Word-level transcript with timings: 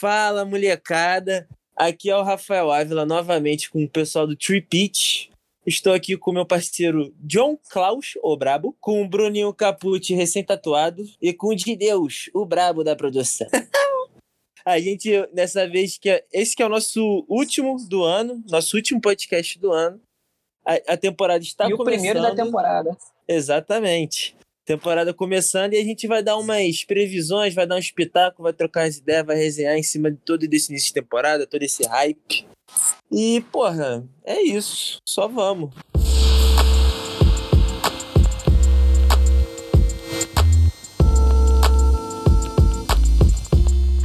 Fala, 0.00 0.46
molecada. 0.46 1.46
Aqui 1.76 2.08
é 2.08 2.16
o 2.16 2.22
Rafael 2.22 2.72
Ávila, 2.72 3.04
novamente 3.04 3.70
com 3.70 3.84
o 3.84 3.88
pessoal 3.88 4.26
do 4.26 4.34
Tree 4.34 4.62
Pitch. 4.62 5.28
Estou 5.66 5.92
aqui 5.92 6.16
com 6.16 6.32
meu 6.32 6.46
parceiro 6.46 7.14
John 7.18 7.58
Klaus, 7.70 8.14
o 8.22 8.34
brabo, 8.34 8.74
com 8.80 9.02
o 9.02 9.06
Bruninho 9.06 9.52
Capucci, 9.52 10.14
recém-tatuado, 10.14 11.04
e 11.20 11.34
com 11.34 11.48
o 11.48 11.54
de 11.54 11.76
Deus, 11.76 12.30
o 12.32 12.46
brabo 12.46 12.82
da 12.82 12.96
produção. 12.96 13.46
A 14.64 14.80
gente, 14.80 15.10
dessa 15.34 15.68
vez, 15.68 15.98
que 15.98 16.08
é, 16.08 16.24
esse 16.32 16.56
que 16.56 16.62
é 16.62 16.66
o 16.66 16.70
nosso 16.70 17.26
último 17.28 17.76
do 17.86 18.02
ano, 18.02 18.42
nosso 18.48 18.78
último 18.78 19.02
podcast 19.02 19.58
do 19.58 19.70
ano. 19.70 20.00
A, 20.64 20.94
a 20.94 20.96
temporada 20.96 21.44
está 21.44 21.66
e 21.68 21.72
começando. 21.72 21.86
o 21.86 21.90
primeiro 21.90 22.22
da 22.22 22.34
temporada. 22.34 22.96
Exatamente. 23.28 24.34
Temporada 24.70 25.12
começando 25.12 25.72
e 25.72 25.78
a 25.78 25.82
gente 25.82 26.06
vai 26.06 26.22
dar 26.22 26.36
umas 26.36 26.84
previsões, 26.84 27.52
vai 27.52 27.66
dar 27.66 27.74
um 27.74 27.80
espetáculo, 27.80 28.44
vai 28.44 28.52
trocar 28.52 28.84
as 28.84 28.98
ideias, 28.98 29.26
vai 29.26 29.34
resenhar 29.34 29.74
em 29.74 29.82
cima 29.82 30.12
de 30.12 30.18
todo 30.18 30.44
esse 30.44 30.70
início 30.70 30.86
de 30.86 30.94
temporada, 30.94 31.44
todo 31.44 31.60
esse 31.64 31.82
hype. 31.88 32.46
E, 33.10 33.40
porra, 33.50 34.04
é 34.24 34.40
isso. 34.40 35.00
Só 35.04 35.26
vamos. 35.26 35.74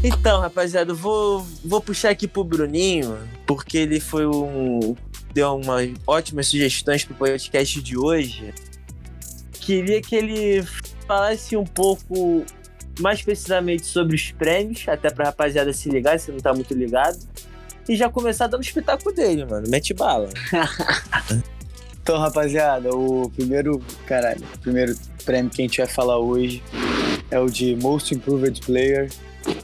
Então, 0.03 0.41
rapaziada, 0.41 0.95
vou, 0.95 1.45
vou 1.63 1.79
puxar 1.79 2.09
aqui 2.09 2.27
pro 2.27 2.43
Bruninho, 2.43 3.19
porque 3.45 3.77
ele 3.77 3.99
foi 3.99 4.25
um. 4.25 4.95
deu 5.31 5.57
umas 5.57 5.91
ótimas 6.07 6.47
sugestões 6.47 7.05
pro 7.05 7.13
podcast 7.13 7.79
de 7.83 7.95
hoje. 7.95 8.51
Queria 9.65 9.99
que 9.99 10.15
ele 10.15 10.63
falasse 11.07 11.57
um 11.57 11.63
pouco 11.63 12.45
mais 12.99 13.23
precisamente 13.23 13.85
sobre 13.85 14.15
os 14.15 14.31
prêmios, 14.31 14.87
até 14.87 15.09
pra 15.09 15.25
rapaziada 15.25 15.73
se 15.73 15.89
ligar, 15.89 16.19
se 16.19 16.31
não 16.31 16.37
tá 16.37 16.53
muito 16.53 16.73
ligado. 16.75 17.17
E 17.89 17.95
já 17.95 18.07
começar 18.07 18.45
dando 18.45 18.61
o 18.61 18.63
espetáculo 18.63 19.13
dele, 19.13 19.43
mano. 19.43 19.67
Mete 19.67 19.93
bala. 19.93 20.29
Então, 22.05 22.19
rapaziada, 22.19 22.95
o 22.95 23.31
primeiro, 23.31 23.81
caralho, 24.05 24.39
o 24.53 24.59
primeiro 24.59 24.95
prêmio 25.25 25.49
que 25.49 25.59
a 25.59 25.65
gente 25.65 25.79
vai 25.79 25.87
falar 25.87 26.19
hoje 26.19 26.61
é 27.31 27.39
o 27.39 27.49
de 27.49 27.75
Most 27.77 28.13
Improved 28.13 28.61
Player, 28.61 29.09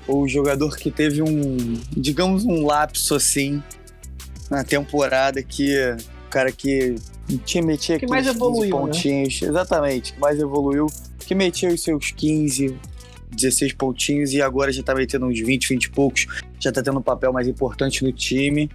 o 0.07 0.27
jogador 0.27 0.75
que 0.75 0.89
teve 0.89 1.21
um, 1.21 1.79
digamos, 1.95 2.43
um 2.43 2.65
lapso 2.65 3.13
assim 3.13 3.61
na 4.49 4.63
temporada 4.63 5.43
que 5.43 5.77
o 6.25 6.29
cara 6.31 6.51
que 6.51 6.95
tinha 7.37 7.63
metia 7.63 7.99
Que 7.99 8.07
mais 8.07 8.25
15 8.25 8.37
evoluiu, 8.37 8.75
né? 8.75 8.81
pontinhos, 8.81 9.41
exatamente, 9.41 10.13
que 10.13 10.19
mais 10.19 10.39
evoluiu, 10.39 10.87
que 11.19 11.35
metia 11.35 11.69
os 11.69 11.83
seus 11.83 12.11
15, 12.11 12.77
16 13.31 13.73
pontinhos 13.73 14.33
e 14.33 14.41
agora 14.41 14.71
já 14.71 14.83
tá 14.83 14.93
metendo 14.93 15.25
uns 15.25 15.39
20, 15.39 15.69
20 15.69 15.83
e 15.83 15.89
poucos, 15.89 16.27
já 16.59 16.71
tá 16.71 16.81
tendo 16.81 16.99
um 16.99 17.03
papel 17.03 17.31
mais 17.31 17.47
importante 17.47 18.03
no 18.03 18.11
time. 18.11 18.69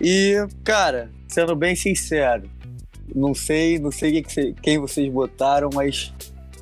E, 0.00 0.34
cara, 0.62 1.10
sendo 1.26 1.56
bem 1.56 1.74
sincero, 1.74 2.50
não 3.14 3.34
sei, 3.34 3.78
não 3.78 3.90
sei 3.90 4.22
que 4.22 4.52
quem 4.54 4.78
vocês 4.78 5.10
botaram, 5.10 5.70
mas 5.72 6.12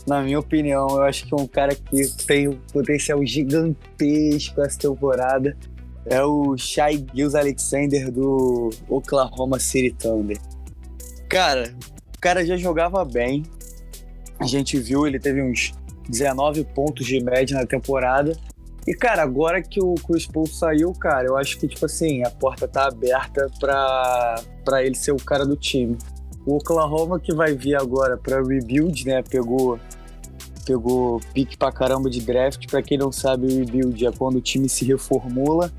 na 0.07 0.23
minha 0.23 0.39
opinião, 0.39 0.89
eu 0.91 1.03
acho 1.03 1.27
que 1.27 1.35
um 1.35 1.47
cara 1.47 1.75
que 1.75 2.07
tem 2.27 2.49
um 2.49 2.59
potencial 2.73 3.25
gigantesco 3.25 4.61
essa 4.61 4.79
temporada 4.79 5.57
é 6.07 6.23
o 6.23 6.57
Shai 6.57 7.05
Gills 7.15 7.35
Alexander 7.35 8.11
do 8.11 8.71
Oklahoma 8.89 9.59
City 9.59 9.91
Thunder. 9.99 10.39
Cara, 11.35 11.75
o 12.17 12.21
cara 12.21 12.47
já 12.47 12.57
jogava 12.57 13.05
bem. 13.05 13.43
A 14.39 14.47
gente 14.47 14.79
viu, 14.79 15.05
ele 15.05 15.19
teve 15.19 15.43
uns 15.43 15.73
19 16.09 16.63
pontos 16.63 17.05
de 17.05 17.21
média 17.21 17.59
na 17.59 17.67
temporada. 17.67 18.39
E, 18.87 18.95
cara, 18.95 19.25
agora 19.25 19.61
que 19.61 19.83
o 19.83 19.97
Chris 19.97 20.29
Paul 20.29 20.47
saiu, 20.47 20.93
cara, 20.93 21.27
eu 21.27 21.37
acho 21.37 21.59
que, 21.59 21.67
tipo 21.67 21.87
assim, 21.87 22.23
a 22.23 22.31
porta 22.31 22.69
tá 22.69 22.87
aberta 22.87 23.51
pra, 23.59 24.41
pra 24.65 24.85
ele 24.85 24.95
ser 24.95 25.11
o 25.11 25.17
cara 25.17 25.45
do 25.45 25.57
time. 25.57 25.99
O 26.47 26.55
Oklahoma 26.55 27.19
que 27.19 27.35
vai 27.35 27.53
vir 27.53 27.75
agora 27.75 28.17
pra 28.17 28.41
rebuild, 28.41 29.05
né? 29.05 29.21
Pegou 29.29 29.81
pegou 30.65 31.21
pique 31.35 31.57
pra 31.57 31.73
caramba 31.73 32.09
de 32.09 32.21
draft. 32.21 32.65
Pra 32.71 32.81
quem 32.81 32.97
não 32.97 33.11
sabe, 33.11 33.49
o 33.49 33.59
rebuild 33.59 34.07
é 34.07 34.13
quando 34.13 34.37
o 34.37 34.41
time 34.41 34.69
se 34.69 34.85
reformula. 34.85 35.73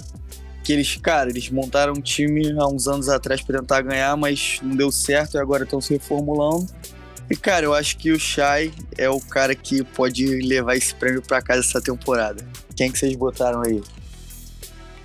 Que 0.65 0.73
eles, 0.73 0.97
cara, 0.97 1.29
eles 1.29 1.49
montaram 1.51 1.93
um 1.93 2.01
time 2.01 2.51
há 2.59 2.67
uns 2.67 2.87
anos 2.87 3.07
atrás 3.07 3.39
pra 3.39 3.59
tentar 3.59 3.83
ganhar, 3.83 4.17
mas 4.17 4.59
não 4.63 4.75
deu 4.75 4.91
certo 4.91 5.35
e 5.35 5.37
agora 5.37 5.63
estão 5.63 5.79
se 5.79 5.93
reformulando. 5.93 6.67
E, 7.29 7.35
cara, 7.35 7.65
eu 7.65 7.73
acho 7.73 7.97
que 7.97 8.11
o 8.11 8.19
Shai 8.19 8.73
é 8.97 9.07
o 9.07 9.19
cara 9.19 9.53
que 9.53 9.83
pode 9.83 10.25
levar 10.25 10.75
esse 10.75 10.93
prêmio 10.95 11.21
pra 11.21 11.39
casa 11.39 11.59
essa 11.59 11.79
temporada. 11.79 12.43
Quem 12.75 12.91
que 12.91 12.97
vocês 12.97 13.15
botaram 13.15 13.61
aí? 13.61 13.81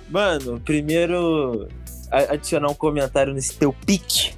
Mano, 0.09 0.59
primeiro 0.59 1.67
adicionar 2.11 2.69
um 2.69 2.75
comentário 2.75 3.31
nesse 3.31 3.53
teu 3.53 3.71
pique. 3.85 4.33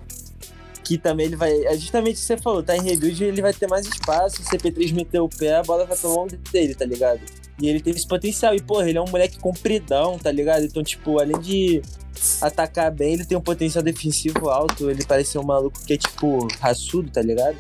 Que 0.83 0.97
também 0.97 1.27
ele 1.27 1.37
vai. 1.37 1.51
É 1.63 1.77
justamente 1.77 2.15
o 2.15 2.19
que 2.19 2.25
você 2.25 2.37
falou, 2.37 2.61
tá 2.61 2.75
em 2.75 2.81
rebuild 2.81 3.23
ele 3.23 3.41
vai 3.41 3.53
ter 3.53 3.67
mais 3.67 3.87
espaço. 3.87 4.41
O 4.41 4.45
CP3 4.45 4.93
meter 4.93 5.19
o 5.19 5.29
pé, 5.29 5.55
a 5.55 5.63
bola 5.63 5.85
vai 5.85 5.95
pra 5.95 6.09
mão 6.09 6.27
dele, 6.51 6.75
tá 6.75 6.85
ligado? 6.85 7.21
E 7.61 7.69
ele 7.69 7.79
tem 7.79 7.93
esse 7.93 8.07
potencial. 8.07 8.55
E, 8.55 8.61
porra, 8.61 8.89
ele 8.89 8.97
é 8.97 9.01
um 9.01 9.09
moleque 9.09 9.37
compridão, 9.39 10.17
tá 10.17 10.31
ligado? 10.31 10.65
Então, 10.65 10.83
tipo, 10.83 11.19
além 11.19 11.39
de 11.39 11.81
atacar 12.41 12.91
bem, 12.91 13.13
ele 13.13 13.25
tem 13.25 13.37
um 13.37 13.41
potencial 13.41 13.83
defensivo 13.83 14.49
alto. 14.49 14.89
Ele 14.89 15.03
parece 15.05 15.31
ser 15.31 15.39
um 15.39 15.43
maluco 15.43 15.79
que 15.85 15.93
é, 15.93 15.97
tipo, 15.97 16.47
raçudo, 16.59 17.09
tá 17.11 17.21
ligado? 17.21 17.55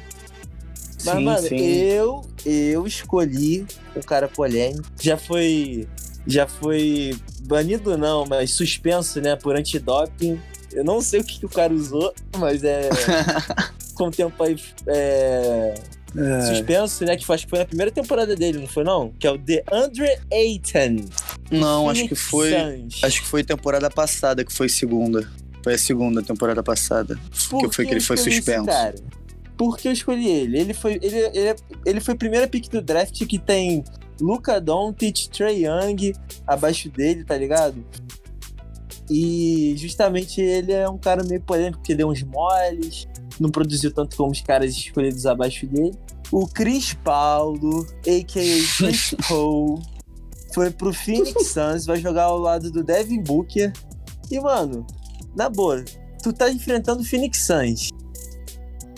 Mas, 1.05 1.17
Sim, 1.17 1.23
mano, 1.23 1.47
sim. 1.47 1.57
eu 1.57 2.21
eu 2.45 2.87
escolhi 2.87 3.65
um 3.95 4.01
cara 4.01 4.27
polêmico. 4.27 4.87
Já 4.99 5.17
foi. 5.17 5.87
Já 6.25 6.47
foi 6.47 7.13
banido, 7.41 7.97
não, 7.97 8.25
mas 8.25 8.51
suspenso, 8.51 9.19
né, 9.19 9.35
por 9.35 9.57
antidoping. 9.57 10.39
Eu 10.71 10.83
não 10.83 11.01
sei 11.01 11.19
o 11.19 11.23
que, 11.23 11.39
que 11.39 11.45
o 11.45 11.49
cara 11.49 11.73
usou, 11.73 12.13
mas 12.37 12.63
é. 12.63 12.89
com 13.93 14.07
o 14.07 14.11
tempo 14.11 14.41
aí 14.43 14.55
é, 14.87 15.75
suspenso, 16.47 17.03
né? 17.05 17.15
Que 17.17 17.25
foi, 17.25 17.35
acho 17.35 17.45
que 17.45 17.49
foi 17.49 17.59
na 17.59 17.65
primeira 17.65 17.91
temporada 17.91 18.35
dele, 18.35 18.59
não 18.59 18.67
foi, 18.67 18.83
não? 18.83 19.11
Que 19.19 19.27
é 19.27 19.31
o 19.31 19.37
DeAndre 19.37 20.07
Ayton. 20.31 21.05
Não, 21.51 21.89
acho 21.89 22.07
que 22.07 22.15
foi. 22.15 22.53
Acho 23.01 23.21
que 23.21 23.27
foi 23.27 23.43
temporada 23.43 23.89
passada 23.89 24.43
que 24.43 24.53
foi 24.53 24.69
segunda. 24.69 25.27
Foi 25.63 25.73
a 25.75 25.77
segunda 25.77 26.21
temporada 26.21 26.61
passada. 26.61 27.17
Por 27.49 27.61
que 27.69 27.75
foi 27.75 27.85
que 27.85 27.91
ele 27.93 28.01
foi 28.01 28.17
suspenso? 28.17 28.65
cara? 28.65 28.95
Por 29.57 29.77
que 29.77 29.87
eu 29.87 29.91
escolhi 29.91 30.27
ele? 30.27 30.59
Ele 30.59 30.73
foi, 30.73 30.93
ele, 31.01 31.17
ele, 31.17 31.47
é- 31.49 31.55
ele 31.85 31.99
foi 31.99 32.13
a 32.15 32.17
primeira 32.17 32.47
pick 32.47 32.69
do 32.69 32.81
draft 32.81 33.25
que 33.25 33.37
tem 33.39 33.83
Luca 34.19 34.59
Doncic, 34.59 35.29
Trey 35.29 35.65
Young 35.65 36.13
abaixo 36.45 36.89
dele, 36.89 37.23
tá 37.23 37.37
ligado? 37.37 37.85
E 39.09 39.75
justamente 39.77 40.41
ele 40.41 40.71
é 40.71 40.87
um 40.89 40.97
cara 40.97 41.23
meio 41.23 41.41
polêmico, 41.41 41.77
porque 41.77 41.93
deu 41.93 42.09
uns 42.09 42.23
moles, 42.23 43.07
não 43.39 43.49
produziu 43.49 43.91
tanto 43.93 44.15
como 44.15 44.31
os 44.31 44.41
caras 44.41 44.71
escolhidos 44.71 45.25
abaixo 45.25 45.65
dele. 45.67 45.93
O 46.31 46.47
Chris 46.47 46.93
Paulo, 47.03 47.85
a.k.a. 47.99 48.23
Chris 48.77 49.15
Paul, 49.27 49.79
foi 50.53 50.71
pro 50.71 50.93
Phoenix 50.93 51.47
Suns, 51.53 51.85
vai 51.85 51.97
jogar 51.97 52.23
ao 52.23 52.37
lado 52.37 52.71
do 52.71 52.83
Devin 52.83 53.21
Booker. 53.21 53.71
E, 54.31 54.39
mano, 54.39 54.85
na 55.35 55.49
boa, 55.49 55.83
tu 56.21 56.31
tá 56.33 56.49
enfrentando 56.49 57.01
o 57.01 57.05
Phoenix 57.05 57.45
Suns. 57.45 57.89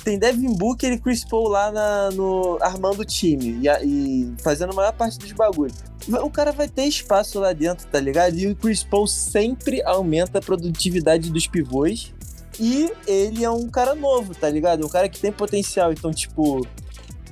Tem 0.03 0.19
Devin 0.19 0.53
Booker 0.53 0.93
e 0.93 0.99
Chris 0.99 1.25
Paul 1.25 1.47
lá 1.47 1.71
na- 1.71 2.11
no, 2.11 2.59
armando 2.61 2.99
o 3.01 3.05
time 3.05 3.59
e, 3.61 3.67
e 3.83 4.33
fazendo 4.39 4.71
a 4.71 4.75
maior 4.75 4.93
parte 4.93 5.17
dos 5.17 5.31
bagulhos. 5.31 5.75
O 6.23 6.29
cara 6.29 6.51
vai 6.51 6.69
ter 6.69 6.83
espaço 6.85 7.39
lá 7.39 7.51
dentro, 7.53 7.87
tá 7.87 7.99
ligado? 7.99 8.37
E 8.37 8.45
o 8.47 8.55
Chris 8.55 8.83
Paul 8.83 9.07
sempre 9.07 9.81
aumenta 9.83 10.37
a 10.37 10.41
produtividade 10.41 11.31
dos 11.31 11.47
pivôs. 11.47 12.13
E 12.59 12.91
ele 13.07 13.43
é 13.43 13.49
um 13.49 13.67
cara 13.67 13.95
novo, 13.95 14.33
tá 14.33 14.49
ligado? 14.49 14.85
Um 14.85 14.89
cara 14.89 15.09
que 15.09 15.19
tem 15.19 15.31
potencial. 15.31 15.91
Então, 15.91 16.11
tipo, 16.11 16.65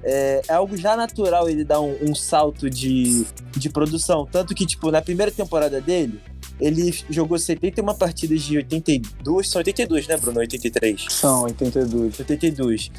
é, 0.03 0.41
é 0.47 0.53
algo 0.53 0.75
já 0.75 0.95
natural 0.95 1.49
ele 1.49 1.63
dar 1.63 1.79
um, 1.79 1.95
um 2.01 2.13
salto 2.13 2.69
de, 2.69 3.25
de 3.55 3.69
produção. 3.69 4.27
Tanto 4.29 4.53
que, 4.53 4.65
tipo, 4.65 4.91
na 4.91 5.01
primeira 5.01 5.31
temporada 5.31 5.79
dele, 5.79 6.19
ele 6.59 6.93
jogou 7.09 7.39
71 7.39 7.85
partidas 7.95 8.41
de 8.41 8.57
82. 8.57 9.49
São 9.49 9.59
82, 9.59 10.07
né, 10.07 10.17
Bruno? 10.17 10.39
83. 10.39 11.05
São 11.09 11.43
82. 11.43 12.19
82. 12.19 12.91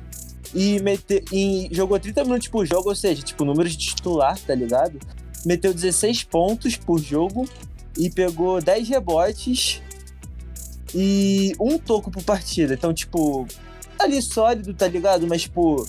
E, 0.55 0.81
mete, 0.81 1.25
e 1.33 1.69
jogou 1.73 1.99
30 1.99 2.25
minutos 2.25 2.49
por 2.49 2.65
jogo, 2.65 2.89
ou 2.89 2.95
seja, 2.95 3.23
tipo, 3.23 3.45
número 3.45 3.69
de 3.69 3.77
titular, 3.77 4.39
tá 4.39 4.55
ligado? 4.55 4.99
Meteu 5.45 5.75
16 5.75 6.25
pontos 6.25 6.77
por 6.77 6.99
jogo 6.99 7.47
e 7.99 8.09
pegou 8.09 8.63
10 8.63 8.89
rebotes 8.89 9.83
e 10.95 11.55
um 11.59 11.79
toco 11.79 12.11
por 12.11 12.23
partida. 12.23 12.75
Então, 12.75 12.95
tipo, 12.95 13.47
ali 13.99 14.21
sólido, 14.23 14.73
tá 14.73 14.87
ligado? 14.87 15.27
Mas, 15.27 15.43
tipo, 15.43 15.87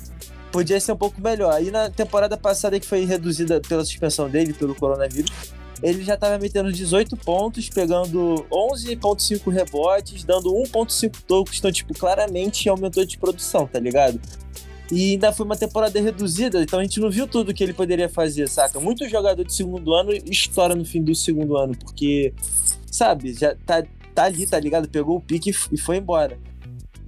podia 0.51 0.79
ser 0.79 0.93
um 0.93 0.97
pouco 0.97 1.21
melhor. 1.21 1.53
Aí 1.53 1.69
na 1.69 1.89
temporada 1.89 2.37
passada, 2.37 2.79
que 2.79 2.85
foi 2.85 3.05
reduzida 3.05 3.61
pela 3.61 3.83
suspensão 3.85 4.29
dele, 4.29 4.53
pelo 4.53 4.73
coronavírus, 4.73 5.31
ele 5.83 6.03
já 6.03 6.17
tava 6.17 6.39
metendo 6.39 6.71
18 6.71 7.15
pontos, 7.17 7.69
pegando 7.69 8.45
11,5 8.49 9.51
rebotes, 9.51 10.23
dando 10.23 10.49
1,5 10.53 11.21
tocos. 11.27 11.59
Então, 11.59 11.71
tipo, 11.71 11.93
claramente 11.93 12.67
aumentou 12.67 13.05
de 13.05 13.17
produção, 13.17 13.67
tá 13.67 13.79
ligado? 13.79 14.19
E 14.91 15.11
ainda 15.13 15.31
foi 15.31 15.45
uma 15.45 15.55
temporada 15.55 15.99
reduzida, 15.99 16.61
então 16.61 16.79
a 16.79 16.83
gente 16.83 16.99
não 16.99 17.09
viu 17.09 17.27
tudo 17.27 17.53
que 17.53 17.63
ele 17.63 17.73
poderia 17.73 18.07
fazer, 18.07 18.47
saca? 18.47 18.79
Muito 18.79 19.09
jogador 19.09 19.43
de 19.43 19.51
segundo 19.51 19.93
ano 19.93 20.11
estoura 20.13 20.75
no 20.75 20.85
fim 20.85 21.01
do 21.01 21.15
segundo 21.15 21.57
ano, 21.57 21.75
porque, 21.75 22.33
sabe, 22.91 23.33
já 23.33 23.55
tá, 23.65 23.83
tá 24.15 24.23
ali, 24.23 24.47
tá 24.47 24.59
ligado? 24.59 24.89
Pegou 24.89 25.17
o 25.17 25.21
pique 25.21 25.51
e 25.71 25.77
foi 25.77 25.97
embora. 25.97 26.39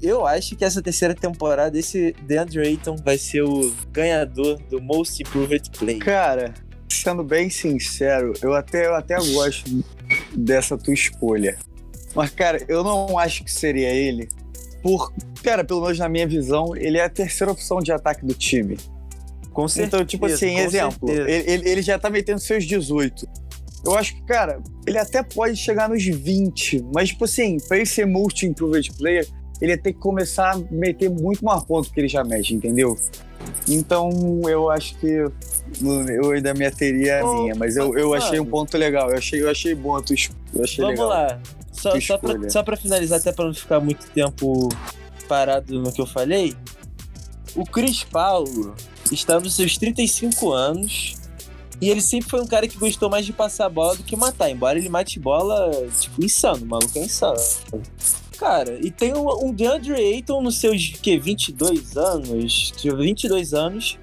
Eu 0.01 0.27
acho 0.27 0.55
que 0.55 0.63
essa 0.63 0.81
terceira 0.81 1.15
temporada, 1.15 1.77
esse 1.77 2.13
DeAndre 2.21 2.59
Ayton 2.59 2.97
vai 2.97 3.17
ser 3.17 3.41
o 3.41 3.73
ganhador 3.91 4.59
do 4.69 4.79
Most 4.79 5.23
Improved 5.23 5.71
Player. 5.71 6.03
Cara, 6.03 6.53
sendo 6.87 7.23
bem 7.23 7.49
sincero, 7.49 8.33
eu 8.41 8.53
até, 8.53 8.85
eu 8.85 8.93
até 8.93 9.15
gosto 9.15 9.83
dessa 10.35 10.77
tua 10.77 10.93
escolha. 10.93 11.57
Mas, 12.13 12.29
cara, 12.29 12.63
eu 12.67 12.83
não 12.83 13.17
acho 13.17 13.43
que 13.43 13.51
seria 13.51 13.89
ele. 13.89 14.29
Por, 14.83 15.11
cara, 15.43 15.63
pelo 15.63 15.81
menos 15.81 15.97
na 15.97 16.07
minha 16.07 16.27
visão, 16.27 16.75
ele 16.75 16.97
é 16.97 17.03
a 17.03 17.09
terceira 17.09 17.51
opção 17.51 17.79
de 17.79 17.91
ataque 17.91 18.25
do 18.25 18.33
time. 18.33 18.77
Com 19.51 19.67
certeza. 19.67 19.95
Então, 19.97 20.05
tipo 20.05 20.25
assim, 20.27 20.59
exemplo, 20.59 21.09
ele, 21.09 21.67
ele, 21.67 21.81
já 21.81 21.97
tá 21.97 22.11
metendo 22.11 22.39
seus 22.39 22.63
18. 22.65 23.27
Eu 23.85 23.95
acho 23.95 24.15
que, 24.15 24.21
cara, 24.23 24.61
ele 24.85 24.97
até 24.97 25.23
pode 25.23 25.55
chegar 25.55 25.87
nos 25.89 26.03
20, 26.03 26.85
mas, 26.93 27.09
tipo 27.09 27.25
assim, 27.25 27.57
pra 27.67 27.77
ele 27.77 27.85
ser 27.85 28.05
multi-improved 28.05 28.93
player, 28.97 29.27
ele 29.61 29.71
ia 29.71 29.77
ter 29.77 29.93
que 29.93 29.99
começar 29.99 30.55
a 30.55 30.57
meter 30.71 31.09
muito 31.09 31.43
mais 31.43 31.63
ponto 31.63 31.91
que 31.91 31.99
ele 31.99 32.07
já 32.07 32.23
mete, 32.23 32.53
entendeu? 32.53 32.97
Então, 33.67 34.41
eu 34.47 34.69
acho 34.69 34.97
que 34.99 35.07
eu 35.07 36.31
ainda 36.31 36.53
me 36.53 36.69
teria 36.71 37.21
a 37.21 37.23
minha, 37.23 37.55
mas 37.55 37.77
eu, 37.77 37.97
eu 37.97 38.13
achei 38.13 38.39
um 38.39 38.45
ponto 38.45 38.77
legal. 38.77 39.09
Eu 39.09 39.17
achei, 39.17 39.41
eu 39.41 39.49
achei 39.49 39.73
bom 39.73 39.95
a 39.95 40.01
tua 40.01 40.15
eu 40.53 40.63
achei 40.63 40.83
Vamos 40.83 40.99
legal. 40.99 41.09
lá. 41.09 41.39
Só, 41.71 41.99
só, 41.99 42.17
pra, 42.17 42.49
só 42.49 42.63
pra 42.63 42.75
finalizar, 42.75 43.19
até 43.19 43.31
pra 43.31 43.45
não 43.45 43.53
ficar 43.53 43.79
muito 43.79 44.07
tempo 44.07 44.69
parado 45.27 45.79
no 45.79 45.91
que 45.91 46.01
eu 46.01 46.07
falei, 46.07 46.55
o 47.55 47.63
Cris 47.65 48.03
Paulo 48.03 48.75
está 49.11 49.39
nos 49.39 49.55
seus 49.55 49.77
35 49.77 50.51
anos 50.51 51.15
e 51.79 51.89
ele 51.89 52.01
sempre 52.01 52.29
foi 52.29 52.41
um 52.41 52.47
cara 52.47 52.67
que 52.67 52.77
gostou 52.77 53.09
mais 53.09 53.25
de 53.25 53.33
passar 53.33 53.65
a 53.65 53.69
bola 53.69 53.95
do 53.95 54.03
que 54.03 54.15
matar, 54.15 54.49
embora 54.49 54.79
ele 54.79 54.89
mate 54.89 55.19
bola, 55.19 55.71
tipo, 55.99 56.23
insano, 56.23 56.63
o 56.63 56.67
maluco 56.67 56.97
é 56.97 57.03
insano. 57.03 57.37
Cara, 58.37 58.79
e 58.81 58.91
tem 58.91 59.15
um, 59.15 59.47
um 59.47 59.53
DeAndre 59.53 59.93
Ayton 59.93 60.41
nos 60.41 60.59
seus, 60.59 60.89
que, 61.01 61.17
22 61.17 61.97
anos, 61.97 62.73
22 62.83 63.53
anos, 63.53 63.97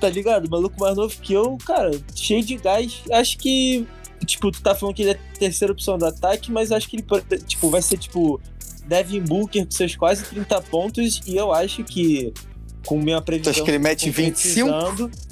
tá 0.00 0.08
ligado? 0.08 0.46
O 0.46 0.50
maluco 0.50 0.80
mais 0.80 0.96
novo 0.96 1.14
que 1.20 1.32
eu, 1.32 1.56
cara, 1.64 1.90
cheio 2.14 2.42
de 2.42 2.56
gás, 2.56 3.02
acho 3.10 3.38
que 3.38 3.86
tipo, 4.24 4.50
tu 4.50 4.62
tá 4.62 4.74
falando 4.74 4.94
que 4.94 5.02
ele 5.02 5.10
é 5.10 5.14
a 5.14 5.38
terceira 5.38 5.72
opção 5.72 5.98
do 5.98 6.06
ataque, 6.06 6.50
mas 6.52 6.70
acho 6.72 6.88
que 6.88 6.96
ele 6.96 7.04
tipo, 7.46 7.68
vai 7.68 7.82
ser 7.82 7.98
tipo 7.98 8.40
Devin 8.86 9.20
Booker 9.20 9.64
com 9.64 9.70
seus 9.70 9.96
quase 9.96 10.24
30 10.24 10.60
pontos 10.62 11.20
e 11.26 11.36
eu 11.36 11.52
acho 11.52 11.82
que 11.84 12.32
com 12.86 12.98
minha 12.98 13.20
previsão. 13.20 13.52
Tu 13.52 13.56
acha 13.56 13.64
que 13.64 13.70
ele 13.70 13.78
mete 13.78 14.10
25? 14.10 14.70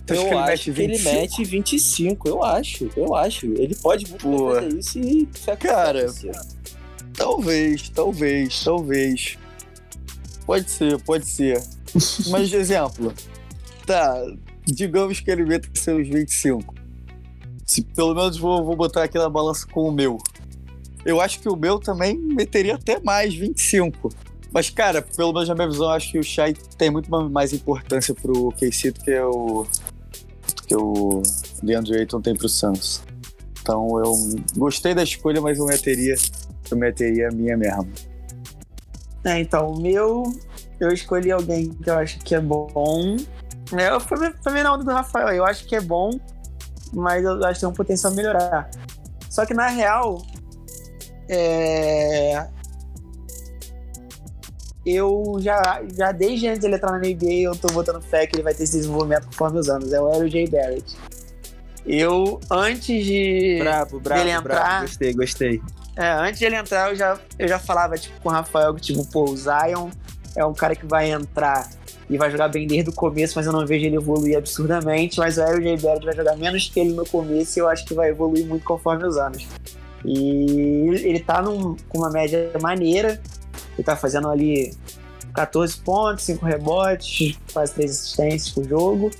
Eu 0.08 0.28
que 0.28 0.34
acho 0.34 0.72
que 0.72 0.80
ele 0.80 0.98
mete 0.98 1.44
25, 1.44 2.28
eu 2.28 2.42
acho, 2.42 2.90
eu 2.96 3.14
acho. 3.14 3.46
Ele 3.46 3.74
pode 3.76 4.08
muito 4.08 4.54
fazer 4.54 4.78
isso 4.78 4.98
e 4.98 5.28
Cara, 5.58 6.06
talvez, 7.16 7.88
talvez, 7.90 8.64
talvez. 8.64 9.38
Pode 10.44 10.70
ser, 10.70 11.00
pode 11.02 11.26
ser. 11.26 11.62
Mas, 12.28 12.48
de 12.48 12.56
exemplo, 12.56 13.14
tá, 13.86 14.20
digamos 14.66 15.20
que 15.20 15.30
ele 15.30 15.44
meta 15.44 15.68
seus 15.74 16.08
25 16.08 16.80
se 17.70 17.82
pelo 17.82 18.16
menos 18.16 18.36
vou, 18.36 18.64
vou 18.64 18.74
botar 18.74 19.04
aqui 19.04 19.16
na 19.16 19.28
balança 19.28 19.64
com 19.64 19.88
o 19.88 19.92
meu. 19.92 20.18
Eu 21.04 21.20
acho 21.20 21.38
que 21.38 21.48
o 21.48 21.54
meu 21.54 21.78
também 21.78 22.18
meteria 22.18 22.74
até 22.74 22.98
mais, 22.98 23.32
25. 23.32 24.10
Mas, 24.52 24.68
cara, 24.68 25.00
pelo 25.00 25.32
menos 25.32 25.48
na 25.48 25.54
minha 25.54 25.68
visão, 25.68 25.90
acho 25.90 26.10
que 26.10 26.18
o 26.18 26.24
Shai 26.24 26.54
tem 26.76 26.90
muito 26.90 27.10
mais 27.30 27.52
importância 27.52 28.14
pro 28.14 28.50
KC 28.52 28.90
do 28.90 29.00
que 29.00 29.20
o, 29.20 29.66
que 30.66 30.76
o 30.76 31.22
DeAndre 31.62 31.98
Ayton 31.98 32.20
tem 32.20 32.34
pro 32.34 32.48
Santos. 32.48 33.02
Então 33.62 33.86
eu 34.00 34.14
gostei 34.56 34.94
da 34.94 35.02
escolha, 35.02 35.40
mas 35.40 35.58
eu 35.58 35.66
meteria, 35.66 36.14
eu 36.70 36.76
meteria 36.76 37.28
a 37.28 37.30
minha 37.30 37.56
mesmo. 37.56 37.92
É, 39.24 39.38
então, 39.38 39.72
o 39.72 39.80
meu, 39.80 40.24
eu 40.80 40.88
escolhi 40.88 41.30
alguém 41.30 41.68
que 41.68 41.90
eu 41.90 41.98
acho 41.98 42.18
que 42.20 42.34
é 42.34 42.40
bom. 42.40 43.16
Eu 43.72 44.00
fui 44.00 44.32
também 44.42 44.62
na 44.62 44.74
onda 44.74 44.82
do 44.82 44.90
Rafael, 44.90 45.28
eu 45.28 45.44
acho 45.44 45.66
que 45.66 45.76
é 45.76 45.80
bom, 45.80 46.10
mas 46.92 47.22
eu 47.24 47.44
acho 47.44 47.54
que 47.54 47.60
tem 47.60 47.68
um 47.68 47.72
potencial 47.72 48.12
melhorar. 48.14 48.68
Só 49.28 49.46
que 49.46 49.54
na 49.54 49.68
real, 49.68 50.22
é... 51.28 52.48
eu 54.84 55.36
já, 55.40 55.82
já 55.94 56.12
desde 56.12 56.48
antes 56.48 56.60
de 56.60 56.66
ele 56.66 56.76
entrar 56.76 56.92
na 56.92 56.98
NBA, 56.98 57.42
eu 57.42 57.56
tô 57.56 57.68
botando 57.68 58.02
fé 58.02 58.26
que 58.26 58.36
ele 58.36 58.42
vai 58.42 58.54
ter 58.54 58.64
esse 58.64 58.76
desenvolvimento 58.76 59.26
conforme 59.26 59.58
os 59.58 59.68
anos. 59.68 59.92
É 59.92 60.00
o 60.00 60.28
J. 60.28 60.46
Barrett. 60.48 60.96
Eu, 61.86 62.40
antes 62.50 63.04
de 63.04 63.58
bravo, 63.60 64.00
bravo, 64.00 64.20
dele 64.20 64.36
entrar. 64.36 64.54
Bravo. 64.54 64.86
Gostei, 64.86 65.12
gostei. 65.12 65.62
É, 65.96 66.10
antes 66.12 66.38
de 66.38 66.44
ele 66.44 66.56
entrar, 66.56 66.90
eu 66.90 66.96
já, 66.96 67.18
eu 67.38 67.48
já 67.48 67.58
falava 67.58 67.98
tipo, 67.98 68.20
com 68.20 68.28
o 68.28 68.32
Rafael 68.32 68.74
que, 68.74 68.80
tipo, 68.80 69.04
pô, 69.06 69.24
o 69.24 69.36
Zion 69.36 69.90
é 70.36 70.44
um 70.44 70.54
cara 70.54 70.74
que 70.74 70.86
vai 70.86 71.10
entrar 71.10 71.68
e 72.08 72.16
vai 72.16 72.30
jogar 72.30 72.48
bem 72.48 72.66
desde 72.66 72.90
o 72.90 72.92
começo, 72.92 73.34
mas 73.36 73.46
eu 73.46 73.52
não 73.52 73.66
vejo 73.66 73.86
ele 73.86 73.96
evoluir 73.96 74.36
absurdamente. 74.36 75.18
Mas 75.18 75.38
o 75.38 75.42
Aaron 75.42 75.60
J. 75.60 75.76
Barrett 75.76 76.04
vai 76.04 76.16
jogar 76.16 76.36
menos 76.36 76.68
que 76.68 76.80
ele 76.80 76.92
no 76.92 77.06
começo 77.06 77.58
e 77.58 77.60
eu 77.60 77.68
acho 77.68 77.84
que 77.84 77.94
vai 77.94 78.10
evoluir 78.10 78.46
muito 78.46 78.64
conforme 78.64 79.06
os 79.06 79.16
anos. 79.16 79.46
E 80.04 80.88
ele 81.04 81.20
tá 81.20 81.42
num, 81.42 81.76
com 81.88 81.98
uma 81.98 82.10
média 82.10 82.50
maneira, 82.60 83.20
ele 83.80 83.84
tá 83.84 83.96
fazendo 83.96 84.28
ali 84.28 84.72
14 85.34 85.78
pontos, 85.78 86.24
5 86.24 86.44
rebotes, 86.44 87.38
quase 87.52 87.74
3 87.74 87.90
assistências 87.90 88.50
por 88.50 88.68
jogo. 88.68 89.10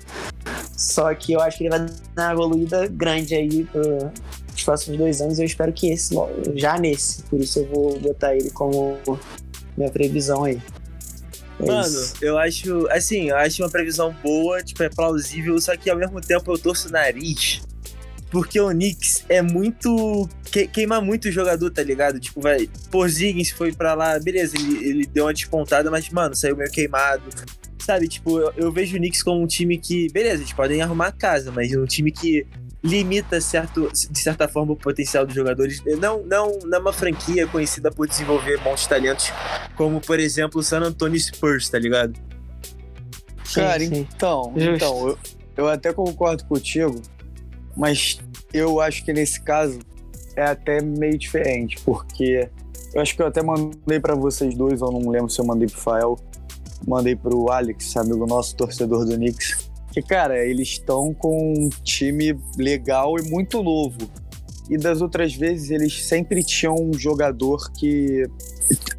Só 0.77 1.13
que 1.15 1.33
eu 1.33 1.41
acho 1.41 1.59
que 1.59 1.65
ele 1.65 1.71
vai 1.71 1.87
dar 2.15 2.29
uma 2.29 2.33
evoluída 2.33 2.87
grande 2.87 3.35
aí 3.35 3.65
para 3.65 4.13
os 4.55 4.63
próximos 4.63 4.99
dois 4.99 5.21
anos. 5.21 5.39
Eu 5.39 5.45
espero 5.45 5.73
que 5.73 5.91
esse, 5.91 6.15
já 6.55 6.79
nesse. 6.79 7.23
Por 7.25 7.41
isso 7.41 7.61
eu 7.61 7.67
vou 7.69 7.99
botar 8.01 8.35
ele 8.35 8.51
como 8.51 8.99
minha 9.77 9.91
previsão 9.91 10.45
aí. 10.45 10.61
É 11.61 11.67
Mano, 11.67 11.87
isso. 11.87 12.15
eu 12.23 12.39
acho, 12.39 12.87
assim, 12.91 13.29
eu 13.29 13.37
acho 13.37 13.63
uma 13.63 13.71
previsão 13.71 14.15
boa, 14.23 14.63
tipo, 14.63 14.83
é 14.83 14.89
plausível, 14.89 15.61
só 15.61 15.77
que 15.77 15.91
ao 15.91 15.97
mesmo 15.97 16.19
tempo 16.21 16.51
eu 16.51 16.59
torço 16.59 16.89
o 16.89 16.91
nariz, 16.91 17.61
porque 18.31 18.61
o 18.61 18.69
Knicks 18.69 19.25
é 19.29 19.43
muito. 19.43 20.29
Que, 20.45 20.67
queima 20.67 21.01
muito 21.01 21.29
o 21.29 21.33
jogador, 21.33 21.71
tá 21.71 21.83
ligado? 21.83 22.21
Tipo, 22.21 22.41
vai. 22.41 22.69
Porzingis 22.91 23.51
foi 23.51 23.73
pra 23.73 23.95
lá, 23.95 24.19
beleza, 24.19 24.57
ele, 24.57 24.89
ele 24.89 25.07
deu 25.07 25.25
uma 25.25 25.35
despontada, 25.35 25.91
mas, 25.91 26.09
mano, 26.11 26.35
saiu 26.35 26.57
meio 26.57 26.71
queimado. 26.71 27.25
Sabe, 27.79 28.07
tipo, 28.07 28.39
eu, 28.39 28.53
eu 28.57 28.73
vejo 28.73 28.97
o 28.97 28.99
Knicks 28.99 29.23
como 29.23 29.43
um 29.43 29.47
time 29.47 29.79
que, 29.79 30.09
beleza, 30.13 30.43
eles 30.43 30.53
podem 30.53 30.81
arrumar 30.81 31.09
a 31.09 31.13
casa, 31.13 31.51
mas 31.51 31.75
um 31.75 31.87
time 31.87 32.13
que 32.13 32.47
limita 32.83 33.41
certo, 33.41 33.91
de 33.93 34.19
certa 34.19 34.49
forma 34.49 34.73
o 34.73 34.77
potencial 34.77 35.27
dos 35.27 35.35
jogadores. 35.35 35.83
Não, 35.99 36.23
não, 36.23 36.59
não 36.65 36.79
é 36.79 36.81
uma 36.81 36.93
franquia 36.93 37.47
conhecida 37.47 37.91
por 37.91 38.07
desenvolver 38.07 38.59
bons 38.61 38.87
talentos, 38.87 39.33
como 39.77 40.01
por 40.01 40.19
exemplo 40.19 40.61
o 40.61 40.63
San 40.63 40.81
Antonio 40.81 41.19
Spurs, 41.19 41.69
tá 41.69 41.79
ligado? 41.79 42.19
Cara, 43.55 43.81
sim, 43.81 43.89
sim. 43.89 44.09
então, 44.15 44.55
então 44.57 45.09
eu, 45.09 45.19
eu 45.57 45.69
até 45.69 45.93
concordo 45.93 46.45
contigo, 46.45 47.03
mas 47.77 48.19
eu 48.53 48.81
acho 48.81 49.05
que 49.05 49.13
nesse 49.13 49.41
caso 49.41 49.79
é 50.37 50.43
até 50.43 50.81
meio 50.81 51.19
diferente, 51.19 51.77
porque 51.85 52.49
eu 52.95 53.01
acho 53.01 53.15
que 53.15 53.23
eu 53.23 53.27
até 53.27 53.43
mandei 53.43 54.01
para 54.01 54.15
vocês 54.15 54.55
dois, 54.55 54.81
eu 54.81 54.91
não 54.91 55.11
lembro 55.11 55.31
se 55.31 55.41
eu 55.41 55.45
mandei 55.45 55.69
pro 55.69 55.79
Fael, 55.79 56.19
mandei 56.87 57.15
pro 57.15 57.51
Alex, 57.51 57.97
amigo 57.97 58.27
nosso, 58.27 58.57
torcedor 58.57 59.05
do 59.05 59.15
Knicks 59.15 59.71
que, 59.93 60.01
cara, 60.01 60.45
eles 60.45 60.69
estão 60.69 61.13
com 61.13 61.53
um 61.53 61.69
time 61.83 62.39
legal 62.57 63.19
e 63.19 63.23
muito 63.23 63.63
novo. 63.63 63.99
E 64.69 64.79
das 64.79 65.03
outras 65.03 65.35
vezes 65.35 65.71
eles 65.71 66.05
sempre 66.05 66.45
tinham 66.45 66.77
um 66.77 66.97
jogador 66.97 67.71
que. 67.73 68.25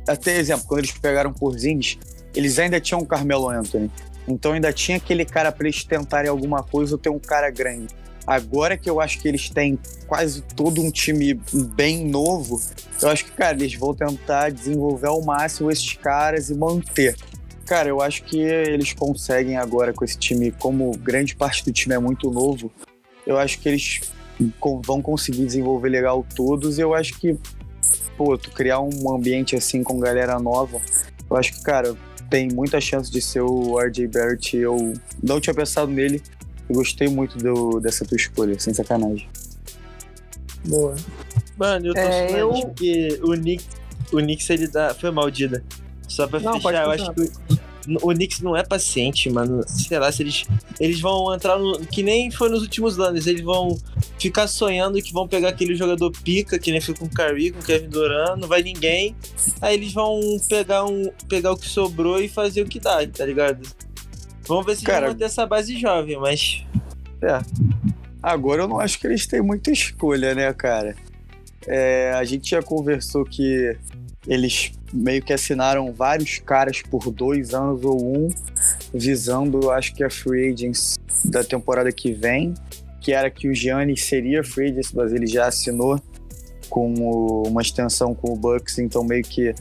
Até 0.08 0.38
exemplo, 0.38 0.66
quando 0.68 0.80
eles 0.80 0.92
pegaram 0.92 1.32
por 1.32 1.58
Zins, 1.58 1.98
eles 2.36 2.60
ainda 2.60 2.80
tinham 2.80 3.00
o 3.00 3.06
Carmelo 3.06 3.50
Anthony. 3.50 3.90
Então 4.28 4.52
ainda 4.52 4.74
tinha 4.74 4.98
aquele 4.98 5.24
cara 5.24 5.52
para 5.52 5.66
eles 5.66 5.84
tentarem 5.86 6.30
alguma 6.30 6.62
coisa 6.62 6.96
ou 6.96 6.98
ter 6.98 7.10
um 7.10 7.20
cara 7.20 7.50
grande. 7.50 7.96
Agora 8.26 8.78
que 8.78 8.90
eu 8.90 9.00
acho 9.00 9.20
que 9.20 9.28
eles 9.28 9.50
têm 9.50 9.80
quase 10.08 10.42
todo 10.42 10.82
um 10.82 10.92
time 10.92 11.40
bem 11.76 12.06
novo, 12.06 12.62
eu 13.02 13.10
acho 13.10 13.26
que, 13.26 13.32
cara, 13.32 13.58
eles 13.58 13.74
vão 13.76 13.94
tentar 13.94 14.52
desenvolver 14.52 15.08
ao 15.08 15.22
máximo 15.24 15.72
esses 15.72 15.94
caras 15.94 16.50
e 16.50 16.56
manter. 16.56 17.16
Cara, 17.66 17.90
eu 17.90 18.02
acho 18.02 18.24
que 18.24 18.40
eles 18.40 18.94
conseguem 18.94 19.58
agora 19.58 19.94
com 19.94 20.04
esse 20.04 20.18
time, 20.18 20.52
como 20.52 20.92
grande 20.98 21.36
parte 21.36 21.64
do 21.64 21.72
time 21.72 21.96
é 21.96 22.00
muito 22.00 22.30
novo, 22.30 22.72
eu 23.26 23.38
acho 23.38 23.60
que 23.60 23.70
eles 23.70 24.02
vão 24.86 25.02
conseguir 25.02 25.46
desenvolver 25.46 25.90
legal 25.90 26.26
todos 26.36 26.78
e 26.78 26.82
eu 26.82 26.94
acho 26.94 27.20
que, 27.20 27.38
pô, 28.18 28.38
tu 28.38 28.52
criar 28.52 28.82
um 28.82 29.14
ambiente 29.14 29.56
assim 29.56 29.84
com 29.84 30.00
galera 30.00 30.40
nova, 30.40 30.82
eu 31.30 31.38
acho 31.38 31.54
que, 31.54 31.64
cara, 31.64 31.96
tem 32.32 32.48
muita 32.48 32.80
chance 32.80 33.12
de 33.12 33.22
ser 33.22 33.42
o 33.42 33.78
RJ 33.78 34.08
Barrett. 34.08 34.56
Eu 34.56 34.94
não 35.22 35.40
tinha 35.40 35.54
pensado 35.54 35.92
nele, 35.92 36.24
eu 36.72 36.76
gostei 36.76 37.10
muito 37.10 37.38
do, 37.38 37.80
dessa 37.80 38.06
tua 38.06 38.16
escolha, 38.16 38.58
sem 38.60 38.74
sacanagem. 38.74 39.28
Boa. 40.66 40.96
Mano, 41.58 41.88
eu 41.88 41.94
tô 41.94 42.00
é, 42.00 42.42
eu... 42.42 42.74
que 42.76 43.20
o 43.22 43.34
Nick, 43.34 43.64
o 44.12 44.18
Knicks 44.18 44.50
ele 44.50 44.68
dá, 44.68 44.94
foi 44.94 45.12
maldita. 45.12 45.64
Só 46.08 46.28
pra 46.28 46.40
não, 46.40 46.54
fechar, 46.54 46.84
eu 46.86 46.92
acho 46.92 47.14
que 47.14 47.32
o 48.02 48.14
Knicks 48.14 48.42
não 48.42 48.56
é 48.56 48.64
paciente, 48.64 49.30
mano. 49.30 49.64
Sei 49.68 50.00
lá, 50.00 50.12
se 50.12 50.24
eles, 50.24 50.46
eles 50.80 51.02
vão 51.02 51.34
entrar 51.34 51.58
no. 51.58 51.80
Que 51.80 52.04
nem 52.04 52.32
foi 52.32 52.50
nos 52.50 52.62
últimos 52.62 53.00
anos, 53.00 53.28
eles 53.28 53.42
vão 53.42 53.78
ficar 54.18 54.48
sonhando 54.48 55.02
que 55.02 55.12
vão 55.12 55.28
pegar 55.28 55.50
aquele 55.50 55.76
jogador 55.76 56.12
pica, 56.24 56.58
que 56.60 56.72
nem 56.72 56.80
foi 56.80 56.96
com 56.96 57.06
o 57.06 57.10
Curry, 57.10 57.52
com 57.52 57.60
o 57.60 57.64
Kevin 57.64 57.90
Durant, 57.90 58.40
não 58.40 58.48
vai 58.48 58.62
ninguém. 58.62 59.16
Aí 59.60 59.76
eles 59.76 59.92
vão 59.92 60.22
pegar, 60.48 60.86
um, 60.86 61.12
pegar 61.28 61.52
o 61.52 61.58
que 61.58 61.68
sobrou 61.68 62.22
e 62.22 62.30
fazer 62.30 62.62
o 62.62 62.66
que 62.66 62.80
dá, 62.80 63.06
tá 63.08 63.26
ligado? 63.26 63.68
Vamos 64.48 64.66
ver 64.66 64.76
se 64.76 64.84
Cara- 64.84 65.08
vão 65.08 65.14
manter 65.14 65.26
essa 65.26 65.46
base 65.46 65.78
jovem, 65.78 66.18
mas. 66.20 66.66
Agora 68.22 68.64
eu 68.64 68.68
não 68.68 68.80
acho 68.80 69.00
que 69.00 69.08
eles 69.08 69.26
têm 69.26 69.42
muita 69.42 69.72
escolha, 69.72 70.36
né, 70.36 70.52
cara? 70.54 70.96
É, 71.68 72.12
a 72.14 72.24
gente 72.24 72.50
já 72.52 72.62
conversou 72.62 73.24
que 73.24 73.76
eles 74.28 74.72
meio 74.94 75.22
que 75.24 75.32
assinaram 75.34 75.92
vários 75.94 76.40
caras 76.40 76.82
por 76.82 77.12
dois 77.12 77.54
anos 77.54 77.84
ou 77.84 78.00
um, 78.18 78.30
visando, 78.94 79.72
acho 79.72 79.94
que 79.96 80.04
a 80.04 80.10
free 80.10 80.52
agents 80.54 80.98
da 81.26 81.44
temporada 81.44 81.92
que 81.92 82.12
vem, 82.12 82.54
que 83.00 83.12
era 83.14 83.30
que 83.32 83.48
o 83.48 83.54
Giannis 83.56 84.04
seria 84.04 84.44
free 84.44 84.72
agent, 84.72 84.88
mas 84.94 85.14
ele 85.14 85.26
já 85.26 85.48
assinou 85.48 86.00
com 86.70 86.94
o- 86.96 87.44
uma 87.48 87.62
extensão 87.62 88.14
com 88.14 88.34
o 88.34 88.36
Bucks, 88.36 88.78
então 88.80 89.04
meio 89.04 89.24
que 89.24 89.54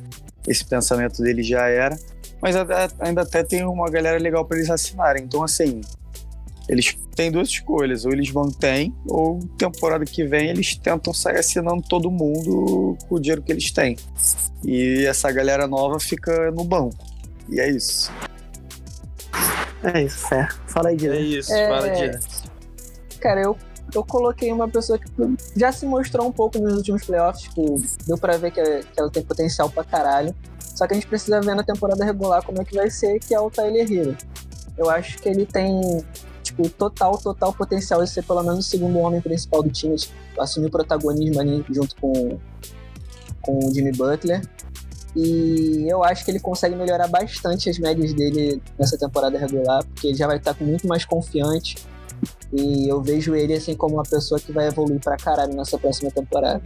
esse 0.46 0.64
pensamento 0.64 1.22
dele 1.22 1.42
já 1.42 1.66
era. 1.68 1.98
Mas 2.42 2.56
ainda 2.98 3.22
até 3.22 3.42
tem 3.44 3.64
uma 3.64 3.90
galera 3.90 4.18
legal 4.18 4.44
para 4.44 4.56
eles 4.58 4.70
assinarem. 4.70 5.24
Então, 5.24 5.42
assim, 5.42 5.80
eles 6.68 6.96
têm 7.14 7.30
duas 7.30 7.48
escolhas: 7.48 8.04
ou 8.04 8.12
eles 8.12 8.30
mantêm, 8.32 8.94
ou 9.06 9.40
temporada 9.58 10.04
que 10.04 10.24
vem 10.24 10.48
eles 10.48 10.74
tentam 10.76 11.12
sair 11.12 11.38
assinando 11.38 11.82
todo 11.82 12.10
mundo 12.10 12.96
com 13.08 13.14
o 13.16 13.20
dinheiro 13.20 13.42
que 13.42 13.52
eles 13.52 13.70
têm. 13.70 13.96
E 14.64 15.04
essa 15.06 15.30
galera 15.30 15.66
nova 15.66 15.98
fica 16.00 16.50
no 16.50 16.64
banco. 16.64 16.96
E 17.48 17.60
é 17.60 17.70
isso. 17.70 18.10
É 19.82 20.02
isso, 20.02 20.28
fé. 20.28 20.46
Fala 20.66 20.90
aí, 20.90 20.94
É 20.94 20.98
Diego. 20.98 21.14
isso, 21.16 21.52
É. 21.52 21.68
fala 21.68 21.88
de. 21.90 22.18
Cara, 23.18 23.40
eu, 23.42 23.56
eu 23.94 24.04
coloquei 24.04 24.52
uma 24.52 24.68
pessoa 24.68 24.98
que 24.98 25.06
já 25.56 25.72
se 25.72 25.84
mostrou 25.86 26.26
um 26.26 26.32
pouco 26.32 26.58
nos 26.58 26.74
últimos 26.76 27.04
playoffs, 27.04 27.42
tipo, 27.44 27.80
deu 28.06 28.16
pra 28.18 28.36
ver 28.36 28.50
que, 28.50 28.62
que 28.62 29.00
ela 29.00 29.10
tem 29.10 29.22
potencial 29.22 29.68
pra 29.70 29.82
caralho. 29.84 30.34
Só 30.80 30.86
que 30.86 30.94
a 30.94 30.96
gente 30.96 31.08
precisa 31.08 31.42
ver 31.42 31.54
na 31.54 31.62
temporada 31.62 32.02
regular 32.02 32.42
como 32.42 32.62
é 32.62 32.64
que 32.64 32.74
vai 32.74 32.88
ser, 32.88 33.18
que 33.18 33.34
é 33.34 33.38
o 33.38 33.50
Tyler 33.50 33.86
Hero. 33.92 34.16
Eu 34.78 34.88
acho 34.88 35.18
que 35.18 35.28
ele 35.28 35.44
tem, 35.44 36.02
tipo, 36.42 36.70
total, 36.70 37.18
total 37.18 37.52
potencial 37.52 38.02
de 38.02 38.08
ser 38.08 38.24
pelo 38.24 38.42
menos 38.42 38.60
o 38.60 38.62
segundo 38.62 38.98
homem 38.98 39.20
principal 39.20 39.62
do 39.62 39.68
time, 39.68 39.94
tipo, 39.96 40.14
assumir 40.38 40.68
o 40.68 40.70
protagonismo 40.70 41.38
ali 41.38 41.62
junto 41.68 41.94
com, 41.96 42.38
com 43.42 43.58
o 43.58 43.74
Jimmy 43.74 43.92
Butler. 43.92 44.40
E 45.14 45.84
eu 45.86 46.02
acho 46.02 46.24
que 46.24 46.30
ele 46.30 46.40
consegue 46.40 46.74
melhorar 46.74 47.08
bastante 47.08 47.68
as 47.68 47.78
médias 47.78 48.14
dele 48.14 48.62
nessa 48.78 48.96
temporada 48.96 49.38
regular, 49.38 49.84
porque 49.84 50.06
ele 50.06 50.16
já 50.16 50.26
vai 50.26 50.38
estar 50.38 50.56
muito 50.62 50.88
mais 50.88 51.04
confiante. 51.04 51.76
E 52.50 52.88
eu 52.90 53.02
vejo 53.02 53.34
ele 53.34 53.52
assim 53.52 53.76
como 53.76 53.96
uma 53.96 54.02
pessoa 54.04 54.40
que 54.40 54.50
vai 54.50 54.66
evoluir 54.68 54.98
pra 54.98 55.18
caralho 55.18 55.52
nessa 55.54 55.76
próxima 55.78 56.10
temporada. 56.10 56.62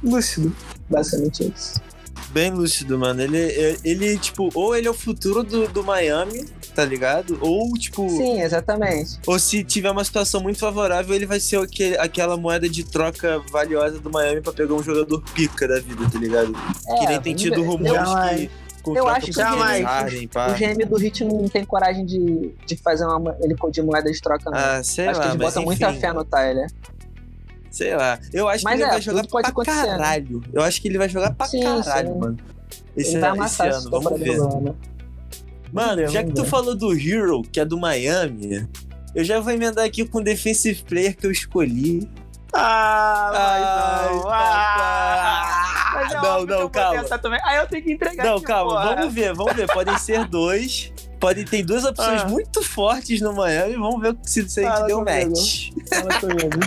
Lúcido. 0.00 0.54
Basicamente 0.88 1.52
isso. 1.52 1.91
Bem 2.32 2.50
lúcido, 2.50 2.98
mano. 2.98 3.20
Ele, 3.20 3.78
ele, 3.84 4.18
tipo, 4.18 4.48
ou 4.54 4.74
ele 4.74 4.88
é 4.88 4.90
o 4.90 4.94
futuro 4.94 5.42
do, 5.42 5.68
do 5.68 5.84
Miami, 5.84 6.46
tá 6.74 6.84
ligado? 6.84 7.38
Ou, 7.42 7.72
tipo. 7.74 8.08
Sim, 8.08 8.40
exatamente. 8.40 9.18
Ou 9.26 9.38
se 9.38 9.62
tiver 9.62 9.90
uma 9.90 10.02
situação 10.02 10.40
muito 10.40 10.58
favorável, 10.58 11.14
ele 11.14 11.26
vai 11.26 11.38
ser 11.38 11.58
aquele, 11.58 11.96
aquela 11.98 12.36
moeda 12.36 12.68
de 12.68 12.84
troca 12.84 13.38
valiosa 13.50 13.98
do 13.98 14.10
Miami 14.10 14.40
pra 14.40 14.52
pegar 14.52 14.74
um 14.74 14.82
jogador 14.82 15.22
pica 15.34 15.68
da 15.68 15.78
vida, 15.78 16.08
tá 16.10 16.18
ligado? 16.18 16.54
É, 16.88 16.98
que 17.00 17.06
nem 17.06 17.20
tem 17.20 17.34
tido 17.34 17.62
rumores 17.62 18.08
que. 18.34 18.50
Eu 18.86 19.06
acho 19.06 19.26
que 19.26 19.32
jamais. 19.32 19.84
Harden. 19.84 20.28
O 20.34 20.54
GM 20.54 20.86
do 20.86 20.96
Hit 20.96 21.24
não 21.24 21.48
tem 21.48 21.64
coragem 21.64 22.04
de, 22.04 22.52
de 22.66 22.76
fazer 22.76 23.04
uma, 23.04 23.36
ele 23.40 23.54
de 23.70 23.82
moeda 23.82 24.10
de 24.10 24.20
troca, 24.20 24.50
não. 24.50 24.58
Ah, 24.58 24.82
sei 24.82 25.06
acho 25.06 25.20
lá, 25.20 25.26
que 25.26 25.32
eles 25.32 25.46
botam 25.46 25.62
enfim, 25.62 25.84
muita 25.84 26.00
fé 26.00 26.12
no 26.12 26.24
Tyler. 26.24 26.66
Sei 27.72 27.96
lá. 27.96 28.18
Eu 28.32 28.46
acho 28.48 28.62
Mas 28.64 28.74
que 28.76 28.82
ele 28.82 28.88
é, 28.88 28.92
vai 28.92 29.00
jogar 29.02 29.26
pra 29.26 29.40
né? 29.42 29.52
caralho. 29.64 30.42
Eu 30.52 30.62
acho 30.62 30.80
que 30.80 30.88
ele 30.88 30.98
vai 30.98 31.08
jogar 31.08 31.34
pra 31.34 31.46
Sim, 31.46 31.62
caralho, 31.62 32.12
sim. 32.12 32.18
mano. 32.18 32.36
Esse, 32.96 33.16
ele 33.16 33.20
vai 33.34 33.46
esse 33.46 33.62
ano, 33.62 33.90
vamos 33.90 34.20
ver. 34.20 34.38
né? 34.38 34.74
Mano, 35.72 35.96
ver, 35.96 36.10
já 36.10 36.22
que 36.22 36.32
tu 36.32 36.44
falou 36.44 36.74
do 36.76 36.92
Hero, 36.92 37.40
que 37.42 37.58
é 37.58 37.64
do 37.64 37.78
Miami, 37.78 38.68
eu 39.14 39.24
já 39.24 39.40
vou 39.40 39.52
emendar 39.52 39.84
aqui 39.86 40.04
com 40.04 40.18
o 40.18 40.22
defensive 40.22 40.82
player 40.84 41.16
que 41.16 41.26
eu 41.26 41.30
escolhi. 41.30 42.06
Ah, 42.54 43.30
mas 43.32 44.22
não. 44.22 44.30
Ah, 44.30 45.90
mas 45.94 46.12
é 46.12 46.14
não, 46.16 46.44
não, 46.46 46.68
calma. 46.68 47.02
Aí 47.44 47.56
eu 47.58 47.66
tenho 47.66 47.82
que 47.82 47.92
entregar 47.92 48.24
Não, 48.26 48.36
aqui, 48.36 48.44
calma, 48.44 48.72
porra. 48.72 48.94
vamos 48.96 49.14
ver, 49.14 49.32
vamos 49.34 49.54
ver. 49.54 49.66
Podem 49.72 49.96
ser 49.98 50.24
dois. 50.28 50.92
Podem 51.22 51.44
ter 51.44 51.62
duas 51.62 51.84
opções 51.84 52.22
Ah. 52.22 52.28
muito 52.28 52.64
fortes 52.64 53.20
no 53.20 53.32
Miami. 53.32 53.74
Vamos 53.74 54.00
ver 54.02 54.16
se, 54.24 54.48
se 54.50 54.58
a 54.58 54.62
gente 54.64 54.72
Fala 54.72 54.86
deu 54.88 54.98
comigo. 55.04 55.30
match. 55.30 55.70
Fala 55.88 56.20
comigo. 56.20 56.60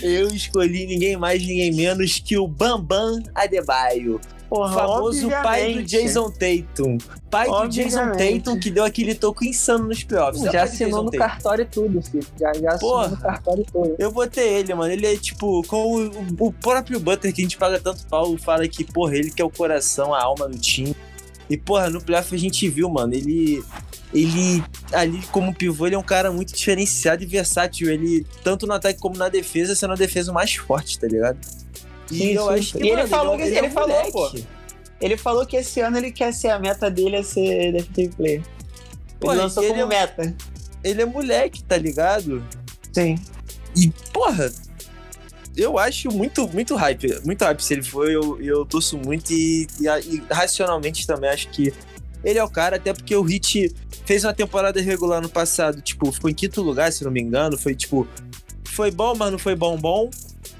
Eu 0.02 0.28
escolhi 0.28 0.86
ninguém 0.86 1.16
mais, 1.16 1.40
ninguém 1.42 1.72
menos 1.72 2.18
que 2.20 2.38
o 2.38 2.46
Bambam 2.46 3.20
Adebayo. 3.34 4.20
O 4.50 4.56
Porra, 4.56 4.74
famoso 4.74 5.30
pai 5.30 5.74
do 5.74 5.78
obviamente. 5.78 5.90
Jason 5.90 6.30
Tatum. 6.30 6.98
Pai 7.30 7.46
do 7.48 7.68
Jason 7.68 8.00
Obviamente. 8.00 8.42
Tatum 8.42 8.58
que 8.58 8.70
deu 8.70 8.84
aquele 8.84 9.14
toco 9.14 9.44
insano 9.44 9.84
nos 9.84 10.02
playoffs. 10.02 10.42
Já 10.42 10.64
assinou 10.64 11.04
no 11.04 11.10
Tatum. 11.12 11.18
cartório 11.24 11.68
tudo, 11.70 12.02
filho. 12.02 12.26
Já, 12.38 12.52
já 12.54 12.70
assinou 12.72 12.92
Porra. 12.94 13.08
no 13.08 13.16
cartório 13.16 13.64
tudo. 13.72 13.94
Eu 13.96 14.10
botei 14.10 14.48
ele, 14.48 14.74
mano. 14.74 14.92
Ele 14.92 15.06
é 15.06 15.16
tipo, 15.16 15.62
com 15.68 15.94
o, 15.94 16.46
o 16.48 16.52
próprio 16.52 16.98
Butter 16.98 17.32
que 17.32 17.40
a 17.40 17.44
gente 17.44 17.56
paga 17.56 17.78
tanto 17.78 18.04
pau, 18.06 18.36
fala 18.38 18.66
que, 18.66 18.82
porra, 18.82 19.14
ele 19.14 19.30
que 19.30 19.40
é 19.40 19.44
o 19.44 19.50
coração, 19.50 20.12
a 20.12 20.20
alma 20.20 20.48
do 20.48 20.58
time. 20.58 20.96
E, 21.48 21.56
porra, 21.56 21.88
no 21.88 22.00
playoff 22.02 22.34
a 22.34 22.38
gente 22.38 22.68
viu, 22.68 22.88
mano, 22.90 23.14
ele. 23.14 23.62
Ele, 24.12 24.64
ali 24.92 25.22
como 25.30 25.54
pivô, 25.54 25.86
ele 25.86 25.94
é 25.94 25.98
um 25.98 26.02
cara 26.02 26.32
muito 26.32 26.52
diferenciado 26.52 27.22
e 27.22 27.26
versátil. 27.26 27.88
Ele, 27.88 28.26
tanto 28.42 28.66
no 28.66 28.72
ataque 28.72 28.98
como 28.98 29.16
na 29.16 29.28
defesa, 29.28 29.76
sendo 29.76 29.92
a 29.92 29.96
defesa 29.96 30.32
mais 30.32 30.56
forte, 30.56 30.98
tá 30.98 31.06
ligado? 31.06 31.38
E 32.10 32.18
Sim, 32.18 32.32
eu 32.32 32.50
acho 32.50 32.72
que. 32.78 32.84
E 32.84 32.90
ele 32.90 33.06
falou 33.06 33.36
que- 33.36 33.42
ele 33.42 33.66
um 33.68 33.70
falou, 33.70 34.12
pô. 34.12 34.32
Ele 35.00 35.16
falou 35.16 35.46
que 35.46 35.56
esse 35.56 35.80
ano 35.80 35.96
ele 35.96 36.10
quer 36.12 36.32
ser 36.32 36.48
a 36.48 36.58
meta 36.58 36.90
dele 36.90 37.16
é 37.16 37.22
ser 37.22 37.72
defensive 37.72 38.14
player. 38.16 38.42
Pô, 39.18 39.32
ele 39.32 39.40
lançou 39.42 39.62
ele 39.62 39.80
como 39.80 39.92
é- 39.92 39.98
meta. 40.00 40.36
Ele 40.84 41.02
é 41.02 41.04
moleque, 41.06 41.62
tá 41.64 41.76
ligado? 41.76 42.44
Sim. 42.92 43.16
E, 43.76 43.90
porra, 44.12 44.50
eu 45.56 45.78
acho 45.78 46.10
muito, 46.10 46.46
muito 46.48 46.74
hype. 46.74 47.20
Muito 47.24 47.42
hype 47.44 47.60
se 47.60 47.74
ele 47.74 47.82
for. 47.82 48.10
Eu, 48.10 48.40
eu 48.42 48.64
torço 48.66 48.98
muito 48.98 49.32
e, 49.32 49.66
e, 49.80 49.86
e 49.86 50.22
racionalmente 50.30 51.06
também 51.06 51.30
acho 51.30 51.48
que 51.50 51.72
ele 52.24 52.38
é 52.38 52.44
o 52.44 52.50
cara, 52.50 52.76
até 52.76 52.92
porque 52.92 53.14
o 53.16 53.22
Hit 53.22 53.74
fez 54.04 54.24
uma 54.24 54.34
temporada 54.34 54.80
regular 54.80 55.22
no 55.22 55.28
passado, 55.28 55.80
tipo, 55.80 56.10
ficou 56.12 56.28
em 56.28 56.34
quinto 56.34 56.60
lugar, 56.62 56.92
se 56.92 57.04
não 57.04 57.10
me 57.10 57.20
engano. 57.20 57.56
Foi 57.56 57.74
tipo. 57.74 58.06
Foi 58.68 58.90
bom, 58.90 59.14
mas 59.16 59.30
não 59.32 59.38
foi 59.38 59.54
bom, 59.56 59.76
bom. 59.78 60.10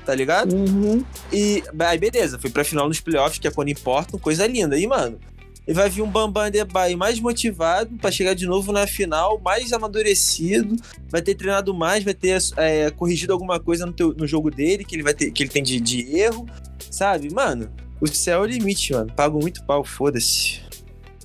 Tá 0.04 0.14
ligado? 0.14 0.54
Uhum. 0.54 1.04
E 1.33 1.62
aí, 1.78 1.99
beleza, 1.99 2.38
foi 2.38 2.50
pra 2.50 2.64
final 2.64 2.88
nos 2.88 3.00
playoffs, 3.00 3.38
que 3.38 3.47
é 3.47 3.50
quando 3.50 3.69
importa, 3.69 4.16
coisa 4.19 4.47
linda. 4.47 4.78
E, 4.78 4.87
mano, 4.87 5.19
ele 5.66 5.75
vai 5.76 5.88
vir 5.90 6.02
um 6.02 6.11
Bambam 6.11 6.45
Adebayo 6.47 6.97
mais 6.99 7.21
motivado 7.21 7.95
pra 7.97 8.11
chegar 8.11 8.35
de 8.35 8.47
novo 8.47 8.73
na 8.73 8.87
final, 8.87 9.38
mais 9.45 9.73
amadurecido, 9.73 10.75
vai 11.09 11.21
ter 11.23 11.35
treinado 11.35 11.73
mais, 11.75 12.02
vai 12.02 12.14
ter 12.14 12.38
é, 12.57 12.90
corrigido 12.90 13.33
alguma 13.33 13.61
coisa 13.61 13.85
no, 13.87 13.92
teu- 13.92 14.14
no 14.16 14.26
jogo 14.26 14.50
dele, 14.50 14.85
que 14.85 14.97
ele 14.97 15.02
vai 15.02 15.14
ter, 15.14 15.30
que 15.30 15.42
ele 15.42 15.50
tem 15.50 15.62
de, 15.62 15.78
de 15.78 16.16
erro, 16.16 16.47
sabe? 16.90 17.33
Mano, 17.33 17.71
o 18.00 18.07
céu 18.09 18.40
é 18.40 18.42
o 18.42 18.50
limite, 18.50 18.92
mano. 18.95 19.12
Pago 19.14 19.38
muito 19.38 19.62
pau, 19.64 19.85
foda-se. 19.85 20.61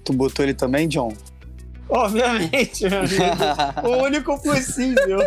Tu 0.04 0.14
botou 0.14 0.44
ele 0.46 0.54
também, 0.54 0.88
John? 0.88 1.12
Obviamente, 1.90 2.90
meu 2.90 3.00
amigo. 3.00 3.88
o 3.88 4.04
único 4.04 4.42
possível. 4.42 5.20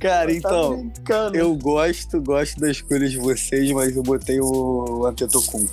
Cara, 0.00 0.26
Tá 0.30 0.32
então, 0.32 0.76
brincando. 0.88 1.36
eu 1.36 1.54
gosto, 1.56 2.20
gosto 2.22 2.60
das 2.60 2.70
escolhas 2.76 3.10
de 3.10 3.18
vocês, 3.18 3.70
mas 3.72 3.96
eu 3.96 4.02
botei 4.02 4.40
o 4.40 5.04
Antetokounmpo. 5.06 5.72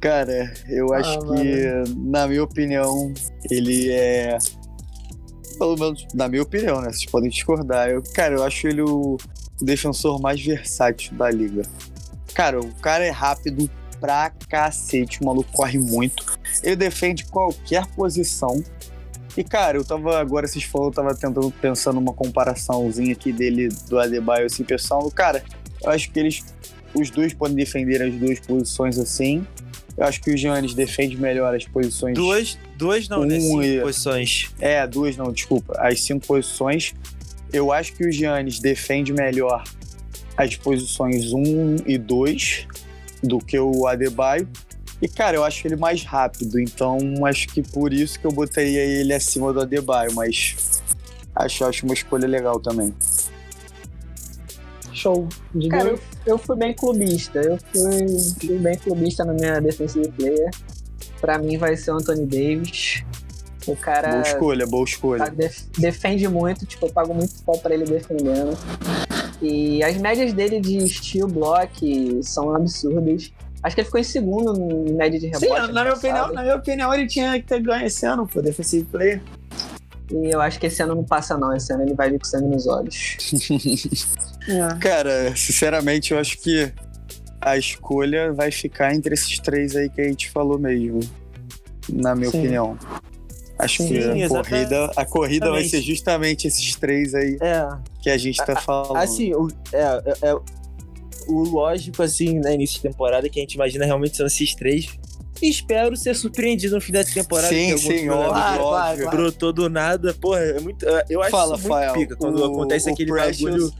Cara, 0.00 0.52
eu 0.68 0.92
Ah, 0.94 0.98
acho 0.98 1.18
que, 1.20 1.92
na 1.96 2.26
minha 2.28 2.44
opinião, 2.44 3.12
ele 3.50 3.90
é. 3.90 4.38
Pelo 5.58 5.74
menos, 5.76 6.06
na 6.14 6.28
minha 6.28 6.42
opinião, 6.42 6.80
né? 6.80 6.90
Vocês 6.92 7.04
podem 7.06 7.28
discordar. 7.28 7.90
Eu, 7.90 8.00
cara, 8.14 8.36
eu 8.36 8.44
acho 8.44 8.68
ele 8.68 8.80
o 8.82 9.16
defensor 9.60 10.20
mais 10.20 10.40
versátil 10.40 11.14
da 11.16 11.28
liga. 11.30 11.62
Cara, 12.32 12.60
o 12.60 12.72
cara 12.76 13.04
é 13.04 13.10
rápido 13.10 13.68
pra 14.00 14.30
cacete. 14.48 15.20
O 15.20 15.26
maluco 15.26 15.50
corre 15.52 15.78
muito. 15.78 16.24
Ele 16.62 16.76
defende 16.76 17.24
qualquer 17.24 17.86
posição. 17.88 18.62
E, 19.36 19.44
cara, 19.44 19.76
eu 19.78 19.84
tava. 19.84 20.18
Agora 20.18 20.46
vocês 20.46 20.64
falaram, 20.64 20.90
eu 20.90 20.94
tava 20.94 21.14
tentando 21.14 21.50
pensar 21.60 21.92
numa 21.92 22.12
comparaçãozinha 22.12 23.12
aqui 23.12 23.32
dele 23.32 23.68
do 23.88 23.98
Adebayo 23.98 24.46
assim, 24.46 24.64
pessoal. 24.64 25.08
Cara, 25.10 25.42
eu 25.82 25.90
acho 25.90 26.10
que 26.10 26.18
eles. 26.18 26.44
Os 26.94 27.10
dois 27.10 27.34
podem 27.34 27.54
defender 27.54 28.02
as 28.02 28.12
duas 28.14 28.40
posições 28.40 28.98
assim. 28.98 29.46
Eu 29.96 30.04
acho 30.06 30.20
que 30.20 30.30
o 30.32 30.36
Giannis 30.36 30.74
defende 30.74 31.16
melhor 31.16 31.54
as 31.54 31.64
posições. 31.66 32.14
Duas, 32.14 32.56
duas 32.76 33.08
não, 33.08 33.24
né? 33.24 33.36
Um 33.36 33.40
Cinco 33.40 33.62
e- 33.62 33.80
posições. 33.80 34.50
É, 34.60 34.86
duas 34.86 35.16
não, 35.16 35.30
desculpa. 35.32 35.74
As 35.78 36.00
cinco 36.02 36.26
posições. 36.26 36.94
Eu 37.52 37.72
acho 37.72 37.92
que 37.94 38.04
o 38.06 38.12
Giannis 38.12 38.58
defende 38.60 39.12
melhor 39.12 39.64
as 40.36 40.54
posições 40.56 41.32
1 41.32 41.76
e 41.86 41.98
2. 41.98 42.66
Do 43.22 43.38
que 43.38 43.58
o 43.58 43.86
Adebayo. 43.86 44.48
E, 45.00 45.08
cara, 45.08 45.36
eu 45.36 45.44
acho 45.44 45.66
ele 45.66 45.76
mais 45.76 46.02
rápido, 46.02 46.58
então 46.58 46.98
acho 47.24 47.46
que 47.48 47.62
por 47.62 47.92
isso 47.92 48.18
que 48.18 48.26
eu 48.26 48.32
botaria 48.32 48.80
ele 48.80 49.14
acima 49.14 49.52
do 49.52 49.60
Adebayo, 49.60 50.12
mas 50.14 50.82
acho, 51.34 51.64
acho 51.64 51.84
uma 51.84 51.94
escolha 51.94 52.26
legal 52.26 52.58
também. 52.58 52.92
Show. 54.92 55.28
De 55.54 55.68
Cara, 55.68 55.90
eu, 55.90 56.00
eu, 56.26 56.38
fui 56.38 56.56
bem 56.56 56.74
clubista. 56.74 57.38
Eu 57.38 57.56
fui, 57.72 58.08
fui, 58.40 58.58
bem 58.58 58.76
clubista 58.76 59.24
na 59.24 59.32
minha 59.32 59.60
defensive 59.60 60.08
player. 60.08 60.50
Pra 61.20 61.38
mim 61.38 61.56
vai 61.56 61.76
ser 61.76 61.92
o 61.92 61.94
Anthony 61.94 62.26
Davis. 62.26 63.04
O 63.66 63.76
cara. 63.76 64.10
Boa 64.10 64.22
escolha, 64.22 64.66
boa 64.66 64.84
escolha. 64.84 65.24
Tá, 65.24 65.30
def, 65.30 65.62
defende 65.78 66.26
muito, 66.26 66.66
tipo, 66.66 66.86
eu 66.86 66.90
pago 66.90 67.14
muito 67.14 67.40
pau 67.44 67.58
pra 67.58 67.74
ele 67.74 67.84
defendendo. 67.84 68.58
E 69.40 69.82
as 69.82 69.96
médias 69.96 70.32
dele 70.32 70.60
de 70.60 70.88
steal 70.88 71.28
block 71.28 72.20
são 72.22 72.54
absurdas. 72.54 73.32
Acho 73.62 73.74
que 73.74 73.80
ele 73.80 73.86
ficou 73.86 74.00
em 74.00 74.04
segundo 74.04 74.88
em 74.88 74.94
média 74.94 75.18
de 75.18 75.26
rebote. 75.26 75.46
Sim, 75.46 75.72
na 75.72 75.82
minha, 75.82 75.94
opinião, 75.94 76.32
na 76.32 76.42
minha 76.42 76.56
opinião, 76.56 76.94
ele 76.94 77.06
tinha 77.06 77.40
que 77.40 77.46
ter 77.46 77.60
ganho 77.60 77.86
esse 77.86 78.06
ano, 78.06 78.26
pô, 78.26 78.40
defensive 78.40 78.84
player. 78.84 79.20
E 80.10 80.32
eu 80.32 80.40
acho 80.40 80.58
que 80.58 80.66
esse 80.66 80.82
ano 80.82 80.94
não 80.94 81.04
passa, 81.04 81.36
não. 81.36 81.54
Esse 81.54 81.72
ano 81.72 81.82
ele 81.82 81.94
vai 81.94 82.10
vir 82.10 82.18
com 82.18 82.24
sangue 82.24 82.48
nos 82.48 82.66
olhos. 82.66 83.16
é. 84.48 84.78
Cara, 84.80 85.36
sinceramente, 85.36 86.12
eu 86.12 86.18
acho 86.18 86.38
que 86.38 86.72
a 87.40 87.56
escolha 87.56 88.32
vai 88.32 88.50
ficar 88.50 88.94
entre 88.94 89.14
esses 89.14 89.38
três 89.38 89.76
aí 89.76 89.88
que 89.88 90.00
a 90.00 90.04
gente 90.04 90.30
falou 90.30 90.58
mesmo. 90.58 91.00
Na 91.90 92.14
minha 92.14 92.30
Sim. 92.30 92.38
opinião. 92.38 92.78
Acho 93.58 93.82
Sim, 93.82 93.88
que 93.88 94.22
a 94.22 94.28
corrida, 94.28 94.92
a 94.94 95.04
corrida 95.04 95.50
vai 95.50 95.64
ser 95.64 95.82
justamente 95.82 96.46
esses 96.46 96.76
três 96.76 97.12
aí 97.12 97.36
é. 97.40 97.66
que 98.00 98.08
a 98.08 98.16
gente 98.16 98.36
tá 98.36 98.54
falando. 98.54 98.96
Assim, 98.96 99.34
o, 99.34 99.48
é, 99.72 99.82
é, 99.82 100.28
é, 100.30 100.34
o 101.26 101.42
lógico, 101.42 102.02
assim, 102.02 102.38
né, 102.38 102.54
início 102.54 102.76
de 102.76 102.82
temporada, 102.82 103.28
que 103.28 103.40
a 103.40 103.42
gente 103.42 103.54
imagina 103.54 103.84
realmente 103.84 104.16
são 104.16 104.26
esses 104.26 104.54
três. 104.54 104.88
Espero 105.42 105.96
ser 105.96 106.14
surpreendido 106.14 106.76
no 106.76 106.80
fim 106.80 106.92
da 106.92 107.02
temporada. 107.04 107.48
Sim, 107.48 107.76
sim, 107.78 108.08
óbvio, 108.08 108.28
claro, 108.28 108.62
óbvio. 108.62 109.04
Claro. 109.04 109.16
Brotou 109.16 109.52
do 109.52 109.68
nada. 109.68 110.14
Porra, 110.14 110.40
é 110.40 110.60
muito, 110.60 110.86
eu 111.08 111.20
acho 111.20 111.30
Fala, 111.30 111.56
muito 111.56 111.68
Fael, 111.68 111.92
pica 111.94 112.16
quando 112.16 112.40
o, 112.40 112.44
acontece 112.44 112.90
aquele 112.90 113.10
Precious... 113.10 113.42
bagulho 113.42 113.72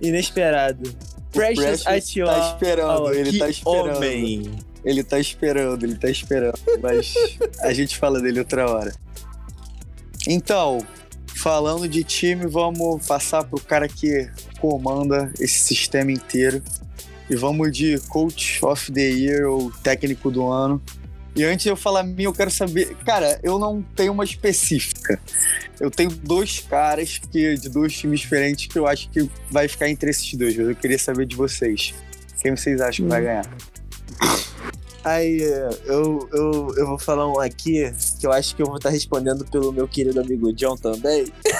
inesperado. 0.00 0.90
O 1.32 1.34
Precious, 1.34 1.82
Precious 1.82 2.28
tá 2.28 2.52
esperando, 2.52 3.04
oh, 3.04 3.10
ele 3.10 3.38
tá 3.38 3.48
esperando. 3.48 3.96
Homem. 3.96 4.52
Ele 4.84 5.02
tá 5.04 5.18
esperando, 5.18 5.84
ele 5.84 5.96
tá 5.96 6.10
esperando. 6.10 6.58
Mas 6.82 7.14
a 7.60 7.72
gente 7.72 7.96
fala 7.96 8.20
dele 8.20 8.38
outra 8.38 8.68
hora. 8.68 8.94
Então, 10.26 10.84
falando 11.34 11.88
de 11.88 12.04
time, 12.04 12.46
vamos 12.46 13.06
passar 13.06 13.44
pro 13.44 13.60
cara 13.60 13.88
que 13.88 14.28
comanda 14.60 15.32
esse 15.40 15.58
sistema 15.58 16.10
inteiro. 16.10 16.62
E 17.30 17.36
vamos 17.36 17.76
de 17.76 17.98
Coach 18.08 18.64
of 18.64 18.92
the 18.92 19.00
Year 19.00 19.48
ou 19.48 19.70
técnico 19.82 20.30
do 20.30 20.46
ano. 20.46 20.82
E 21.34 21.44
antes 21.44 21.64
de 21.64 21.70
eu 21.70 21.76
falar 21.76 22.02
minha, 22.02 22.28
eu 22.28 22.32
quero 22.32 22.50
saber. 22.50 22.94
Cara, 23.06 23.40
eu 23.42 23.58
não 23.58 23.80
tenho 23.96 24.12
uma 24.12 24.24
específica. 24.24 25.18
Eu 25.80 25.90
tenho 25.90 26.10
dois 26.10 26.60
caras 26.60 27.18
que, 27.18 27.56
de 27.56 27.70
dois 27.70 27.96
times 27.96 28.20
diferentes 28.20 28.66
que 28.66 28.78
eu 28.78 28.86
acho 28.86 29.08
que 29.08 29.28
vai 29.50 29.66
ficar 29.66 29.88
entre 29.88 30.10
esses 30.10 30.34
dois. 30.34 30.54
Mas 30.56 30.68
eu 30.68 30.76
queria 30.76 30.98
saber 30.98 31.24
de 31.24 31.34
vocês. 31.34 31.94
Quem 32.40 32.54
vocês 32.54 32.80
acham 32.80 33.06
que 33.06 33.10
vai 33.10 33.22
hum. 33.22 33.24
ganhar? 33.24 33.46
Aí, 35.04 35.42
eu, 35.84 36.28
eu, 36.32 36.74
eu 36.76 36.86
vou 36.86 36.98
falar 36.98 37.26
um 37.28 37.40
aqui 37.40 37.92
que 38.20 38.26
eu 38.26 38.30
acho 38.32 38.54
que 38.54 38.62
eu 38.62 38.66
vou 38.66 38.76
estar 38.76 38.90
respondendo 38.90 39.44
pelo 39.44 39.72
meu 39.72 39.88
querido 39.88 40.20
amigo 40.20 40.52
John 40.52 40.76
também. 40.76 41.26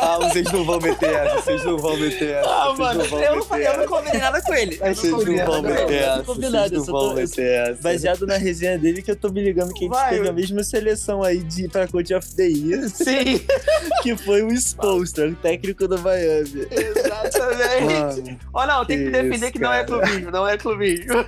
ah, 0.00 0.18
vocês 0.22 0.50
não 0.52 0.64
vão 0.64 0.80
meter 0.80 1.08
essa, 1.08 1.36
vocês 1.36 1.64
não 1.64 1.78
vão 1.78 1.96
meter 1.96 2.30
essa. 2.34 2.48
Ah, 2.48 2.74
mano, 2.76 3.04
não 3.08 3.20
eu, 3.20 3.36
não, 3.36 3.56
eu 3.56 3.78
não 3.78 3.86
combinei 3.86 4.20
nada 4.20 4.42
com 4.42 4.54
ele. 4.54 4.76
Vocês 4.76 5.12
não, 5.12 5.18
não 5.20 5.46
vão 5.46 5.62
meter 5.62 6.02
essa. 6.02 6.22
Vocês 6.22 6.52
não 6.52 6.84
vão 6.84 7.14
meter 7.14 7.70
essa. 7.70 7.82
Baseado 7.82 8.26
na 8.26 8.36
resenha 8.36 8.76
dele 8.76 9.00
que 9.00 9.10
eu 9.12 9.16
tô 9.16 9.28
me 9.30 9.40
ligando 9.40 9.72
que 9.72 9.84
a 9.84 9.88
gente 9.88 9.90
Vai, 9.90 10.14
teve 10.14 10.26
eu... 10.26 10.30
a 10.30 10.34
mesma 10.34 10.64
seleção 10.64 11.22
aí 11.22 11.38
de, 11.38 11.68
pra 11.68 11.86
Coach 11.86 12.12
of 12.12 12.34
the 12.34 12.46
Year. 12.46 12.88
Sim. 12.88 13.40
que 14.02 14.16
foi 14.16 14.42
o 14.42 14.50
Spolster, 14.52 15.30
o 15.30 15.36
técnico 15.36 15.86
do 15.86 15.98
Miami. 16.00 16.66
Exatamente. 16.70 18.38
Ó, 18.52 18.62
oh, 18.62 18.66
não, 18.66 18.84
tem 18.84 18.98
que 18.98 19.10
defender 19.10 19.46
isso, 19.46 19.52
que 19.52 19.58
não 19.60 19.72
é 19.72 19.84
clubismo, 19.84 20.30
não 20.30 20.48
é 20.48 20.58
clubismo 20.58 20.87
clubismo. 20.96 21.24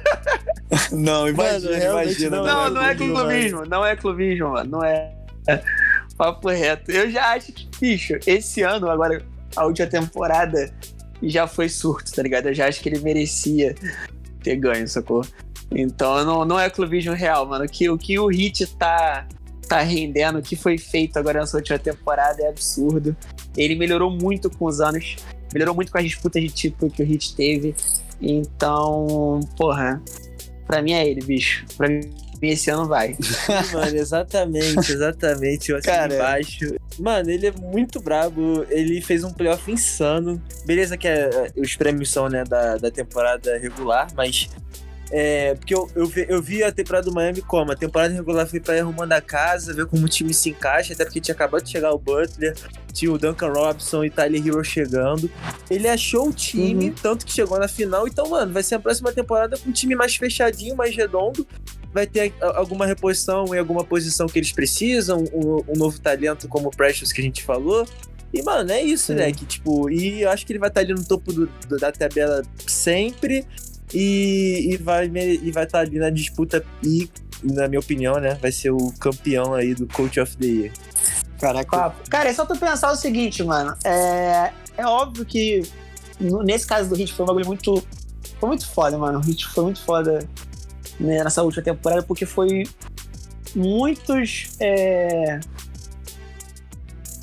Não, 0.92 1.29
imagina, 1.29 1.70
mano, 1.70 2.03
imagina. 2.03 2.37
Não, 2.37 2.44
não, 2.44 2.70
não 2.70 2.83
é 2.83 2.94
clubismo, 2.94 3.64
não 3.66 3.85
é 3.85 3.96
clubismo, 3.96 4.51
mano. 4.51 4.70
Não 4.70 4.85
é. 4.85 5.12
Papo 6.16 6.49
reto. 6.49 6.90
Eu 6.90 7.11
já 7.11 7.33
acho 7.33 7.53
que, 7.53 7.68
bicho, 7.81 8.14
esse 8.27 8.62
ano, 8.62 8.88
agora, 8.88 9.25
a 9.57 9.66
última 9.66 9.88
temporada, 9.88 10.73
já 11.23 11.46
foi 11.46 11.68
surto, 11.68 12.12
tá 12.12 12.23
ligado? 12.23 12.46
Eu 12.46 12.55
já 12.55 12.68
acho 12.68 12.81
que 12.81 12.88
ele 12.88 13.01
merecia 13.01 13.75
ter 14.42 14.57
ganho, 14.57 14.87
sacou? 14.87 15.25
Então 15.73 16.25
não, 16.25 16.44
não 16.44 16.59
é 16.59 16.68
clubismo 16.68 17.14
real, 17.14 17.46
mano. 17.46 17.64
O 17.64 17.68
que, 17.68 17.88
o 17.88 17.99
que 17.99 18.18
o 18.18 18.27
Hit 18.29 18.66
tá, 18.77 19.27
tá 19.68 19.81
rendendo, 19.81 20.38
o 20.38 20.42
que 20.42 20.57
foi 20.57 20.79
feito 20.79 21.18
agora 21.18 21.40
nessa 21.40 21.57
última 21.57 21.79
temporada 21.79 22.42
é 22.42 22.49
absurdo. 22.49 23.16
Ele 23.57 23.75
melhorou 23.75 24.11
muito 24.11 24.51
com 24.51 24.66
os 24.66 24.81
anos, 24.81 25.16
melhorou 25.53 25.75
muito 25.75 25.90
com 25.90 25.99
as 25.99 26.05
disputas 26.05 26.42
de 26.42 26.49
título 26.49 26.90
que 26.90 27.03
o 27.03 27.07
Hit 27.07 27.35
teve. 27.35 27.75
Então, 28.20 29.40
porra, 29.56 30.02
pra 30.66 30.83
mim 30.83 30.92
é 30.92 31.06
ele, 31.06 31.20
bicho. 31.22 31.64
Pra 31.76 31.88
mim 31.88 32.00
esse 32.42 32.70
ano 32.70 32.87
vai. 32.87 33.16
Mano, 33.72 33.96
exatamente, 33.96 34.92
exatamente. 34.92 35.70
Eu 35.70 35.76
assim 35.76 35.87
Cara, 35.87 36.14
embaixo. 36.14 36.74
Mano, 36.98 37.30
ele 37.30 37.46
é 37.46 37.52
muito 37.52 38.00
brabo. 38.00 38.64
Ele 38.70 39.00
fez 39.00 39.24
um 39.24 39.33
playoff 39.33 39.70
insano. 39.70 40.42
Beleza 40.64 40.96
que 40.96 41.06
é, 41.06 41.50
os 41.56 41.76
prêmios 41.76 42.11
são, 42.11 42.28
né, 42.28 42.44
da, 42.44 42.76
da 42.76 42.90
temporada 42.90 43.59
regular, 43.59 44.09
mas 44.14 44.48
é, 45.12 45.55
porque 45.57 45.75
eu, 45.75 45.90
eu, 45.94 46.07
vi, 46.07 46.27
eu 46.29 46.40
vi 46.40 46.62
a 46.62 46.70
temporada 46.70 47.11
do 47.11 47.14
Miami 47.14 47.42
como? 47.42 47.73
A 47.73 47.77
temporada 47.77 48.14
regular 48.14 48.46
foi 48.46 48.61
pra 48.61 48.77
ir 48.77 48.81
arrumando 48.81 49.12
a 49.12 49.20
casa, 49.20 49.75
ver 49.75 49.87
como 49.87 50.07
o 50.07 50.09
time 50.09 50.33
se 50.33 50.51
encaixa, 50.51 50.92
até 50.92 51.05
porque 51.05 51.20
tinha 51.20 51.35
acabado 51.35 51.64
de 51.64 51.70
chegar 51.70 51.92
o 51.92 51.99
Butler, 51.99 52.55
tinha 52.92 53.11
o 53.11 53.18
Duncan 53.18 53.49
Robinson 53.49 54.05
e 54.05 54.11
Tyler 54.11 54.46
Hero 54.46 54.62
chegando. 54.62 55.29
Ele 55.68 55.88
achou 55.88 56.29
o 56.29 56.33
time, 56.33 56.90
uhum. 56.90 56.94
tanto 57.03 57.27
que 57.27 57.33
chegou 57.33 57.59
na 57.59 57.66
final. 57.66 58.07
Então, 58.07 58.29
mano, 58.29 58.53
vai 58.53 58.62
ser 58.62 58.77
a 58.77 58.79
próxima 58.79 59.12
temporada 59.12 59.59
com 59.59 59.70
um 59.70 59.73
time 59.73 59.96
mais 59.96 60.14
fechadinho, 60.14 60.77
mais 60.77 60.94
redondo. 60.94 61.46
Vai 61.92 62.07
ter 62.07 62.33
alguma 62.40 62.87
reposição 62.87 63.53
em 63.53 63.59
alguma 63.59 63.83
posição 63.83 64.29
que 64.29 64.38
eles 64.38 64.53
precisam, 64.53 65.25
um, 65.33 65.73
um 65.73 65.77
novo 65.77 66.01
talento 66.01 66.46
como 66.46 66.68
o 66.68 66.70
Precious 66.70 67.12
que 67.12 67.20
a 67.20 67.25
gente 67.25 67.42
falou. 67.42 67.85
E, 68.33 68.44
mano, 68.44 68.70
é 68.70 68.81
isso, 68.81 69.12
né? 69.12 69.33
Que, 69.33 69.44
tipo, 69.44 69.90
e 69.90 70.23
eu 70.23 70.31
acho 70.31 70.46
que 70.46 70.53
ele 70.53 70.61
vai 70.61 70.68
estar 70.68 70.83
ali 70.83 70.94
no 70.94 71.05
topo 71.05 71.33
do, 71.33 71.46
do, 71.66 71.77
da 71.79 71.90
tabela 71.90 72.42
sempre 72.64 73.44
e, 73.92 74.72
e 74.72 74.76
vai 74.76 75.07
e 75.07 75.50
vai 75.50 75.64
estar 75.64 75.79
tá 75.79 75.81
ali 75.81 75.98
na 75.98 76.11
disputa 76.11 76.64
e 76.83 77.09
na 77.42 77.68
minha 77.68 77.81
opinião, 77.81 78.16
né, 78.16 78.35
vai 78.35 78.53
ser 78.53 78.70
o 78.70 78.92
campeão 78.98 79.55
aí 79.55 79.74
do 79.74 79.87
Coach 79.87 80.20
of 80.20 80.37
the 80.37 80.46
Year. 80.46 80.72
Caraca. 81.40 81.94
Cara, 82.11 82.29
é 82.29 82.35
só 82.35 82.44
tu 82.44 82.59
pensar 82.59 82.92
o 82.92 82.96
seguinte, 82.96 83.42
mano. 83.42 83.74
É, 83.85 84.53
é 84.76 84.87
óbvio 84.87 85.24
que 85.24 85.62
nesse 86.20 86.66
caso 86.66 86.88
do 86.90 86.94
Hit 86.94 87.12
foi 87.14 87.24
um 87.24 87.26
bagulho 87.26 87.46
muito. 87.46 87.83
Foi 88.38 88.48
muito 88.48 88.68
foda, 88.68 88.98
mano. 88.98 89.18
O 89.18 89.22
Hit 89.22 89.46
foi 89.48 89.64
muito 89.64 89.83
foda 89.83 90.26
né, 90.98 91.24
nessa 91.24 91.42
última 91.42 91.62
temporada, 91.62 92.03
porque 92.03 92.26
foi 92.26 92.64
muitos. 93.55 94.53
É... 94.61 95.40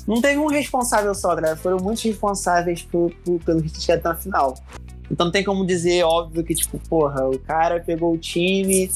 Não 0.06 0.20
teve 0.20 0.38
um 0.38 0.46
responsável 0.46 1.14
só, 1.14 1.34
galera. 1.34 1.56
Foram 1.56 1.78
muitos 1.78 2.02
responsáveis 2.02 2.82
por, 2.82 3.12
por, 3.24 3.38
pelo 3.40 3.60
Hit 3.60 3.80
chegar 3.80 4.02
na 4.02 4.16
final. 4.16 4.54
Então 5.10 5.26
não 5.26 5.32
tem 5.32 5.42
como 5.42 5.64
dizer, 5.64 6.04
óbvio, 6.04 6.44
que, 6.44 6.54
tipo, 6.54 6.78
porra, 6.88 7.28
o 7.28 7.38
cara 7.38 7.80
pegou 7.80 8.12
o 8.12 8.18
time 8.18 8.90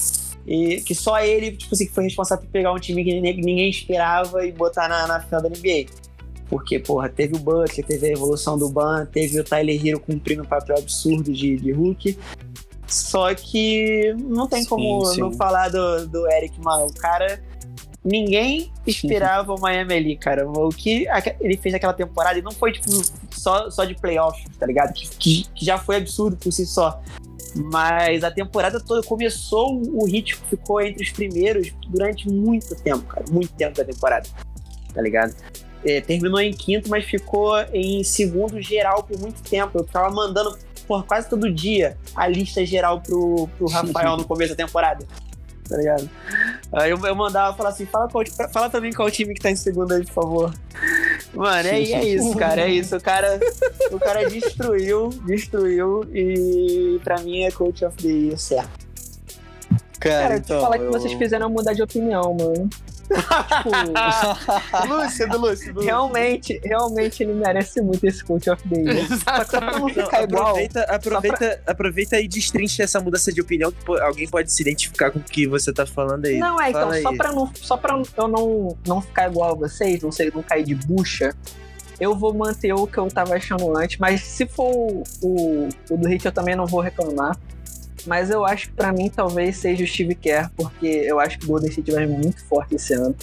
e 0.47 0.81
que 0.81 0.95
só 0.95 1.21
ele, 1.21 1.53
tipo 1.53 1.75
assim, 1.75 1.87
que 1.87 1.93
foi 1.93 2.05
responsável 2.05 2.45
por 2.45 2.51
pegar 2.51 2.73
um 2.73 2.79
time 2.79 3.05
que 3.05 3.21
ninguém 3.21 3.71
esperava 3.71 4.45
e 4.47 4.53
botar 4.53 4.89
na, 4.89 5.07
na 5.07 5.21
final 5.21 5.43
da 5.43 5.49
NBA. 5.49 5.87
Porque, 6.49 6.79
porra, 6.79 7.09
teve 7.09 7.35
o 7.35 7.39
Butler, 7.39 7.87
teve 7.87 8.09
a 8.09 8.11
evolução 8.11 8.59
do 8.59 8.69
Ban, 8.69 9.07
teve 9.07 9.41
o 9.41 9.45
Tyler 9.45 9.87
Hero 9.87 9.99
cumprindo 9.99 10.43
um 10.43 10.47
papel 10.47 10.77
absurdo 10.77 11.33
de, 11.33 11.57
de 11.57 11.73
Hulk. 11.73 12.19
Só 12.87 13.35
que 13.35 14.15
não 14.19 14.47
tem 14.47 14.65
como 14.67 15.07
sim, 15.07 15.15
sim. 15.15 15.21
não 15.23 15.33
falar 15.33 15.71
do, 15.71 16.07
do 16.07 16.31
Eric, 16.31 16.61
mano. 16.61 16.87
O 16.87 16.95
cara 16.95 17.43
ninguém 18.05 18.73
esperava 18.87 19.55
o 19.55 19.61
Miami 19.61 19.95
ali, 19.95 20.17
cara. 20.17 20.49
O 20.49 20.69
que 20.71 21.07
ele 21.41 21.57
fez 21.57 21.73
naquela 21.73 21.93
temporada 21.93 22.39
e 22.39 22.43
não 22.43 22.53
foi 22.53 22.73
tipo 22.73 22.91
só, 23.31 23.71
só 23.71 23.85
de 23.85 23.95
playoff, 23.95 24.49
tá 24.59 24.67
ligado? 24.67 24.93
Que, 24.93 25.09
que, 25.09 25.65
já 25.65 25.79
foi 25.79 25.97
absurdo 25.97 26.37
por 26.37 26.53
si 26.53 26.67
só. 26.67 27.01
Mas 27.55 28.25
a 28.25 28.31
temporada 28.31 28.81
toda 28.81 29.07
começou, 29.07 29.83
o 29.93 30.07
ritmo 30.07 30.41
ficou 30.49 30.81
entre 30.81 31.05
os 31.05 31.11
primeiros 31.11 31.71
durante 31.89 32.29
muito 32.29 32.75
tempo, 32.77 33.03
cara. 33.05 33.25
Muito 33.31 33.53
tempo 33.53 33.77
da 33.77 33.85
temporada, 33.85 34.27
tá 34.95 35.03
ligado? 35.03 35.35
É, 35.85 36.01
terminou 36.01 36.41
em 36.41 36.53
quinto, 36.53 36.89
mas 36.89 37.05
ficou 37.05 37.59
em 37.73 38.03
segundo 38.05 38.61
geral 38.63 39.03
por 39.03 39.19
muito 39.19 39.43
tempo. 39.43 39.79
Eu 39.79 39.85
tava 39.85 40.11
mandando 40.15 40.57
por 40.87 41.05
quase 41.05 41.29
todo 41.29 41.53
dia 41.53 41.97
a 42.15 42.27
lista 42.27 42.65
geral 42.65 43.01
pro, 43.01 43.49
pro 43.59 43.69
Rafael 43.71 44.17
no 44.17 44.25
começo 44.25 44.57
da 44.57 44.65
temporada 44.65 45.05
tá 45.73 45.79
ligado? 45.79 46.11
Aí 46.73 46.91
eu, 46.91 46.99
eu 47.07 47.15
mandava 47.15 47.55
falar 47.57 47.69
assim, 47.69 47.85
fala, 47.85 48.09
qual, 48.09 48.25
fala 48.51 48.71
também 48.71 48.93
qual 48.93 49.11
time 49.11 49.35
que 49.35 49.41
tá 49.41 49.51
em 49.51 49.57
segundo 49.57 49.93
aí, 49.93 50.05
por 50.07 50.13
favor. 50.15 50.55
Mano, 51.35 51.69
é, 51.69 51.73
é 51.83 52.05
isso, 52.05 52.35
cara. 52.37 52.63
É 52.63 52.71
isso. 52.71 52.97
O 52.97 53.01
cara, 53.01 53.39
o 53.91 53.99
cara 53.99 54.29
destruiu, 54.29 55.11
destruiu. 55.27 56.03
E 56.15 56.99
pra 57.05 57.21
mim 57.21 57.43
é 57.43 57.51
Coach 57.51 57.85
of 57.85 57.97
the 58.03 58.09
Year, 58.09 58.39
certo. 58.39 58.71
Cara, 60.01 60.23
Cara, 60.23 60.37
então. 60.39 60.59
te 60.59 60.63
falar 60.63 60.79
que 60.79 60.85
eu- 60.85 60.91
vocês 60.93 61.13
fizeram 61.13 61.49
mudar 61.51 61.75
de 61.75 61.83
opinião, 61.83 62.35
mano. 62.35 62.69
Tipo, 63.15 64.87
Lúcido, 64.89 65.39
Lúcido. 65.39 65.81
realmente, 65.81 66.61
realmente 66.65 67.23
ele 67.23 67.35
merece 67.35 67.81
muito 67.81 68.05
esse 68.07 68.25
Coach 68.25 68.49
of 68.51 68.63
the 68.69 68.77
Year. 68.81 69.07
Só 69.09 69.45
que 69.45 69.51
só 69.51 69.59
pra 69.61 69.73
não 69.73 69.81
Não, 69.81 69.89
ficar 69.89 70.23
igual. 70.23 70.43
aproveita, 70.49 70.83
aproveita, 70.83 71.63
aproveita 71.67 72.21
e 72.21 72.29
destrincha 72.29 72.83
essa 72.83 73.01
mudança 73.01 73.33
de 73.33 73.41
opinião 73.41 73.73
que 73.73 74.01
alguém 74.01 74.29
pode 74.29 74.53
se 74.53 74.63
identificar 74.63 75.11
com 75.11 75.19
o 75.19 75.23
que 75.23 75.47
você 75.47 75.73
tá 75.73 75.87
falando 75.87 76.25
aí. 76.27 76.39
Não, 76.39 76.61
é, 76.61 76.71
então, 76.71 76.83
Fala 76.83 77.01
só 77.03 77.09
aí. 77.11 77.17
pra, 77.17 77.33
não, 77.33 77.53
só 77.55 77.77
pra 77.77 78.03
eu 78.19 78.29
não, 78.29 78.77
não 78.87 79.01
ficar 79.01 79.29
igual 79.31 79.53
a 79.53 79.55
vocês, 79.55 80.03
não 80.03 80.13
sei, 80.13 80.31
não 80.35 80.43
cair 80.43 80.65
de 80.65 80.75
bucha, 80.75 81.35
eu 82.01 82.17
vou 82.17 82.35
manter 82.35 82.73
o 82.73 82.87
que 82.87 82.99
eu 82.99 83.07
tava 83.09 83.35
achando 83.35 83.77
antes, 83.77 83.99
mas 83.99 84.23
se 84.23 84.47
for 84.47 84.65
o, 84.75 85.03
o, 85.23 85.69
o 85.91 85.97
do 85.97 86.09
Hit 86.09 86.25
eu 86.27 86.33
também 86.33 86.57
não 86.57 86.67
vou 86.67 86.81
reclamar. 86.81 87.37
Mas 88.07 88.31
eu 88.31 88.45
acho 88.45 88.69
que 88.69 88.75
pra 88.75 88.93
mim 88.93 89.09
talvez 89.09 89.57
seja 89.57 89.85
o 89.85 89.87
Steve 89.87 90.15
Kerr, 90.15 90.51
porque 90.57 90.87
eu 90.87 91.21
acho 91.21 91.39
que 91.39 91.45
o 91.45 91.49
Golden 91.49 91.71
State 91.71 91.91
vai 91.93 92.07
muito 92.07 92.45
forte 92.47 92.75
esse 92.75 92.95
ano. 92.95 93.15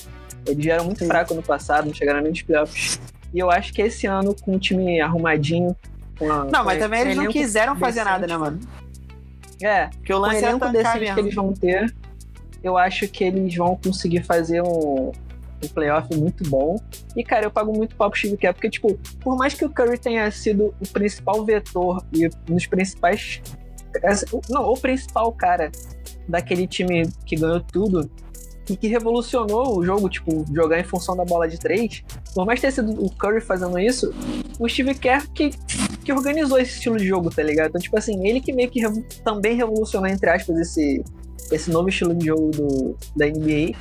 Eles 0.46 0.64
já 0.64 0.76
eram 0.76 0.86
muito 0.86 1.06
fracos 1.06 1.36
no 1.36 1.44
passado, 1.44 1.86
não 1.86 1.94
chegaram 1.94 2.22
nem 2.22 2.32
nos 2.32 2.42
playoffs. 2.42 3.00
E 3.34 3.40
eu 3.40 3.52
acho 3.52 3.74
que 3.74 3.82
esse 3.82 4.08
ano, 4.08 4.36
com 4.36 4.56
o 4.56 4.60
time 4.60 5.00
arrumadinho. 5.02 5.76
Com 6.18 6.32
a, 6.32 6.46
Não, 6.46 6.64
mas 6.64 6.80
também 6.80 7.02
eles 7.02 7.16
não 7.16 7.28
quiseram 7.28 7.76
fazer 7.76 8.04
decente. 8.04 8.12
nada, 8.12 8.28
né, 8.28 8.38
mano? 8.38 8.60
É, 9.62 9.88
Porque 9.88 10.14
o 10.14 10.18
o 10.18 10.20
lance 10.20 10.38
é 10.38 10.50
elenco 10.50 10.60
tancar 10.60 10.74
decente 10.74 11.00
mesmo. 11.00 11.16
que 11.16 11.22
eles 11.22 11.36
vão 11.36 11.54
ter, 11.54 11.96
eu 12.64 12.78
acho 12.78 13.08
que 13.08 13.24
eles 13.24 13.56
vão 13.56 13.76
conseguir 13.76 14.24
fazer 14.24 14.62
um, 14.62 15.12
um 15.64 15.68
playoff 15.74 16.16
muito 16.16 16.50
bom. 16.50 16.82
E, 17.16 17.24
cara, 17.24 17.46
eu 17.46 17.52
pago 17.52 17.76
muito 17.76 17.96
pau 17.96 18.10
pro 18.10 18.18
Steve 18.18 18.38
Kerr, 18.38 18.54
porque, 18.54 18.70
tipo, 18.70 18.98
por 19.20 19.38
mais 19.38 19.54
que 19.54 19.66
o 19.66 19.70
Curry 19.70 19.98
tenha 19.98 20.32
sido 20.32 20.74
o 20.80 20.88
principal 20.88 21.44
vetor 21.46 22.04
e 22.14 22.28
um 22.28 22.56
dos 22.56 22.66
principais. 22.66 23.42
Não, 24.50 24.70
o 24.70 24.78
principal 24.78 25.32
cara 25.32 25.72
daquele 26.28 26.68
time 26.68 27.10
que 27.26 27.36
ganhou 27.36 27.60
tudo 27.62 28.10
e 28.70 28.78
que 28.78 28.88
revolucionou 28.88 29.78
o 29.78 29.84
jogo, 29.84 30.08
tipo, 30.10 30.46
jogar 30.54 30.80
em 30.80 30.84
função 30.84 31.16
da 31.16 31.26
bola 31.26 31.48
de 31.48 31.60
três. 31.60 32.04
Por 32.34 32.46
mais 32.46 32.62
ter 32.62 32.72
sido 32.72 33.04
o 33.04 33.10
Curry 33.10 33.42
fazendo 33.42 33.80
isso, 33.80 34.14
o 34.60 34.70
Steve 34.70 34.94
Kerr 34.94 35.28
que, 35.34 35.50
que 36.04 36.14
organizou 36.14 36.60
esse 36.60 36.74
estilo 36.74 36.98
de 36.98 37.08
jogo, 37.08 37.30
tá 37.30 37.42
ligado? 37.42 37.70
Então, 37.70 37.82
tipo 37.82 37.98
assim, 37.98 38.28
ele 38.28 38.40
que 38.40 38.54
meio 38.54 38.70
que 38.70 38.82
também 39.24 39.56
revolucionou, 39.56 40.08
entre 40.08 40.30
aspas, 40.30 40.58
esse, 40.60 41.04
esse 41.52 41.72
novo 41.72 41.90
estilo 41.90 42.14
de 42.14 42.28
jogo 42.28 42.52
do, 42.52 42.98
da 43.16 43.26
NBA. 43.26 43.76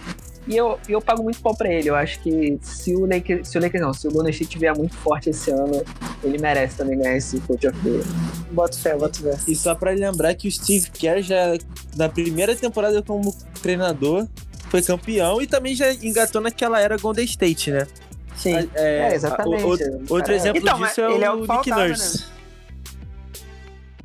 E 0.49 0.57
eu, 0.57 0.79
eu 0.89 1.01
pago 1.01 1.23
muito 1.23 1.41
pau 1.43 1.55
pra 1.55 1.71
ele. 1.71 1.91
Eu 1.91 1.95
acho 1.95 2.21
que 2.21 2.59
se 2.63 2.95
o 2.97 3.05
Lakers, 3.05 3.49
se 3.49 3.59
o 3.59 3.61
Lakers 3.61 3.83
não, 3.83 3.93
se 3.93 4.09
o 4.09 4.11
Golden 4.11 4.31
State 4.33 4.51
tiver 4.51 4.75
muito 4.75 4.97
forte 4.97 5.29
esse 5.29 5.51
ano, 5.51 5.85
ele 6.25 6.39
merece 6.39 6.77
também 6.77 6.99
ganhar 6.99 7.17
esse 7.17 7.39
Coach 7.41 7.67
of 7.67 7.79
the 7.81 7.91
Year. 7.91 8.05
Bota 8.53 8.77
fé, 8.79 8.97
bota 8.97 9.21
fé. 9.21 9.37
E 9.47 9.55
só 9.55 9.75
pra 9.75 9.91
lembrar 9.91 10.35
que 10.35 10.49
o 10.49 10.51
Steve 10.51 10.91
Kerr 10.91 11.21
já, 11.23 11.55
na 11.97 12.09
primeira 12.09 12.57
temporada 12.57 13.03
como 13.03 13.37
treinador, 13.63 14.27
foi 14.71 14.81
campeão 14.81 15.43
e 15.43 15.47
também 15.47 15.75
já 15.75 15.93
engatou 15.93 16.41
naquela 16.41 16.81
era 16.81 16.97
Golden 16.97 17.25
State, 17.27 17.71
né? 17.71 17.87
Sim. 18.35 18.55
É, 18.75 19.11
É, 19.11 19.15
exatamente. 19.15 19.65
o- 19.65 19.69
Outro, 19.69 20.01
outro 20.09 20.33
É. 20.33 20.37
exemplo 20.37 20.61
Então, 20.63 20.79
disso 20.79 21.01
é 21.03 21.13
ele 21.13 21.25
é 21.25 21.31
o, 21.31 21.35
o 21.35 21.41
Nick 21.41 21.47
faltava, 21.47 21.89
Nurse. 21.89 22.25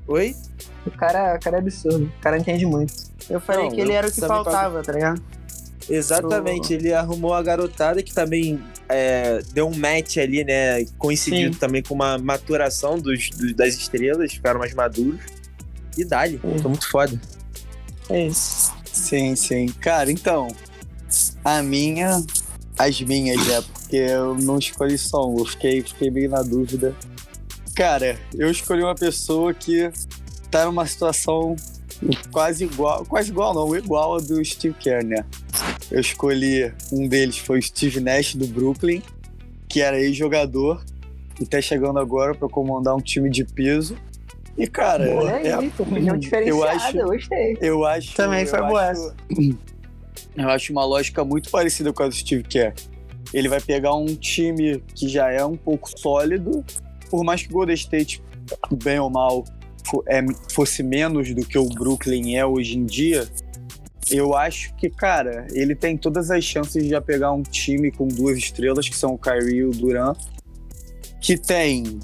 Oi? 0.08 0.36
O 0.86 0.92
cara, 0.92 1.36
o 1.36 1.40
cara 1.40 1.58
é 1.58 1.60
absurdo. 1.60 2.12
O 2.18 2.22
cara 2.22 2.38
entende 2.38 2.66
muito. 2.66 2.94
Eu 3.30 3.40
falei 3.40 3.66
Não, 3.66 3.72
que 3.72 3.80
ele 3.80 3.94
era 3.94 4.08
o 4.08 4.12
que 4.12 4.20
faltava, 4.20 4.82
tá 4.84 4.92
ligado? 4.92 5.22
Exatamente, 5.90 6.74
ele 6.74 6.94
arrumou 6.94 7.34
a 7.34 7.42
garotada 7.44 8.02
que 8.02 8.14
também 8.14 8.60
é, 8.90 9.42
deu 9.54 9.68
um 9.68 9.76
match 9.78 10.18
ali, 10.18 10.44
né? 10.44 10.84
Coincidiu 10.98 11.52
Sim. 11.54 11.60
também 11.60 11.82
com 11.84 11.94
uma 11.94 12.18
maturação 12.18 12.98
dos, 13.00 13.30
dos- 13.32 13.54
das 13.54 13.74
estrelas, 13.76 14.34
ficaram 14.34 14.60
mais 14.60 14.74
maduros. 14.74 15.20
E 15.98 16.04
dali, 16.06 16.40
Sim. 16.42 16.62
tô 16.62 16.70
muito 16.70 16.90
foda. 16.90 17.20
É 18.10 18.28
isso. 18.28 18.72
Sim, 18.92 19.36
sim. 19.36 19.68
Cara, 19.80 20.12
então, 20.12 20.48
a 21.44 21.62
minha, 21.64 22.24
as 22.78 23.02
minhas, 23.02 23.46
né? 23.48 23.62
Porque 23.74 23.96
eu 23.98 24.36
não 24.36 24.58
escolhi 24.58 24.98
só 24.98 25.30
um, 25.30 25.38
eu 25.40 25.46
fiquei, 25.46 25.82
fiquei 25.82 26.10
meio 26.10 26.30
na 26.30 26.42
dúvida. 26.42 26.96
Cara, 27.76 28.18
eu 28.36 28.50
escolhi 28.52 28.84
uma 28.84 28.96
pessoa 28.96 29.54
que 29.54 29.92
tá 30.52 30.66
numa 30.66 30.86
situação 30.86 31.56
quase 32.32 32.66
igual, 32.66 33.06
quase 33.06 33.30
igual 33.32 33.54
não, 33.54 33.76
igual 33.76 34.18
a 34.18 34.20
do 34.20 34.44
Steve 34.44 34.76
Kerr, 34.80 35.04
né? 35.06 35.24
Eu 35.94 36.02
escolhi, 36.02 36.74
um 36.92 37.08
deles 37.08 37.38
foi 37.38 37.60
o 37.60 37.62
Steve 37.62 38.00
Nash 38.00 38.34
do 38.36 38.48
Brooklyn, 38.48 39.02
que 39.70 39.80
era 39.80 40.00
ex-jogador 40.00 40.84
e 41.40 41.46
tá 41.46 41.62
chegando 41.62 42.00
agora 42.00 42.34
pra 42.34 42.50
comandar 42.50 42.96
um 42.96 43.00
time 43.02 43.30
de 43.30 43.46
peso. 43.46 43.96
E, 44.58 44.68
cara, 44.68 45.08
Olha 45.10 45.30
é, 45.48 45.54
aí, 45.54 45.72
opinião 45.78 46.20
eu 46.46 46.64
acho- 46.64 46.98
eu 46.98 47.08
gostei. 47.08 47.58
eu 47.62 47.86
acho. 47.86 48.16
Também 48.16 48.46
foi 48.46 48.60
boa 48.60 48.90
acho- 48.90 49.14
Eu 50.36 50.50
acho 50.50 50.72
uma 50.72 50.84
lógica 50.84 51.24
muito 51.24 51.52
parecida 51.52 51.94
com 51.94 52.02
a 52.02 52.08
do 52.08 52.16
Steve 52.16 52.42
Kerr. 52.42 52.74
Ele 53.32 53.48
vai 53.48 53.62
pegar 53.62 53.94
um 53.96 54.16
time 54.16 54.82
que 54.96 55.08
já 55.08 55.32
é 55.32 55.46
um 55.46 55.56
pouco 55.56 55.88
sólido, 56.00 56.66
por 57.10 57.24
mais 57.24 57.44
que 57.44 57.50
o 57.50 57.52
Golden 57.54 57.76
State, 57.76 58.20
bem 58.84 58.98
ou 59.00 59.12
mal, 59.12 59.46
é, 60.08 60.22
fosse 60.52 60.82
menos 60.82 61.32
do 61.36 61.46
que 61.46 61.56
o 61.58 61.66
Brooklyn 61.70 62.36
é 62.36 62.44
hoje 62.44 62.78
em 62.80 62.84
dia. 62.86 63.28
Eu 64.10 64.36
acho 64.36 64.74
que, 64.76 64.90
cara, 64.90 65.48
ele 65.52 65.76
tem 65.76 65.98
todas 65.98 66.30
as 66.30 66.44
chances 66.44 66.84
de 66.84 66.90
já 66.90 67.02
pegar 67.02 67.32
um 67.32 67.42
time 67.42 67.92
com 67.92 68.08
duas 68.08 68.38
estrelas, 68.38 68.88
que 68.88 68.96
são 68.96 69.14
o 69.14 69.18
Kyrie 69.18 69.58
e 69.58 69.64
o 69.64 69.72
Durant, 69.72 70.18
que 71.22 71.38
tem 71.38 72.00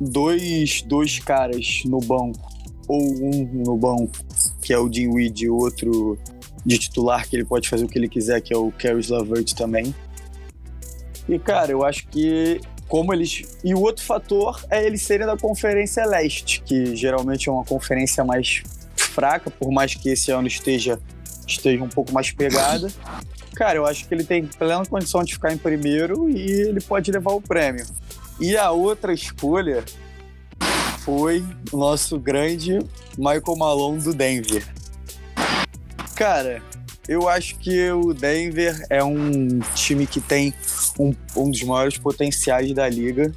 dois, 0.00 0.82
dois 0.82 1.18
caras 1.18 1.82
no 1.84 1.98
banco, 1.98 2.48
ou 2.86 3.00
um 3.00 3.44
no 3.52 3.76
banco, 3.76 4.12
que 4.62 4.72
é 4.72 4.78
o 4.78 4.88
Dinwiddie, 4.88 5.46
e 5.46 5.50
outro 5.50 6.18
de 6.64 6.78
titular, 6.78 7.28
que 7.28 7.36
ele 7.36 7.44
pode 7.44 7.68
fazer 7.68 7.84
o 7.84 7.88
que 7.88 7.98
ele 7.98 8.08
quiser, 8.08 8.40
que 8.40 8.52
é 8.52 8.56
o 8.56 8.70
Caris 8.72 9.08
LeVert 9.08 9.54
também. 9.54 9.94
E, 11.28 11.38
cara, 11.38 11.72
eu 11.72 11.84
acho 11.84 12.06
que 12.08 12.60
como 12.88 13.14
eles... 13.14 13.44
E 13.62 13.72
o 13.72 13.80
outro 13.80 14.04
fator 14.04 14.64
é 14.68 14.84
eles 14.84 15.02
serem 15.02 15.26
da 15.26 15.36
Conferência 15.36 16.04
Leste, 16.04 16.60
que 16.62 16.96
geralmente 16.96 17.48
é 17.48 17.52
uma 17.52 17.64
conferência 17.64 18.24
mais 18.24 18.62
fraca, 19.10 19.50
por 19.50 19.70
mais 19.70 19.94
que 19.94 20.08
esse 20.10 20.30
ano 20.30 20.46
esteja, 20.46 20.98
esteja 21.46 21.82
um 21.82 21.88
pouco 21.88 22.12
mais 22.12 22.30
pegada. 22.30 22.88
Cara, 23.54 23.76
eu 23.76 23.84
acho 23.84 24.06
que 24.06 24.14
ele 24.14 24.24
tem 24.24 24.46
plena 24.46 24.86
condição 24.86 25.22
de 25.22 25.34
ficar 25.34 25.52
em 25.52 25.58
primeiro 25.58 26.30
e 26.30 26.50
ele 26.50 26.80
pode 26.80 27.10
levar 27.10 27.32
o 27.32 27.40
prêmio. 27.40 27.84
E 28.38 28.56
a 28.56 28.70
outra 28.70 29.12
escolha 29.12 29.84
foi 31.00 31.44
o 31.72 31.76
nosso 31.76 32.18
grande 32.18 32.78
Michael 33.18 33.56
Malone 33.56 34.00
do 34.00 34.14
Denver. 34.14 34.66
Cara, 36.14 36.62
eu 37.08 37.28
acho 37.28 37.56
que 37.58 37.90
o 37.90 38.14
Denver 38.14 38.86
é 38.88 39.02
um 39.02 39.58
time 39.74 40.06
que 40.06 40.20
tem 40.20 40.54
um, 40.98 41.12
um 41.36 41.50
dos 41.50 41.62
maiores 41.62 41.98
potenciais 41.98 42.72
da 42.72 42.88
liga. 42.88 43.32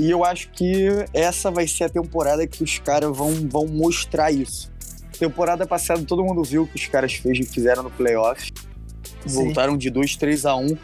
E 0.00 0.10
eu 0.10 0.24
acho 0.24 0.48
que 0.52 0.86
essa 1.12 1.50
vai 1.50 1.68
ser 1.68 1.84
a 1.84 1.88
temporada 1.90 2.46
que 2.46 2.64
os 2.64 2.78
caras 2.78 3.14
vão, 3.14 3.34
vão 3.46 3.66
mostrar 3.66 4.32
isso. 4.32 4.72
Temporada 5.18 5.66
passada 5.66 6.02
todo 6.06 6.24
mundo 6.24 6.42
viu 6.42 6.62
o 6.62 6.66
que 6.66 6.76
os 6.76 6.86
caras 6.86 7.12
fez, 7.12 7.46
fizeram 7.50 7.82
no 7.82 7.90
playoff. 7.90 8.50
Voltaram 9.26 9.76
de 9.76 9.90
2, 9.90 10.16
3 10.16 10.46
a 10.46 10.56
1 10.56 10.74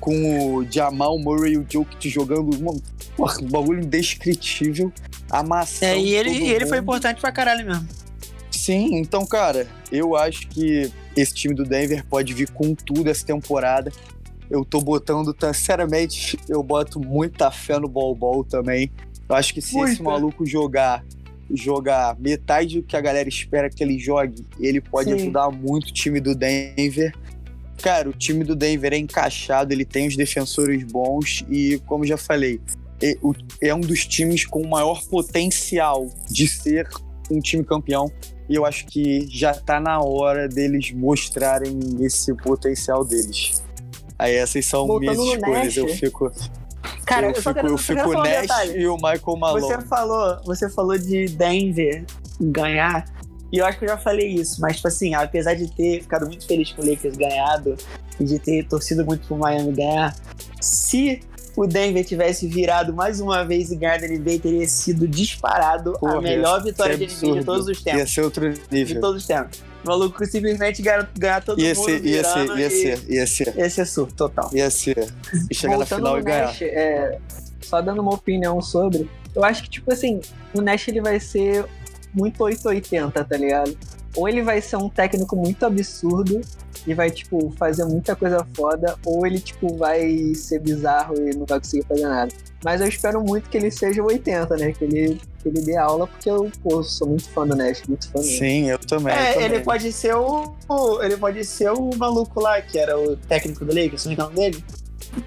com 0.00 0.56
o 0.56 0.66
Jamal 0.68 1.16
Murray 1.20 1.52
e 1.52 1.58
o 1.58 1.64
Jokic 1.70 2.08
jogando 2.08 2.50
uma, 2.58 2.72
um 2.72 3.48
bagulho 3.48 3.80
indescritível. 3.80 4.92
Amassando 5.30 5.92
É, 5.92 5.98
e 6.00 6.12
ele, 6.12 6.30
e 6.30 6.50
ele 6.50 6.66
foi 6.66 6.78
importante 6.78 7.20
pra 7.20 7.30
caralho 7.30 7.64
mesmo. 7.64 7.88
Sim, 8.50 8.96
então, 8.96 9.24
cara, 9.24 9.68
eu 9.92 10.16
acho 10.16 10.48
que 10.48 10.90
esse 11.16 11.32
time 11.32 11.54
do 11.54 11.62
Denver 11.62 12.04
pode 12.06 12.34
vir 12.34 12.50
com 12.50 12.74
tudo 12.74 13.08
essa 13.08 13.24
temporada. 13.24 13.92
Eu 14.54 14.64
tô 14.64 14.80
botando, 14.80 15.34
sinceramente, 15.52 16.38
eu 16.48 16.62
boto 16.62 17.00
muita 17.00 17.50
fé 17.50 17.76
no 17.76 17.88
Bol 17.88 18.14
Bol 18.14 18.44
também. 18.44 18.88
Eu 19.28 19.34
acho 19.34 19.52
que 19.52 19.60
se 19.60 19.76
esse 19.80 20.00
Muita. 20.00 20.02
maluco 20.04 20.46
jogar 20.46 21.04
jogar 21.52 22.16
metade 22.20 22.80
do 22.80 22.86
que 22.86 22.96
a 22.96 23.00
galera 23.00 23.28
espera 23.28 23.68
que 23.68 23.82
ele 23.82 23.98
jogue, 23.98 24.46
ele 24.60 24.80
pode 24.80 25.10
Sim. 25.10 25.16
ajudar 25.16 25.50
muito 25.50 25.88
o 25.88 25.92
time 25.92 26.20
do 26.20 26.36
Denver. 26.36 27.12
Cara, 27.82 28.08
o 28.08 28.12
time 28.12 28.44
do 28.44 28.54
Denver 28.54 28.92
é 28.92 28.96
encaixado, 28.96 29.72
ele 29.72 29.84
tem 29.84 30.06
os 30.06 30.16
defensores 30.16 30.84
bons 30.84 31.44
e, 31.50 31.82
como 31.84 32.06
já 32.06 32.16
falei, 32.16 32.60
é, 33.02 33.16
é 33.60 33.74
um 33.74 33.80
dos 33.80 34.06
times 34.06 34.46
com 34.46 34.62
o 34.62 34.70
maior 34.70 35.02
potencial 35.06 36.08
de 36.30 36.46
ser 36.46 36.88
um 37.28 37.40
time 37.40 37.64
campeão. 37.64 38.08
E 38.48 38.54
eu 38.54 38.64
acho 38.64 38.86
que 38.86 39.26
já 39.28 39.52
tá 39.52 39.80
na 39.80 40.00
hora 40.00 40.46
deles 40.48 40.92
mostrarem 40.92 41.76
esse 42.00 42.32
potencial 42.36 43.04
deles. 43.04 43.63
Aí 44.24 44.34
essas 44.36 44.64
são 44.66 44.86
Voltando 44.86 45.20
minhas 45.22 45.36
escolhas. 45.38 45.76
Eu 45.76 45.88
fico, 45.88 46.32
Cara, 47.06 47.26
eu 47.26 47.30
eu, 47.30 47.42
fico, 47.42 47.58
eu 47.66 47.78
fico 47.78 48.08
um 48.10 48.12
Nash 48.14 48.40
detalhe. 48.42 48.78
e 48.80 48.86
o 48.86 48.96
Michael 48.96 49.36
Malone. 49.38 49.60
Você 49.62 49.80
falou, 49.82 50.40
você 50.44 50.70
falou 50.70 50.98
de 50.98 51.26
Denver 51.26 52.04
ganhar, 52.40 53.04
e 53.52 53.58
eu 53.58 53.66
acho 53.66 53.78
que 53.78 53.84
eu 53.84 53.88
já 53.90 53.98
falei 53.98 54.28
isso, 54.28 54.60
mas 54.60 54.76
tipo 54.76 54.88
assim, 54.88 55.14
apesar 55.14 55.54
de 55.54 55.70
ter 55.70 56.00
ficado 56.02 56.26
muito 56.26 56.46
feliz 56.46 56.72
com 56.72 56.82
o 56.82 56.90
Lakers 56.90 57.16
ganhado 57.16 57.76
e 58.18 58.24
de 58.24 58.38
ter 58.38 58.66
torcido 58.66 59.04
muito 59.04 59.26
pro 59.26 59.36
Miami 59.36 59.72
ganhar, 59.72 60.14
se 60.60 61.20
o 61.56 61.66
Denver 61.66 62.04
tivesse 62.04 62.48
virado 62.48 62.92
mais 62.92 63.20
uma 63.20 63.44
vez 63.44 63.70
e 63.70 63.76
ganhado 63.76 64.04
a 64.04 64.08
NBA, 64.08 64.40
teria 64.42 64.66
sido 64.66 65.06
disparado 65.06 65.92
Porra, 66.00 66.18
a 66.18 66.20
melhor 66.20 66.58
ia 66.58 66.64
vitória 66.64 66.96
de 66.98 67.04
NBA 67.06 67.38
de 67.40 67.44
todos 67.44 67.68
os 67.68 67.78
Ia 67.78 67.92
tempos. 67.92 68.12
ser 68.14 68.20
outro 68.22 68.52
De 68.52 68.60
nível. 68.70 69.00
todos 69.00 69.22
os 69.22 69.26
tempos. 69.26 69.62
O 69.84 69.88
maluco 69.88 70.24
simplesmente 70.26 70.80
ganhar, 70.82 71.08
ganhar 71.16 71.44
todo 71.44 71.60
Ia 71.60 71.74
mundo 71.74 71.84
ser, 71.84 72.04
ia 72.04 72.24
ser, 72.24 72.46
ia 72.58 72.66
e- 72.66 72.70
ser, 72.70 73.10
ia 73.10 73.26
ser. 73.26 73.54
Ia 73.56 73.70
ser 73.70 73.86
surto, 73.86 74.14
total. 74.14 74.50
Ia 74.52 74.70
ser. 74.70 75.12
E 75.50 75.54
chegar 75.54 75.78
na 75.78 75.86
final 75.86 76.18
e 76.18 76.22
ganhar. 76.22 76.46
Nash, 76.46 76.62
é, 76.62 77.18
só 77.60 77.80
dando 77.82 78.00
uma 78.00 78.14
opinião 78.14 78.60
sobre, 78.60 79.08
eu 79.34 79.44
acho 79.44 79.62
que, 79.62 79.68
tipo 79.70 79.92
assim, 79.92 80.20
o 80.54 80.60
Nash 80.60 80.88
ele 80.88 81.00
vai 81.00 81.20
ser 81.20 81.66
muito 82.14 82.42
880, 82.42 83.24
tá 83.24 83.36
ligado? 83.36 83.76
Ou 84.16 84.28
ele 84.28 84.42
vai 84.42 84.60
ser 84.60 84.76
um 84.76 84.88
técnico 84.88 85.34
muito 85.34 85.64
absurdo 85.66 86.40
e 86.86 86.94
vai, 86.94 87.10
tipo, 87.10 87.52
fazer 87.58 87.84
muita 87.84 88.14
coisa 88.14 88.46
foda, 88.54 88.96
ou 89.04 89.26
ele, 89.26 89.40
tipo, 89.40 89.74
vai 89.76 90.34
ser 90.34 90.60
bizarro 90.60 91.14
e 91.16 91.34
não 91.34 91.46
vai 91.46 91.58
conseguir 91.58 91.84
fazer 91.86 92.06
nada. 92.06 92.32
Mas 92.64 92.80
eu 92.80 92.86
espero 92.88 93.22
muito 93.22 93.48
que 93.50 93.56
ele 93.56 93.70
seja 93.70 94.02
o 94.02 94.06
80, 94.06 94.56
né? 94.56 94.72
Que 94.72 94.84
ele, 94.84 95.20
que 95.42 95.48
ele 95.48 95.60
dê 95.62 95.76
aula, 95.76 96.06
porque 96.06 96.30
eu, 96.30 96.50
pô, 96.62 96.82
sou 96.82 97.08
muito 97.08 97.28
fã 97.30 97.46
do 97.46 97.54
Nash, 97.56 97.82
muito 97.88 98.08
fã 98.10 98.18
mesmo. 98.20 98.38
Sim, 98.38 98.70
eu 98.70 98.78
também. 98.78 99.14
eu 99.14 99.20
É, 99.20 99.32
também. 99.34 99.44
ele 99.46 99.60
pode 99.60 99.92
ser 99.92 100.14
o, 100.14 100.54
o- 100.68 101.02
Ele 101.02 101.16
pode 101.16 101.44
ser 101.44 101.70
o 101.72 101.90
maluco 101.96 102.40
lá, 102.40 102.60
que 102.62 102.78
era 102.78 102.98
o 102.98 103.16
técnico 103.16 103.64
do 103.64 103.74
Lakers, 103.74 104.04
não 104.06 104.12
é 104.12 104.14
o 104.16 104.18
nome 104.18 104.34
dele? 104.36 104.64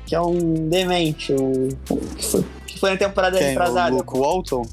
Que 0.05 0.15
é 0.15 0.21
um 0.21 0.67
demente, 0.69 1.33
o. 1.33 1.69
Que 2.15 2.25
foi, 2.25 2.45
que 2.65 2.79
foi 2.79 2.89
na 2.91 2.97
temporada 2.97 3.37
Quem? 3.37 3.47
O 3.47 3.49
retrasada. 3.49 3.95
Luke 3.95 4.17
Walton? 4.17 4.65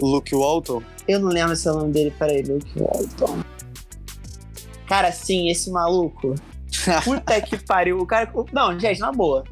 O 0.00 0.06
Luke 0.06 0.34
Walton? 0.34 0.82
Eu 1.08 1.20
não 1.20 1.28
lembro 1.28 1.54
se 1.54 1.68
é 1.68 1.72
o 1.72 1.76
nome 1.76 1.92
dele, 1.92 2.12
peraí, 2.18 2.42
Luke 2.42 2.70
Walton. 2.76 3.38
Cara, 4.86 5.12
sim, 5.12 5.48
esse 5.50 5.70
maluco. 5.70 6.34
Puta 7.04 7.40
que 7.42 7.56
pariu. 7.58 7.98
O 7.98 8.06
cara. 8.06 8.30
Não, 8.52 8.78
gente, 8.78 9.00
na 9.00 9.12
boa. 9.12 9.44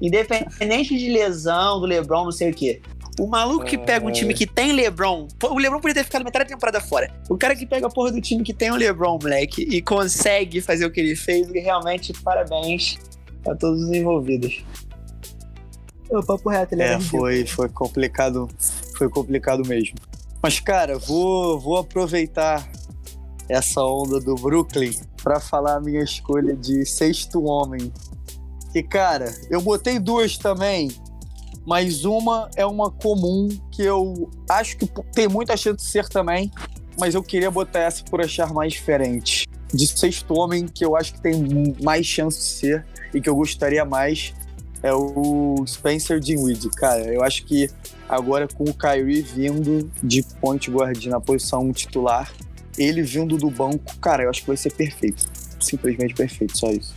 Independente 0.00 0.96
de 0.96 1.10
lesão, 1.10 1.80
do 1.80 1.86
Lebron, 1.86 2.24
não 2.24 2.32
sei 2.32 2.50
o 2.50 2.54
quê. 2.54 2.80
O 3.18 3.26
maluco 3.26 3.64
que 3.64 3.78
pega 3.78 4.06
um 4.06 4.12
time 4.12 4.34
que 4.34 4.46
tem 4.46 4.72
Lebron. 4.72 5.26
O 5.42 5.58
Lebron 5.58 5.80
poderia 5.80 6.02
ter 6.02 6.04
ficado 6.04 6.22
metade 6.22 6.44
da 6.44 6.54
temporada 6.54 6.80
fora. 6.80 7.10
O 7.30 7.36
cara 7.38 7.56
que 7.56 7.64
pega 7.64 7.86
a 7.86 7.90
porra 7.90 8.12
do 8.12 8.20
time 8.20 8.42
que 8.44 8.52
tem 8.52 8.70
o 8.70 8.76
Lebron, 8.76 9.18
moleque, 9.20 9.62
e 9.62 9.80
consegue 9.80 10.60
fazer 10.60 10.84
o 10.84 10.90
que 10.90 11.00
ele 11.00 11.16
fez, 11.16 11.48
realmente, 11.50 12.12
parabéns 12.22 12.98
a 13.48 13.54
todos 13.54 13.84
os 13.84 13.90
envolvidos. 13.90 14.62
O 16.10 16.22
papo 16.22 16.50
reto, 16.50 16.74
ele 16.74 16.82
É, 16.82 16.96
ridículo. 16.96 17.22
foi, 17.22 17.46
foi 17.46 17.68
complicado. 17.70 18.48
Foi 18.98 19.08
complicado 19.08 19.66
mesmo. 19.66 19.96
Mas, 20.46 20.60
cara, 20.60 20.96
vou, 20.96 21.58
vou 21.58 21.76
aproveitar 21.76 22.70
essa 23.48 23.82
onda 23.82 24.20
do 24.20 24.36
Brooklyn 24.36 24.94
pra 25.20 25.40
falar 25.40 25.74
a 25.74 25.80
minha 25.80 26.00
escolha 26.04 26.54
de 26.54 26.86
sexto 26.86 27.42
homem. 27.42 27.92
Que, 28.72 28.80
cara, 28.80 29.34
eu 29.50 29.60
botei 29.60 29.98
duas 29.98 30.38
também, 30.38 30.88
mas 31.66 32.04
uma 32.04 32.48
é 32.54 32.64
uma 32.64 32.92
comum 32.92 33.48
que 33.72 33.82
eu 33.82 34.30
acho 34.48 34.76
que 34.76 34.86
tem 35.12 35.26
muita 35.26 35.56
chance 35.56 35.78
de 35.78 35.90
ser 35.90 36.08
também, 36.08 36.48
mas 36.96 37.16
eu 37.16 37.24
queria 37.24 37.50
botar 37.50 37.80
essa 37.80 38.04
por 38.04 38.20
achar 38.20 38.54
mais 38.54 38.72
diferente. 38.72 39.48
De 39.74 39.84
sexto 39.84 40.32
homem, 40.38 40.68
que 40.68 40.84
eu 40.84 40.94
acho 40.94 41.14
que 41.14 41.22
tem 41.22 41.74
mais 41.82 42.06
chance 42.06 42.38
de 42.38 42.44
ser 42.44 42.86
e 43.12 43.20
que 43.20 43.28
eu 43.28 43.34
gostaria 43.34 43.84
mais, 43.84 44.32
é 44.82 44.92
o 44.92 45.64
Spencer 45.66 46.20
Dinwiddie. 46.20 46.70
Cara, 46.70 47.02
eu 47.12 47.22
acho 47.22 47.44
que 47.44 47.68
agora 48.08 48.46
com 48.48 48.64
o 48.64 48.74
Kyrie 48.74 49.22
vindo 49.22 49.90
de 50.02 50.22
point 50.40 50.70
guard 50.70 51.04
na 51.06 51.20
posição 51.20 51.72
titular, 51.72 52.32
ele 52.78 53.02
vindo 53.02 53.36
do 53.36 53.50
banco, 53.50 53.96
cara, 53.98 54.24
eu 54.24 54.30
acho 54.30 54.42
que 54.42 54.48
vai 54.48 54.56
ser 54.56 54.72
perfeito. 54.72 55.24
Simplesmente 55.60 56.14
perfeito, 56.14 56.56
só 56.56 56.70
isso. 56.70 56.94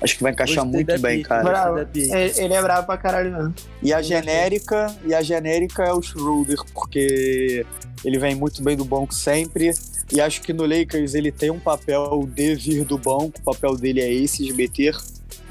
Acho 0.00 0.16
que 0.16 0.22
vai 0.22 0.32
encaixar 0.32 0.64
Gostei 0.64 0.84
muito 0.84 1.02
bem, 1.02 1.22
cara. 1.22 1.42
gostei 1.42 1.60
Bravo. 1.60 1.76
da 1.78 1.86
pick. 1.86 2.12
Ele 2.12 2.44
ele 2.44 2.54
é 2.54 2.62
bravo 2.62 2.86
pra 2.86 2.96
caralho 2.96 3.32
mesmo. 3.32 3.54
E 3.82 3.92
a 3.92 4.00
genérica, 4.00 4.94
e 5.04 5.12
a 5.12 5.22
genérica 5.22 5.84
é 5.84 5.92
o 5.92 6.00
Schroeder, 6.00 6.58
porque 6.72 7.66
ele 8.04 8.18
vem 8.18 8.34
muito 8.34 8.62
bem 8.62 8.76
do 8.76 8.84
banco 8.84 9.12
sempre. 9.12 9.72
E 10.12 10.20
acho 10.20 10.40
que 10.40 10.52
no 10.52 10.64
Lakers 10.64 11.14
ele 11.14 11.32
tem 11.32 11.50
um 11.50 11.58
papel 11.58 12.28
de 12.32 12.54
vir 12.54 12.84
do 12.84 12.96
banco. 12.96 13.32
O 13.40 13.52
papel 13.52 13.76
dele 13.76 14.00
é 14.00 14.12
esse, 14.12 14.44
de 14.44 14.52
meter 14.52 14.96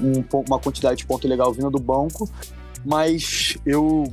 um 0.00 0.22
uma 0.48 0.58
quantidade 0.58 0.98
de 0.98 1.06
ponto 1.06 1.26
legal 1.28 1.52
vindo 1.52 1.70
do 1.70 1.78
banco. 1.78 2.28
Mas 2.84 3.56
eu 3.66 4.04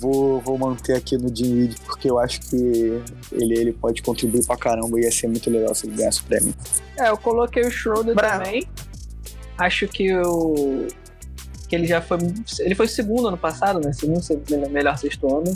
vou, 0.00 0.40
vou 0.40 0.58
manter 0.58 0.96
aqui 0.96 1.16
no 1.16 1.30
Dinwiddie, 1.30 1.76
porque 1.86 2.10
eu 2.10 2.18
acho 2.18 2.40
que 2.42 2.56
ele, 3.32 3.54
ele 3.58 3.72
pode 3.72 4.02
contribuir 4.02 4.44
pra 4.46 4.56
caramba 4.56 4.98
e 5.00 5.04
ia 5.04 5.10
ser 5.12 5.26
muito 5.28 5.48
legal 5.50 5.74
se 5.74 5.86
ele 5.86 5.96
ganhasse 5.96 6.20
o 6.20 6.24
prêmio. 6.24 6.54
É, 6.96 7.08
eu 7.08 7.16
coloquei 7.16 7.62
o 7.62 7.70
Schroeder 7.70 8.14
Bravo. 8.14 8.44
também. 8.44 8.66
Acho 9.56 9.88
que 9.88 10.14
o. 10.14 10.86
Que 11.68 11.76
ele 11.76 11.86
já 11.86 12.00
foi. 12.00 12.18
Ele 12.60 12.74
foi 12.74 12.88
segundo 12.88 13.28
ano 13.28 13.36
passado, 13.36 13.80
né? 13.80 13.92
Segundo 13.92 14.22
se- 14.22 14.38
melhor 14.70 14.96
sexto 14.96 15.26
homem. 15.26 15.54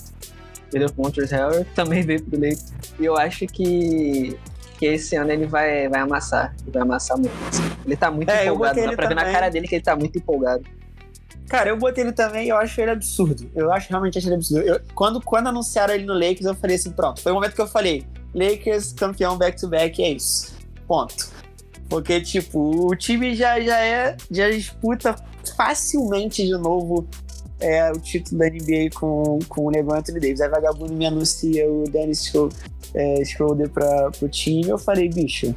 Perdeu 0.71 0.91
pro 0.91 1.05
Montrezl 1.05 1.35
Harrell, 1.35 1.67
também 1.75 2.03
veio 2.03 2.23
pro 2.23 2.38
Lakers. 2.41 2.73
E 2.99 3.05
eu 3.05 3.17
acho 3.17 3.47
que. 3.47 4.37
Que 4.83 4.87
esse 4.87 5.14
ano 5.14 5.31
ele 5.31 5.47
vai, 5.47 5.88
vai 5.88 6.01
amassar. 6.01 6.53
Ele 6.62 6.73
vai 6.73 6.83
amassar 6.83 7.16
muito. 7.16 7.33
Ele 7.87 7.97
tá 7.97 8.11
muito 8.11 8.29
É, 8.29 8.47
empolgado. 8.47 8.81
Dá 8.81 8.92
pra 8.97 9.07
ver 9.07 9.14
na 9.14 9.21
também. 9.21 9.33
cara 9.37 9.49
dele 9.49 9.68
que 9.68 9.77
ele 9.77 9.85
tá 9.85 9.95
muito 9.95 10.18
empolgado. 10.18 10.64
Cara, 11.49 11.71
eu 11.71 11.77
botei 11.77 12.03
ele 12.03 12.11
também 12.11 12.47
e 12.47 12.49
eu 12.49 12.57
acho 12.57 12.81
ele 12.81 12.90
absurdo. 12.90 13.49
Eu 13.55 13.73
acho 13.73 13.88
realmente 13.88 14.18
acho 14.18 14.27
ele 14.27 14.35
absurdo. 14.35 14.66
Eu- 14.66 14.81
quando, 14.92 15.21
quando 15.21 15.47
anunciaram 15.47 15.95
ele 15.95 16.05
no 16.05 16.14
Lakers, 16.14 16.47
eu 16.47 16.55
falei 16.57 16.75
assim: 16.75 16.90
pronto. 16.90 17.21
Foi 17.23 17.31
o 17.31 17.37
momento 17.37 17.55
que 17.55 17.61
eu 17.61 17.68
falei: 17.68 18.05
Lakers 18.35 18.92
campeão 18.92 19.38
back-to-back, 19.38 20.03
é 20.03 20.11
isso. 20.11 20.53
Ponto. 20.88 21.31
Porque, 21.88 22.21
tipo, 22.21 22.88
o 22.90 22.97
time 22.97 23.37
já, 23.37 23.61
já 23.61 23.79
é. 23.79 24.16
Já 24.33 24.51
disputa 24.51 25.14
facilmente 25.57 26.45
de 26.45 26.53
novo 26.59 27.07
é, 27.61 27.92
o 27.92 28.01
título 28.01 28.40
da 28.40 28.47
NBA 28.51 28.90
com, 28.99 29.38
com 29.49 29.66
o 29.66 29.71
LeBron 29.71 29.95
Anthony 29.99 30.18
Davis. 30.18 30.40
Aí 30.40 30.49
vagabundo 30.49 30.92
me 30.92 31.07
anuncia 31.07 31.71
o 31.71 31.85
Dennis 31.85 32.27
Schro- 32.27 32.49
é, 32.95 33.25
Schroeder 33.25 33.69
pra, 33.71 34.11
pro 34.11 34.29
time. 34.29 34.69
Eu 34.69 34.79
falei, 34.79 35.09
bicho. 35.09 35.55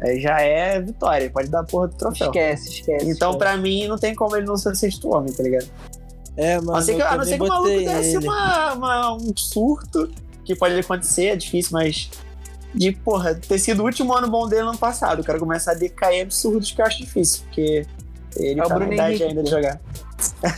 é, 0.00 0.18
já 0.18 0.40
é 0.40 0.80
vitória, 0.80 1.30
pode 1.30 1.48
dar 1.48 1.60
a 1.60 1.64
porra 1.64 1.88
do 1.88 1.96
troféu. 1.96 2.26
Esquece, 2.28 2.68
esquece. 2.70 3.04
Então, 3.10 3.30
esquece. 3.32 3.38
pra 3.38 3.56
mim, 3.56 3.86
não 3.88 3.98
tem 3.98 4.14
como 4.14 4.36
ele 4.36 4.46
não 4.46 4.56
ser 4.56 4.74
sexto 4.76 5.08
homem, 5.14 5.32
tá 5.32 5.42
ligado? 5.42 5.66
É, 6.36 6.54
A 6.54 6.60
mano, 6.60 6.72
não 6.72 6.82
ser 6.82 6.94
que, 6.96 7.00
eu 7.02 7.06
a 7.08 7.16
não 7.16 7.24
ser 7.24 7.36
que 7.38 7.42
o 7.42 7.48
maluco 7.48 7.68
desse 7.70 8.18
uma, 8.18 8.72
uma- 8.74 9.14
um 9.14 9.32
surto, 9.36 10.10
que 10.44 10.54
pode 10.54 10.78
acontecer, 10.78 11.26
é 11.28 11.36
difícil, 11.36 11.70
mas. 11.72 12.10
De, 12.74 12.92
porra, 12.92 13.34
ter 13.34 13.58
sido 13.58 13.80
o 13.82 13.86
último 13.86 14.12
ano 14.12 14.28
bom 14.30 14.46
dele 14.46 14.64
no 14.64 14.68
ano 14.70 14.78
passado. 14.78 15.20
O 15.20 15.24
cara 15.24 15.38
começar 15.38 15.72
a 15.72 15.74
decair 15.74 16.22
absurdos 16.22 16.70
que 16.72 16.82
eu 16.82 16.84
acho 16.84 16.98
difícil, 16.98 17.42
porque 17.44 17.86
ele 18.36 18.60
É 18.60 18.62
tá 18.62 18.68
na 18.68 18.74
Bruno 18.76 18.92
idade 18.92 19.22
ainda 19.22 19.42
de 19.42 19.50
jogar. 19.50 19.80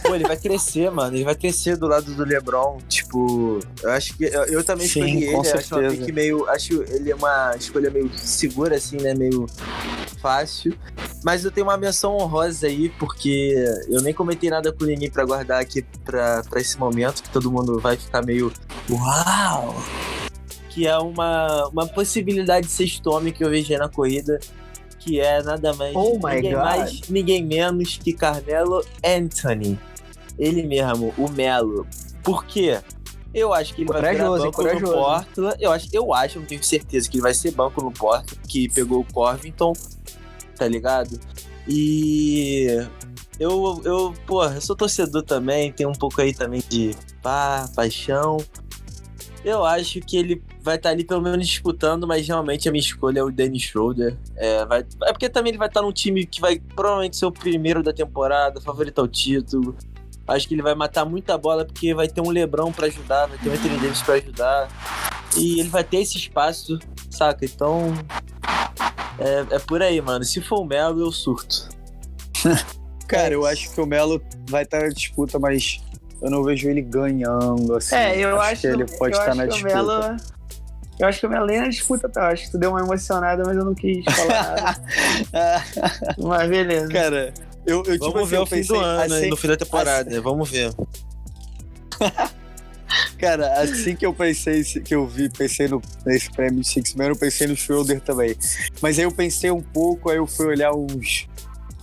Pô, 0.03 0.14
ele 0.14 0.25
vai 0.27 0.37
crescer, 0.37 0.91
mano. 0.91 1.17
Ele 1.17 1.25
vai 1.25 1.35
crescer 1.35 1.77
do 1.77 1.87
lado 1.88 2.14
do 2.14 2.25
LeBron. 2.25 2.79
Tipo, 2.88 3.59
eu 3.83 3.91
acho 3.91 4.17
que. 4.17 4.25
Eu, 4.25 4.45
eu 4.45 4.64
também 4.64 4.87
Sim, 4.87 5.01
escolhi 5.01 5.25
ele. 5.25 5.33
com 5.33 5.41
Acho 5.41 5.51
uma 5.53 5.62
certeza. 5.62 5.97
pick 5.97 6.14
meio. 6.14 6.49
Acho 6.49 6.83
ele 6.85 7.11
é 7.11 7.14
uma 7.14 7.55
escolha 7.59 7.91
meio 7.91 8.11
segura, 8.17 8.77
assim, 8.77 8.97
né? 8.99 9.14
Meio 9.14 9.47
fácil. 10.23 10.77
Mas 11.25 11.45
eu 11.45 11.51
tenho 11.51 11.67
uma 11.67 11.77
menção 11.77 12.17
honrosa 12.17 12.69
aí, 12.69 12.88
porque 12.91 13.55
eu 13.88 14.01
nem 14.01 14.14
comentei 14.14 14.49
nada 14.49 14.73
com 14.73 14.85
ninguém 14.85 15.11
pra 15.11 15.25
guardar 15.25 15.61
aqui 15.61 15.85
pra, 16.05 16.43
pra 16.49 16.61
esse 16.61 16.79
momento, 16.79 17.23
que 17.23 17.31
todo 17.31 17.51
mundo 17.51 17.81
vai 17.81 17.97
ficar 17.97 18.25
meio. 18.25 18.53
Uau! 18.88 19.75
Que 20.71 20.87
é 20.87 20.97
uma, 20.99 21.67
uma 21.69 21.87
possibilidade 21.88 22.67
de 22.69 22.73
sexto 22.73 23.09
homem 23.11 23.33
que 23.33 23.43
eu 23.45 23.51
vejo 23.51 23.73
aí 23.73 23.79
na 23.79 23.88
corrida. 23.88 24.38
Que 25.09 25.21
é 25.21 25.42
nada 25.42 25.73
mais, 25.73 25.97
Oh 25.97 26.18
ninguém 26.18 26.55
mais, 26.55 27.01
ninguém 27.09 27.42
menos 27.42 27.97
que 27.97 28.12
Carmelo 28.12 28.85
Anthony. 29.03 29.79
Ele 30.38 30.64
mesmo, 30.64 31.14
o 31.16 31.31
Melo. 31.31 31.87
Por 32.23 32.44
quê? 32.44 32.79
Eu 33.33 33.55
acho 33.55 33.75
que 33.75 33.81
ele 33.81 33.88
vai 33.90 34.03
virar 34.03 34.27
Corajoso, 34.27 34.44
banco 34.44 34.57
corajoso. 34.57 34.85
no 34.85 34.92
Portland. 34.92 35.57
Eu 35.59 35.73
acho, 35.73 35.88
eu 35.94 36.12
acho, 36.12 36.38
não 36.40 36.47
tenho 36.47 36.62
certeza 36.62 37.09
que 37.09 37.16
ele 37.16 37.23
vai 37.23 37.33
ser 37.33 37.53
banco 37.53 37.83
no 37.83 37.90
Portland, 37.90 38.38
que 38.47 38.68
pegou 38.68 39.01
o 39.01 39.12
Corvington, 39.14 39.73
tá 40.57 40.68
ligado? 40.68 41.18
E 41.66 42.66
eu, 43.40 43.81
eu, 43.83 44.14
porra, 44.27 44.57
eu 44.57 44.61
sou 44.61 44.77
torcedor 44.77 45.23
também, 45.23 45.73
tem 45.73 45.87
um 45.87 45.92
pouco 45.92 46.21
aí 46.21 46.35
também 46.35 46.62
de 46.68 46.94
pá, 47.23 47.66
paixão. 47.75 48.37
Eu 49.42 49.64
acho 49.64 50.01
que 50.03 50.18
ele 50.18 50.42
vai 50.68 50.76
estar 50.76 50.90
ali 50.90 51.02
pelo 51.02 51.22
menos 51.22 51.46
disputando, 51.46 52.07
mas 52.07 52.28
realmente 52.28 52.68
a 52.68 52.72
minha 52.72 52.81
escolha 52.81 53.20
é 53.20 53.22
o 53.22 53.31
Dennis 53.31 53.62
Schroeder. 53.62 54.14
É, 54.37 54.66
vai, 54.66 54.81
é 54.81 55.12
porque 55.12 55.28
também 55.28 55.50
ele 55.50 55.59
vai 55.59 55.68
estar 55.68 55.81
num 55.81 55.92
time 55.92 56.26
que 56.26 56.42
vai 56.42 56.61
provavelmente 56.76 57.16
ser 57.16 57.24
o 57.24 57.33
primeiro 57.33 57.83
da 57.83 57.92
temporada, 57.92 58.61
favorito 58.61 59.00
ao 59.00 59.09
título. 59.09 59.74
Acho 60.26 60.46
que 60.46 60.54
ele 60.54 60.62
vai 60.62 60.74
matar 60.74 61.07
muita 61.07 61.38
bola 61.38 61.64
porque 61.64 61.94
vai 61.94 62.07
ter 62.07 62.20
um 62.20 62.28
Lebrão 62.28 62.70
pra 62.70 62.87
ajudar, 62.87 63.26
vai 63.26 63.38
ter 63.38 63.48
um 63.48 63.52
Anthony 63.54 63.78
Davis 63.78 64.02
pra 64.02 64.14
ajudar. 64.14 64.68
E 65.38 65.61
ele 65.61 65.70
vai 65.70 65.83
ter 65.83 65.98
esse 65.98 66.18
espaço, 66.18 66.78
saca? 67.11 67.46
Então. 67.46 67.94
É, 69.18 69.57
é 69.57 69.59
por 69.59 69.83
aí, 69.83 69.98
mano. 70.02 70.22
Se 70.24 70.42
for 70.42 70.61
o 70.61 70.64
Melo, 70.66 71.00
eu 71.00 71.11
surto. 71.11 71.70
Cara, 73.09 73.33
eu 73.33 73.46
acho 73.46 73.72
que 73.72 73.81
o 73.81 73.87
Melo 73.87 74.20
vai 74.50 74.64
estar 74.64 74.83
na 74.83 74.88
disputa, 74.88 75.38
mas 75.38 75.81
eu 76.20 76.31
não 76.31 76.44
vejo 76.44 76.68
ele 76.68 76.83
ganhando, 76.83 77.74
assim. 77.74 77.94
É, 77.94 78.18
eu 78.22 78.38
acho, 78.38 78.61
que 78.61 78.66
ele 78.66 78.85
pode 78.85 79.16
eu 79.16 79.20
estar 79.20 79.31
acho 79.31 79.35
na 79.35 79.46
que 79.46 79.48
o 79.48 79.54
disputa. 79.54 79.74
Melo. 79.74 80.38
Eu 80.99 81.07
acho 81.07 81.21
que 81.21 81.27
o 81.27 81.31
Melo 81.31 81.47
nem 81.47 81.61
na 81.61 81.69
disputa, 81.69 82.09
tá? 82.09 82.23
Eu 82.23 82.27
acho 82.33 82.45
que 82.47 82.51
tu 82.51 82.59
deu 82.59 82.71
uma 82.71 82.81
emocionada, 82.81 83.45
mas 83.47 83.57
eu 83.57 83.65
não 83.65 83.75
quis 83.75 84.05
falar 84.05 84.57
nada. 85.33 85.65
Mas 86.19 86.49
beleza. 86.51 86.89
Cara, 86.89 87.33
Eu, 87.65 87.77
eu, 87.79 87.93
tipo 87.93 87.99
Vamos 88.11 88.21
assim, 88.23 88.31
ver 88.31 88.37
eu 88.37 88.43
o 88.43 88.47
fim 88.47 88.57
pensei, 88.57 88.77
do 88.77 88.83
ano, 88.85 89.15
assim, 89.15 89.29
no 89.31 89.37
fim 89.37 89.49
da 89.49 89.57
temporada. 89.57 90.21
Vamos 90.21 90.51
ver. 90.51 90.73
Cara, 93.19 93.61
assim 93.61 93.95
que 93.95 94.07
eu 94.07 94.15
pensei, 94.15 94.63
que 94.65 94.95
eu 94.95 95.07
vi, 95.07 95.29
pensei 95.29 95.69
no, 95.69 95.83
nesse 96.07 96.31
prêmio 96.31 96.61
de 96.63 96.69
Six 96.69 96.95
Man, 96.95 97.07
eu 97.09 97.17
pensei 97.17 97.47
no 97.47 97.57
Schroeder 97.57 98.01
também. 98.01 98.35
Mas 98.81 98.99
aí 98.99 99.05
eu 99.05 99.13
pensei 99.13 99.51
um 99.51 99.61
pouco, 99.61 100.09
aí 100.11 100.17
eu 100.17 100.27
fui 100.27 100.47
olhar 100.47 100.73
uns, 100.73 101.29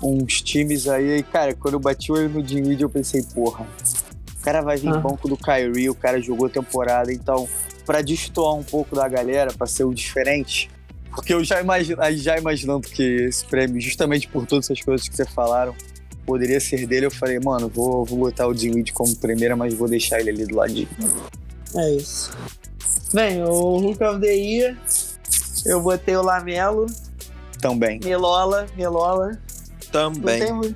uns 0.02 0.42
times 0.42 0.88
aí, 0.88 1.18
e 1.18 1.24
cara, 1.24 1.54
quando 1.54 1.76
eu 1.76 1.80
bati 1.80 2.12
o 2.12 2.16
olho 2.16 2.30
no 2.30 2.42
Dinwiddie, 2.42 2.84
eu 2.84 2.90
pensei, 2.90 3.22
porra, 3.22 3.68
o 4.38 4.42
cara 4.42 4.62
vai 4.62 4.78
vir 4.78 4.90
Ah. 4.90 4.98
banco 4.98 5.28
do 5.28 5.38
Kyrie, 5.38 5.90
o 5.90 5.96
cara 5.96 6.20
jogou 6.22 6.50
temporada, 6.50 7.12
então, 7.14 7.48
pra 7.86 8.02
destoar 8.02 8.54
um 8.56 8.64
pouco 8.64 8.96
da 8.96 9.08
galera, 9.08 9.54
pra 9.54 9.68
ser 9.68 9.84
o 9.84 9.94
diferente, 9.94 10.70
porque 11.16 11.34
eu 11.34 11.44
já, 11.44 11.62
imagino, 11.62 12.02
aí 12.02 12.18
já 12.18 12.38
imaginando 12.38 12.88
que 12.88 13.04
esse 13.04 13.46
prêmio, 13.46 13.80
justamente 13.80 14.28
por 14.28 14.46
todas 14.46 14.66
essas 14.66 14.84
coisas 14.84 15.08
que 15.08 15.16
vocês 15.16 15.30
falaram, 15.30 15.74
poderia 16.26 16.60
ser 16.60 16.86
dele, 16.86 17.06
eu 17.06 17.12
falei, 17.12 17.40
mano, 17.40 17.70
vou, 17.70 18.04
vou 18.04 18.20
botar 18.20 18.48
o 18.48 18.54
Dinwiddie 18.54 18.92
como 18.92 19.16
primeira, 19.16 19.56
mas 19.56 19.74
vou 19.74 19.88
deixar 19.88 20.20
ele 20.20 20.32
ali 20.32 20.46
do 20.46 20.56
ladinho. 20.56 20.90
É 21.76 21.92
isso. 21.92 22.32
Bem, 23.14 23.42
o 23.44 23.78
Hulk 23.78 24.04
of 24.04 24.20
the 24.20 24.34
Year, 24.34 24.78
eu 25.66 25.82
botei 25.82 26.18
o 26.18 26.22
Lamelo, 26.22 26.86
Também. 27.62 28.00
Melola, 28.04 28.66
Melola. 28.76 29.32
Não 29.32 30.12
Também. 30.12 30.40
tem 30.40 30.54
muito. 30.54 30.76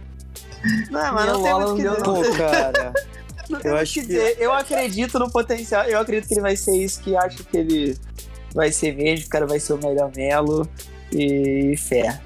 Não, 0.90 1.14
mas 1.14 1.26
não 1.26 1.34
tem 1.34 1.44
Melola 1.44 1.74
muito 1.74 1.96
que 1.96 2.08
não 2.08 2.22
dizer. 2.22 2.32
Pô, 2.32 2.38
cara. 2.38 2.94
Não 3.50 3.60
tem 3.60 3.72
Eu 3.72 3.78
acho 3.78 3.92
o 3.92 3.94
que 3.96 4.02
que- 4.02 4.08
dizer. 4.08 4.38
Eu 4.40 4.54
acredito 4.54 5.18
no 5.20 5.30
potencial. 5.32 5.84
Eu 5.86 6.00
acredito 6.00 6.28
que 6.28 6.34
ele 6.36 6.42
vai 6.42 6.56
ser 6.56 6.76
isso 6.78 7.02
que 7.02 7.16
acho 7.16 7.44
que 7.44 7.58
ele 7.58 7.98
vai 8.54 8.72
ser 8.72 8.96
mesmo. 8.96 9.26
O 9.26 9.30
cara 9.30 9.46
vai 9.48 9.60
ser 9.60 9.74
o 9.74 9.78
melhor 9.78 10.12
Melo. 10.16 10.68
E 11.12 11.76
fé. 11.78 12.20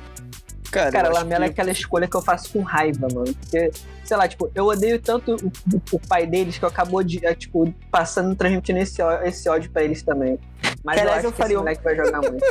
Cara, 0.71 0.91
Cara, 0.91 1.07
eu 1.09 1.13
Lamela 1.13 1.45
é 1.45 1.47
que- 1.47 1.53
aquela 1.53 1.71
escolha 1.71 2.07
que 2.07 2.17
eu 2.17 2.21
faço 2.21 2.51
com 2.51 2.61
raiva, 2.63 3.07
mano. 3.13 3.31
Porque, 3.35 3.71
sei 4.03 4.17
lá, 4.17 4.27
tipo, 4.27 4.49
eu 4.55 4.65
odeio 4.65 4.99
tanto 4.99 5.35
o, 5.35 5.81
o 5.95 5.99
pai 5.99 6.25
deles 6.25 6.57
que 6.57 6.65
eu 6.65 6.69
acabou 6.69 7.03
de, 7.03 7.23
é, 7.23 7.33
tipo, 7.35 7.71
passando, 7.91 8.35
transmitindo 8.35 8.79
esse, 8.79 8.99
esse 9.23 9.47
ódio 9.47 9.69
pra 9.71 9.83
eles 9.83 10.01
também. 10.01 10.39
Mas 10.83 10.99
Aliás, 10.99 11.09
eu 11.09 11.13
acho 11.19 11.27
eu 11.27 11.31
que 11.31 11.37
falei 11.37 11.53
esse 11.53 11.57
um- 11.57 11.59
moleque 11.63 11.83
vai 11.83 11.95
jogar 11.95 12.21
muito. 12.21 12.43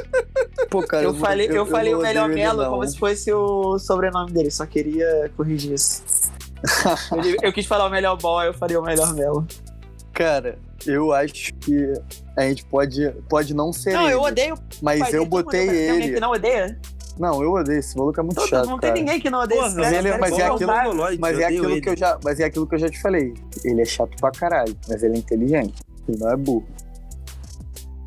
Pô, 0.71 0.83
cara, 0.87 1.03
eu, 1.03 1.13
não- 1.13 1.19
falei, 1.21 1.49
eu, 1.51 1.67
falei 1.67 1.93
não 1.93 1.99
o 1.99 2.03
melhor 2.03 2.29
Melo 2.29 2.65
como 2.71 2.87
se 2.87 2.97
fosse 2.97 3.33
o 3.33 3.77
sobrenome 3.81 4.31
dele. 4.33 4.51
Só 4.53 4.65
queria 4.67 5.31
corrigir 5.37 5.73
isso. 5.73 6.03
Eu, 7.25 7.37
eu 7.43 7.53
quis 7.53 7.67
falar 7.67 7.87
o 7.87 7.91
melhor 7.91 8.17
ball, 8.17 8.43
eu 8.43 8.55
falei 8.55 8.77
o 8.77 8.83
melhor 8.83 9.15
Melo. 9.15 9.47
Cara, 10.13 10.59
eu 10.87 11.13
acho 11.13 11.53
que 11.55 11.93
a 12.37 12.43
gente 12.43 12.65
pode, 12.67 13.11
pode 13.29 13.55
não 13.55 13.73
ser 13.73 13.93
Não, 13.95 14.05
ele, 14.05 14.15
eu 14.15 14.21
odeio. 14.21 14.55
mas 14.83 15.01
eu 15.01 15.07
todo 15.07 15.19
mundo 15.21 15.31
botei 15.45 15.69
odeia. 15.69 15.73
Tem 15.81 15.91
alguém 15.91 16.05
ele. 16.07 16.15
que 16.15 16.21
não 16.21 16.31
odeia? 16.33 16.81
Não, 17.19 17.43
eu 17.43 17.53
odeio 17.53 17.79
esse 17.79 17.97
maluco 17.97 18.21
é 18.21 18.23
muito 18.23 18.37
Todo, 18.37 18.49
chato, 18.49 18.67
não 18.67 18.79
tem 18.79 18.93
ninguém 18.93 19.21
que 19.21 19.29
não 19.31 19.41
odeia 19.41 19.61
esse 19.67 19.77
cara. 19.77 19.89
mas 19.89 19.93
ele- 19.99 20.09
é 20.09 20.13
aquilo- 20.15 20.21
Mas 20.21 20.33
eu 20.33 21.43
é 21.43 21.45
odeio 21.45 21.47
aquilo 21.47 21.71
ele. 21.71 21.81
que 21.81 21.89
eu 21.91 21.97
já, 21.97 22.19
mas 22.25 22.41
é 22.41 22.45
aquilo 22.45 22.67
que 22.67 22.75
eu 22.75 22.79
já 22.79 22.89
te 22.89 23.01
falei. 23.03 23.35
Ele 23.65 23.83
é 23.83 23.85
chato 23.85 24.17
pra 24.21 24.31
caralho, 24.31 24.77
mas 24.89 25.03
ele 25.03 25.17
é 25.17 25.19
inteligente. 25.19 25.75
Ele 26.09 26.19
não 26.19 26.31
é 26.31 26.37
burro. 26.37 26.67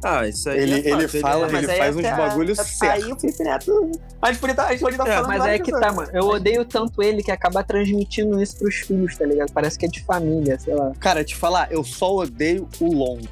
Ah, 0.08 0.28
isso 0.28 0.48
aí 0.52 0.60
Ele- 0.60 0.74
é 0.88 0.92
ele 0.92 1.08
fala- 1.08 1.48
é- 1.48 1.58
ele 1.58 1.72
aí 1.72 1.78
faz 1.80 1.96
uns 1.96 2.02
bagulho 2.04 2.54
até 2.54 2.64
certo. 2.64 3.04
Aí 3.06 3.12
o 3.12 3.20
Felipe 3.20 3.44
Neto. 3.44 3.92
A 4.22 4.32
gente 4.32 4.40
podia 4.40 4.56
tá, 4.56 4.68
a 4.68 4.72
gente 4.72 4.80
podia 4.82 4.98
tá 5.00 5.04
É, 5.10 5.16
falando 5.16 5.28
Mas 5.30 5.46
é 5.46 5.58
que 5.58 5.72
tá, 5.72 5.92
mano. 5.92 6.10
Eu 6.14 6.28
odeio 6.28 6.64
tanto 6.64 7.02
ele 7.02 7.24
que 7.24 7.32
acaba 7.32 7.64
transmitindo 7.64 8.40
isso 8.40 8.56
pros 8.58 8.76
filhos, 8.76 9.18
tá 9.18 9.26
ligado? 9.26 9.52
Parece 9.52 9.80
que 9.80 9.86
é 9.88 9.90
de 9.90 10.04
família, 10.04 10.60
sei 10.60 10.76
lá. 10.76 10.92
Cara, 11.00 11.24
te 11.24 11.36
falar, 11.36 11.72
eu 11.72 11.84
só 11.84 12.18
odeio 12.18 12.70
o 12.80 12.94
Lonzo. 12.94 13.28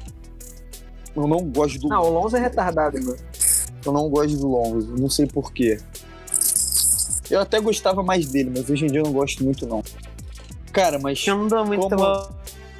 Eu 1.14 1.28
não 1.28 1.44
gosto 1.44 1.78
do 1.78 1.88
Não, 1.88 2.02
o 2.02 2.08
Lonzo 2.10 2.36
é 2.36 2.40
retardado, 2.40 3.00
mano. 3.00 3.16
Eu 3.86 3.92
não 3.92 4.08
gosto 4.08 4.36
do 4.36 4.48
Lonzo, 4.48 4.96
não 4.98 5.08
sei 5.08 5.26
porquê. 5.26 5.78
Eu 7.30 7.40
até 7.40 7.60
gostava 7.60 8.02
mais 8.02 8.26
dele, 8.26 8.50
mas 8.54 8.68
hoje 8.68 8.84
em 8.84 8.88
dia 8.88 8.98
eu 8.98 9.04
não 9.04 9.12
gosto 9.12 9.44
muito, 9.44 9.64
não. 9.66 9.80
Cara, 10.72 10.98
mas 10.98 11.24
Eu 11.24 11.36
não 11.38 11.46
dou 11.46 11.64
muito 11.64 11.82
Como- 11.88 11.96
bom. 11.96 12.28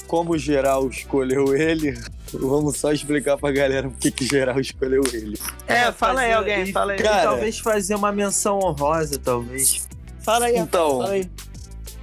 como 0.08 0.32
o 0.32 0.38
geral 0.38 0.88
escolheu 0.88 1.56
ele, 1.56 1.96
vamos 2.40 2.76
só 2.76 2.92
explicar 2.92 3.36
pra 3.38 3.50
galera 3.50 3.88
por 3.88 3.98
que 3.98 4.10
que 4.10 4.26
geral 4.26 4.58
escolheu 4.60 5.02
ele. 5.12 5.38
É, 5.66 5.90
fala 5.92 6.22
aí 6.22 6.32
alguém, 6.32 6.72
fala 6.72 6.92
aí. 6.92 6.98
Cara. 6.98 7.22
talvez 7.22 7.58
fazer 7.58 7.94
uma 7.94 8.12
menção 8.12 8.58
honrosa, 8.58 9.18
talvez. 9.22 9.86
Fala 10.20 10.46
aí, 10.46 10.56
Então, 10.56 10.98
fala 10.98 11.10
aí. 11.10 11.30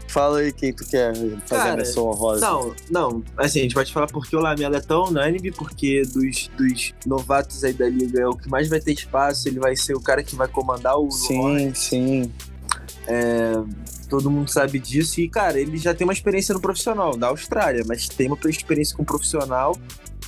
fala 0.08 0.40
aí 0.40 0.52
quem 0.54 0.72
tu 0.74 0.86
quer 0.88 1.14
fazer 1.16 1.40
Cara, 1.48 1.74
a 1.74 1.78
menção 1.78 2.06
honrosa. 2.08 2.46
Não, 2.46 2.76
não. 2.90 3.24
Assim, 3.38 3.60
a 3.60 3.64
gente 3.64 3.74
pode 3.74 3.92
falar 3.92 4.08
porque 4.08 4.36
o 4.36 4.40
Lamelo 4.40 4.76
é 4.76 4.82
tão 4.82 5.06
unânime, 5.06 5.52
porque 5.52 6.04
dos, 6.04 6.50
dos 6.58 6.94
novatos 7.06 7.64
aí 7.64 7.74
da 7.74 7.90
liga 7.90 8.22
é 8.22 8.28
o 8.28 8.36
que 8.36 8.48
mais 8.50 8.70
vai 8.70 8.80
ter 8.80 8.94
espaço, 8.94 9.48
ele 9.48 9.60
vai 9.60 9.76
ser 9.76 9.96
o 9.96 10.00
cara 10.02 10.22
que 10.24 10.36
vai 10.36 10.48
comandar 10.48 10.98
o 10.98 11.10
Sim, 11.12 11.74
sim. 11.74 12.32
Todo 14.10 14.30
mundo 14.30 14.50
sabe 14.52 14.78
disso. 14.78 15.22
E, 15.22 15.30
cara, 15.30 15.58
ele 15.60 15.78
já 15.78 15.94
tem 15.94 16.06
uma 16.06 16.12
experiência 16.14 16.54
no 16.54 16.60
profissional, 16.60 17.16
da 17.16 17.28
Austrália, 17.28 17.84
mas 17.88 18.10
tem 18.10 18.28
uma 18.28 18.38
experiência 18.50 18.96
com 18.96 19.06
profissional 19.06 19.78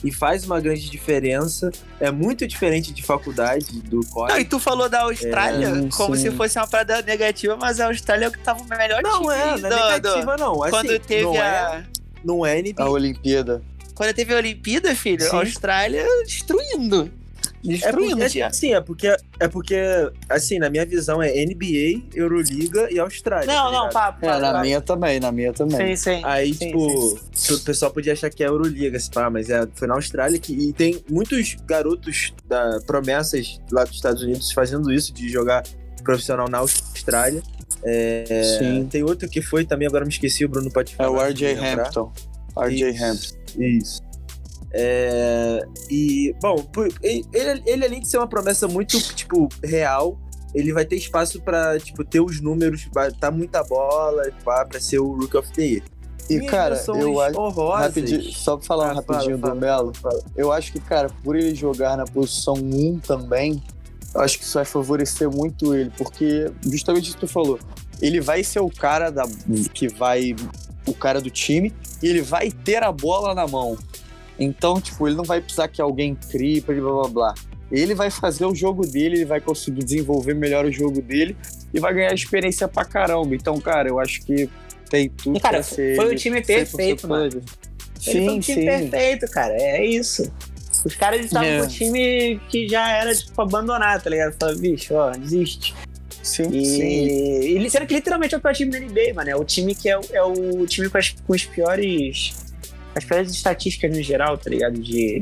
e 0.03 0.11
faz 0.11 0.45
uma 0.45 0.59
grande 0.61 0.89
diferença. 0.89 1.71
É 1.99 2.11
muito 2.11 2.47
diferente 2.47 2.93
de 2.93 3.03
faculdade, 3.03 3.65
do 3.81 3.97
Não, 3.97 4.03
college. 4.09 4.39
e 4.41 4.45
tu 4.45 4.59
falou 4.59 4.87
da 4.89 5.01
Austrália 5.01 5.67
É, 5.67 5.89
como 5.95 6.15
sim. 6.15 6.23
se 6.23 6.31
fosse 6.31 6.57
uma 6.57 6.67
parada 6.67 7.01
negativa, 7.01 7.57
mas 7.57 7.79
a 7.79 7.87
Austrália 7.87 8.25
é 8.25 8.27
o 8.27 8.31
que 8.31 8.39
tava 8.39 8.61
o 8.61 8.65
melhor 8.67 9.01
Não, 9.01 9.21
time 9.21 9.33
é, 9.33 9.45
não 9.45 9.53
é 9.55 9.57
do- 9.59 9.69
negativa, 9.69 10.37
não. 10.37 10.63
Assim, 10.63 10.71
quando 10.71 10.99
teve 10.99 11.23
não 11.23 11.33
a. 11.33 11.45
É, 11.45 11.83
não 12.23 12.45
é 12.45 12.61
NBA. 12.61 12.83
A 12.83 12.89
Olimpíada. 12.89 13.61
Quando 13.95 14.13
teve 14.13 14.33
a 14.33 14.37
Olimpíada, 14.37 14.95
filho, 14.95 15.21
Sim. 15.21 15.35
a 15.35 15.39
Austrália 15.39 16.05
destruindo. 16.25 17.11
É 17.65 17.67
Destruindo, 17.69 18.17
porque, 18.17 18.29
tia. 18.29 18.47
assim, 18.47 18.73
é 18.73 18.81
porque, 18.81 19.15
é 19.39 19.47
porque, 19.47 19.75
assim, 20.29 20.59
na 20.59 20.69
minha 20.69 20.85
visão 20.85 21.23
é 21.23 21.29
NBA, 21.45 22.03
Euroliga 22.13 22.89
e 22.91 22.99
Austrália. 22.99 23.47
Não, 23.47 23.71
tá 23.71 23.71
não, 23.71 23.89
papo. 23.89 24.25
É, 24.25 24.39
na 24.39 24.61
minha 24.61 24.81
também, 24.81 25.19
na 25.19 25.31
minha 25.31 25.53
também. 25.53 25.95
Sim, 25.95 26.17
sim. 26.17 26.21
Aí, 26.25 26.53
Sim, 26.53 26.67
tipo, 26.67 27.15
o 27.53 27.59
pessoal 27.63 27.91
podia 27.91 28.11
achar 28.13 28.29
que 28.29 28.43
é 28.43 28.47
Euroliga, 28.47 28.99
se 28.99 29.09
pá, 29.09 29.29
mas 29.29 29.49
é, 29.49 29.65
foi 29.75 29.87
na 29.87 29.93
Austrália 29.95 30.37
que, 30.39 30.51
e 30.53 30.73
tem 30.73 31.01
muitos 31.09 31.55
garotos 31.65 32.33
da 32.45 32.79
promessas 32.85 33.61
lá 33.71 33.85
dos 33.85 33.95
Estados 33.95 34.21
Unidos 34.23 34.51
fazendo 34.51 34.91
isso, 34.91 35.13
de 35.13 35.29
jogar 35.29 35.63
profissional 36.03 36.49
na 36.49 36.57
Austrália. 36.57 37.41
É, 37.85 38.57
Sim. 38.59 38.87
Tem 38.89 39.03
outro 39.03 39.29
que 39.29 39.41
foi 39.41 39.65
também, 39.65 39.87
agora 39.87 40.03
me 40.03 40.11
esqueci, 40.11 40.43
o 40.43 40.49
Bruno 40.49 40.69
pode 40.71 40.93
É 40.93 40.95
falar. 40.97 41.11
o 41.11 41.19
se 41.37 41.45
RJ. 41.45 41.53
Hampton. 41.59 42.11
RJ. 42.57 42.89
Hampton. 42.97 43.37
Isso. 43.57 44.01
É, 44.73 45.61
e, 45.89 46.35
bom, 46.41 46.65
ele, 47.01 47.63
ele, 47.65 47.85
além 47.85 47.99
de 47.99 48.07
ser 48.07 48.17
uma 48.17 48.27
promessa 48.27 48.67
muito, 48.67 48.99
tipo, 49.15 49.47
real, 49.63 50.17
ele 50.53 50.73
vai 50.73 50.85
ter 50.85 50.95
espaço 50.95 51.41
pra, 51.41 51.79
tipo, 51.79 52.03
ter 52.03 52.19
os 52.19 52.41
números, 52.41 52.85
botar 52.85 53.31
muita 53.31 53.63
bola, 53.63 54.23
pá, 54.43 54.65
pra 54.65 54.79
ser 54.79 54.99
o 54.99 55.13
Rook 55.13 55.37
of 55.37 55.51
the 55.53 55.63
Year. 55.63 55.83
E, 56.29 56.37
Minhas 56.37 56.51
cara, 56.51 56.83
eu 56.87 57.19
acho. 57.19 57.37
Rapidinho, 57.83 58.23
só 58.31 58.57
pra 58.57 58.65
falar 58.65 58.91
Ah, 58.91 58.93
rapidinho 58.93 59.37
fala, 59.37 59.53
do 59.53 59.59
Melo. 59.59 59.91
Eu 60.35 60.51
acho 60.51 60.71
que, 60.71 60.79
cara, 60.79 61.09
por 61.23 61.35
ele 61.35 61.53
jogar 61.53 61.97
na 61.97 62.05
posição 62.05 62.53
1 62.53 62.99
também, 62.99 63.61
eu 64.15 64.21
acho 64.21 64.37
que 64.37 64.45
isso 64.45 64.53
vai 64.53 64.65
favorecer 64.65 65.29
muito 65.29 65.75
ele, 65.75 65.91
porque 65.97 66.49
justamente 66.63 67.05
isso 67.05 67.15
que 67.15 67.25
tu 67.25 67.27
falou. 67.27 67.59
Ele 68.01 68.21
vai 68.21 68.43
ser 68.43 68.59
o 68.59 68.69
cara 68.69 69.09
da, 69.09 69.23
que 69.73 69.87
vai. 69.87 70.35
O 70.85 70.93
cara 70.93 71.21
do 71.21 71.29
time 71.29 71.73
e 72.01 72.07
ele 72.07 72.21
vai 72.21 72.51
ter 72.51 72.83
a 72.83 72.91
bola 72.91 73.33
na 73.33 73.47
mão. 73.47 73.77
Então, 74.39 74.81
tipo, 74.81 75.07
ele 75.07 75.15
não 75.15 75.23
vai 75.23 75.39
precisar 75.41 75.67
que 75.67 75.81
alguém 75.81 76.15
crie 76.15 76.63
ele 76.67 76.81
blá 76.81 76.91
blá 77.01 77.07
blá. 77.09 77.33
Ele 77.71 77.95
vai 77.95 78.11
fazer 78.11 78.45
o 78.45 78.53
jogo 78.53 78.85
dele, 78.85 79.17
ele 79.17 79.25
vai 79.25 79.41
conseguir 79.41 79.83
desenvolver 79.83 80.33
melhor 80.35 80.65
o 80.65 80.71
jogo 80.71 81.01
dele 81.01 81.35
e 81.73 81.79
vai 81.79 81.93
ganhar 81.93 82.13
experiência 82.13 82.67
pra 82.67 82.85
caramba. 82.85 83.33
Então, 83.35 83.59
cara, 83.59 83.89
eu 83.89 83.99
acho 83.99 84.21
que 84.23 84.47
tem 84.89 85.09
tudo 85.09 85.37
E, 85.37 85.39
cara, 85.39 85.63
ser 85.63 85.95
foi 85.95 86.13
o 86.13 86.15
time 86.15 86.39
100% 86.41 86.45
perfeito, 86.45 87.07
mano. 87.07 87.25
Ele 87.25 87.41
foi 88.03 88.13
Sim, 88.13 88.29
um 88.29 88.39
time 88.39 88.61
sim. 88.61 88.65
perfeito, 88.65 89.31
cara. 89.31 89.53
É 89.55 89.83
isso. 89.85 90.31
Os 90.85 90.93
caras 90.95 91.25
estavam 91.25 91.47
É. 91.47 91.59
com 91.59 91.63
um 91.65 91.67
time 91.67 92.39
que 92.49 92.67
já 92.67 92.89
era, 92.91 93.15
tipo, 93.15 93.41
abandonado, 93.41 94.03
tá 94.03 94.09
ligado? 94.09 94.35
Fala, 94.39 94.53
bicho, 94.55 94.93
ó, 94.93 95.11
desiste. 95.11 95.73
Sim, 96.21 96.49
E 96.51 96.65
sim. 96.65 96.81
ele 97.55 97.69
sendo 97.69 97.85
que 97.87 97.93
literalmente 97.95 98.35
é 98.35 98.37
o 98.37 98.41
pior 98.41 98.53
time 98.53 98.71
da 98.71 98.79
NBA, 98.79 99.13
mano. 99.15 99.29
É 99.29 99.35
o 99.35 99.43
time 99.43 99.73
que 99.73 99.89
é, 99.89 99.97
o- 99.97 100.05
é 100.11 100.21
o 100.23 100.65
time 100.67 100.89
com 100.89 100.97
as, 100.97 101.09
com 101.25 101.33
os 101.33 101.43
piores. 101.45 102.33
As 102.95 103.03
piores 103.03 103.31
estatísticas 103.31 103.95
no 103.95 104.01
geral, 104.03 104.37
tá 104.37 104.49
ligado? 104.49 104.79
De. 104.79 105.21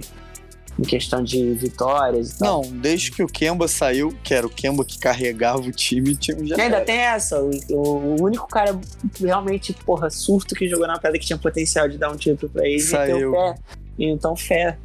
Em 0.79 0.83
questão 0.83 1.21
de 1.21 1.53
vitórias 1.53 2.31
e 2.31 2.39
tal. 2.39 2.63
Não, 2.63 2.71
desde 2.79 3.11
que 3.11 3.21
o 3.21 3.27
Kemba 3.27 3.67
saiu, 3.67 4.17
que 4.23 4.33
era 4.33 4.47
o 4.47 4.49
Kemba 4.49 4.85
que 4.85 4.97
carregava 4.97 5.59
o 5.59 5.71
time, 5.71 6.11
o 6.11 6.15
time 6.15 6.47
já 6.47 6.55
E 6.57 6.61
ainda 6.61 6.77
era. 6.77 6.85
tem 6.85 6.95
essa, 6.95 7.41
o, 7.41 7.51
o 7.75 8.21
único 8.23 8.47
cara 8.47 8.79
realmente, 9.19 9.73
porra, 9.85 10.09
surto 10.09 10.55
que 10.55 10.67
jogou 10.69 10.87
na 10.87 10.97
pedra 10.97 11.19
que 11.19 11.25
tinha 11.25 11.37
potencial 11.37 11.89
de 11.89 11.97
dar 11.97 12.09
um 12.09 12.15
título 12.15 12.49
pra 12.51 12.65
ele 12.65 12.75
e 12.77 12.79
ter 12.79 12.83
Saiu. 12.89 13.31
o 13.31 13.33
fé. 13.33 13.55
Então, 13.99 14.35
fé. 14.35 14.77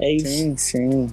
É 0.00 0.12
isso. 0.12 0.26
Sim, 0.26 0.56
sim. 0.56 1.06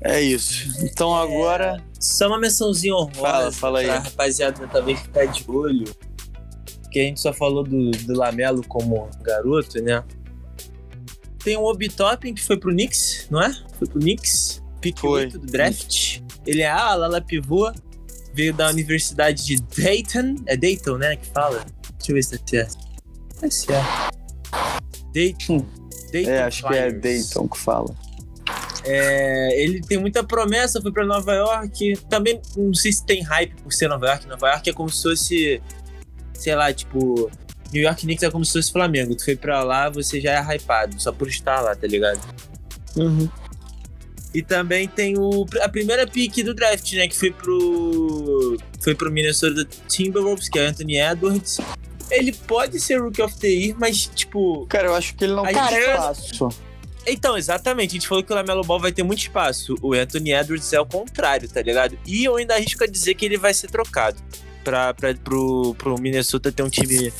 É 0.00 0.20
isso. 0.20 0.68
Então 0.84 1.14
agora. 1.14 1.80
Só 2.00 2.26
uma 2.26 2.38
mençãozinha 2.40 2.94
honrosa 2.94 3.20
Fala, 3.20 3.52
fala 3.52 3.78
aí. 3.80 3.86
pra 3.86 3.98
rapaziada 4.00 4.68
talvez 4.70 5.00
ficar 5.00 5.26
de 5.26 5.44
olho. 5.48 5.84
Que 6.98 7.02
a 7.02 7.04
gente 7.04 7.20
só 7.20 7.32
falou 7.32 7.62
do, 7.62 7.92
do 7.92 8.12
Lamelo 8.12 8.60
como 8.66 9.08
garoto, 9.22 9.80
né? 9.80 10.02
Tem 11.44 11.56
o 11.56 11.62
Obi 11.62 11.88
Toppin 11.88 12.34
que 12.34 12.42
foi 12.42 12.58
pro 12.58 12.72
Knicks, 12.72 13.28
não 13.30 13.40
é? 13.40 13.54
Foi 13.78 13.86
pro 13.86 14.00
Knicks. 14.00 14.60
Pick 14.80 14.98
Foi. 14.98 15.26
8 15.26 15.38
do 15.38 15.46
draft. 15.46 16.20
Ele 16.44 16.62
é 16.62 16.68
ala, 16.68 17.06
ala 17.06 17.20
pivô. 17.20 17.72
veio 18.34 18.52
da 18.52 18.68
Universidade 18.68 19.46
de 19.46 19.62
Dayton. 19.80 20.34
É 20.46 20.56
Dayton, 20.56 20.98
né? 20.98 21.14
Que 21.14 21.28
fala? 21.28 21.64
Deixa 21.98 22.10
eu 22.10 22.14
ver 22.16 22.22
se 22.24 22.34
é 22.34 22.38
certo. 22.44 22.78
É 23.42 23.48
certo. 23.48 24.16
Dayton. 25.14 25.64
Dayton 26.12 26.30
É, 26.30 26.42
acho 26.42 26.62
que 26.66 26.74
é 26.74 26.90
Flyers. 26.90 27.00
Dayton 27.00 27.48
que 27.48 27.58
fala. 27.58 27.94
É, 28.84 29.62
ele 29.62 29.80
tem 29.82 29.98
muita 29.98 30.24
promessa, 30.24 30.82
foi 30.82 30.90
pra 30.90 31.06
Nova 31.06 31.32
York. 31.32 31.96
Também 32.10 32.42
não 32.56 32.74
sei 32.74 32.90
se 32.90 33.06
tem 33.06 33.22
hype 33.22 33.54
por 33.62 33.72
ser 33.72 33.86
Nova 33.86 34.04
York. 34.06 34.26
Nova 34.26 34.48
York 34.48 34.68
é 34.68 34.72
como 34.72 34.90
se 34.90 35.02
fosse, 35.04 35.62
sei 36.38 36.54
lá, 36.54 36.72
tipo. 36.72 37.30
New 37.70 37.82
York 37.82 38.00
Knicks 38.00 38.22
é 38.22 38.30
como 38.30 38.46
se 38.46 38.52
fosse 38.52 38.72
Flamengo. 38.72 39.14
Tu 39.14 39.24
foi 39.24 39.36
pra 39.36 39.62
lá, 39.62 39.90
você 39.90 40.20
já 40.20 40.32
é 40.32 40.56
hypado, 40.56 40.98
só 40.98 41.12
por 41.12 41.28
estar 41.28 41.60
lá, 41.60 41.76
tá 41.76 41.86
ligado? 41.86 42.20
Uhum. 42.96 43.28
E 44.32 44.42
também 44.42 44.86
tem 44.86 45.18
o, 45.18 45.46
a 45.62 45.68
primeira 45.68 46.06
pick 46.06 46.42
do 46.44 46.54
draft, 46.54 46.92
né? 46.94 47.08
Que 47.08 47.16
foi 47.16 47.30
pro. 47.30 48.56
Foi 48.80 48.94
pro 48.94 49.10
Minnesota 49.10 49.66
Timberwolves, 49.88 50.48
que 50.48 50.58
é 50.58 50.66
Anthony 50.66 50.98
Edwards. 50.98 51.58
Ele 52.10 52.32
pode 52.32 52.80
ser 52.80 53.00
Rookie 53.00 53.22
of 53.22 53.36
the 53.38 53.48
Year, 53.48 53.76
mas, 53.78 54.06
tipo. 54.14 54.66
Cara, 54.66 54.88
eu 54.88 54.94
acho 54.94 55.14
que 55.14 55.24
ele 55.24 55.34
não 55.34 55.44
tem 55.44 55.54
espaço. 55.54 56.48
Então, 57.06 57.38
exatamente, 57.38 57.90
a 57.90 57.94
gente 57.94 58.06
falou 58.06 58.22
que 58.22 58.30
o 58.30 58.34
Lamelo 58.36 58.62
Ball 58.62 58.78
vai 58.78 58.92
ter 58.92 59.02
muito 59.02 59.20
espaço. 59.20 59.74
O 59.80 59.94
Anthony 59.94 60.32
Edwards 60.32 60.72
é 60.74 60.80
o 60.80 60.84
contrário, 60.84 61.48
tá 61.48 61.62
ligado? 61.62 61.98
E 62.06 62.24
eu 62.24 62.36
ainda 62.36 62.54
arrisco 62.54 62.84
a 62.84 62.86
dizer 62.86 63.14
que 63.14 63.24
ele 63.24 63.38
vai 63.38 63.54
ser 63.54 63.70
trocado. 63.70 64.22
Pra, 64.64 64.94
pro, 65.24 65.74
pro 65.74 66.00
Minnesota 66.00 66.52
ter 66.52 66.62
um 66.62 66.68
time 66.68 67.12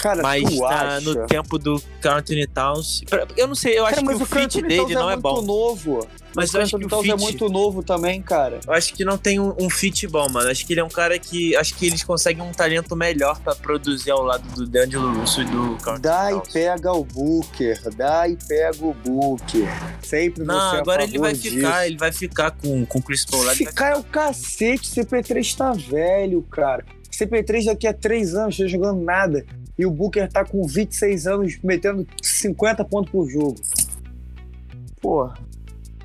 Cara, 0.00 0.22
mais 0.22 0.44
tu 0.44 0.60
na- 0.60 0.68
acha? 0.68 1.00
no 1.00 1.26
tempo 1.26 1.58
do 1.58 1.82
Anthony 2.04 2.46
Towns. 2.46 3.02
Eu 3.36 3.46
não 3.46 3.54
sei, 3.54 3.78
eu 3.78 3.84
acho 3.84 3.96
Cara, 3.96 4.06
que 4.06 4.12
mas 4.12 4.20
o 4.20 4.22
o 4.22 4.26
fit 4.26 4.62
dele 4.62 4.76
Towns 4.78 4.94
não 4.94 5.10
é 5.10 5.16
muito 5.16 5.22
bom. 5.22 5.42
novo. 5.42 6.08
Mas 6.34 6.54
o 6.54 6.56
eu 6.58 6.62
acho 6.62 6.78
que 6.78 6.84
o 6.84 6.88
Towns 6.88 7.06
é 7.08 7.10
fit- 7.12 7.20
muito 7.20 7.48
novo 7.48 7.82
também, 7.82 8.22
cara. 8.22 8.60
Eu 8.66 8.72
acho 8.72 8.94
que 8.94 9.04
não 9.04 9.18
tem 9.18 9.40
um, 9.40 9.52
um 9.60 9.68
fit 9.68 10.06
bom, 10.06 10.28
mano. 10.30 10.48
Acho 10.48 10.64
que 10.64 10.72
ele 10.72 10.80
é 10.80 10.84
um 10.84 10.88
cara 10.88 11.18
que. 11.18 11.56
Acho 11.56 11.74
que 11.74 11.86
eles 11.86 12.02
conseguem 12.04 12.42
um 12.42 12.52
talento 12.52 12.94
melhor 12.96 13.38
pra 13.40 13.54
produzir 13.54 14.10
ao 14.12 14.22
lado 14.22 14.46
do 14.54 14.64
D'Angelo 14.66 15.12
Russo 15.18 15.42
e 15.42 15.44
do 15.44 15.76
Carl 15.82 15.98
Dá 15.98 16.30
e 16.30 16.34
Towns. 16.36 16.48
pega 16.52 16.92
o 16.92 17.04
Booker, 17.04 17.80
dá 17.96 18.28
e 18.28 18.36
pega 18.36 18.84
o 18.84 18.94
Booker. 18.94 19.68
Sempre 20.02 20.44
Não, 20.44 20.76
é 20.76 20.78
agora 20.78 21.02
ele 21.02 21.18
vai 21.18 21.32
disso. 21.34 21.54
ficar, 21.56 21.86
ele 21.86 21.96
vai 21.98 22.12
ficar 22.12 22.50
com, 22.52 22.86
com 22.86 22.98
o 23.00 23.02
Chris 23.02 23.24
Paul 23.26 23.42
lá. 23.42 23.52
Ficar 23.54 23.92
é 23.92 23.96
o 23.96 24.04
cacete, 24.04 24.88
CP3 24.88 25.56
tá 25.56 25.72
velho, 25.72 26.42
cara. 26.42 26.84
CP3 27.10 27.64
daqui 27.66 27.86
a 27.86 27.92
3 27.92 28.34
anos 28.34 28.56
tá 28.56 28.66
jogando 28.66 29.02
nada. 29.02 29.44
E 29.80 29.86
o 29.86 29.90
Booker 29.90 30.28
tá 30.28 30.44
com 30.44 30.66
26 30.66 31.26
anos 31.26 31.58
metendo 31.64 32.06
50 32.22 32.84
pontos 32.84 33.10
por 33.10 33.26
jogo. 33.26 33.54
Porra. 35.00 35.38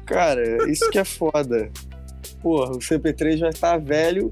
Cara, 0.06 0.72
isso 0.72 0.90
que 0.92 0.98
é 0.98 1.04
foda. 1.04 1.70
Porra, 2.42 2.72
o 2.72 2.80
CP3 2.80 3.40
vai 3.40 3.50
estar 3.50 3.78
velho 3.78 4.32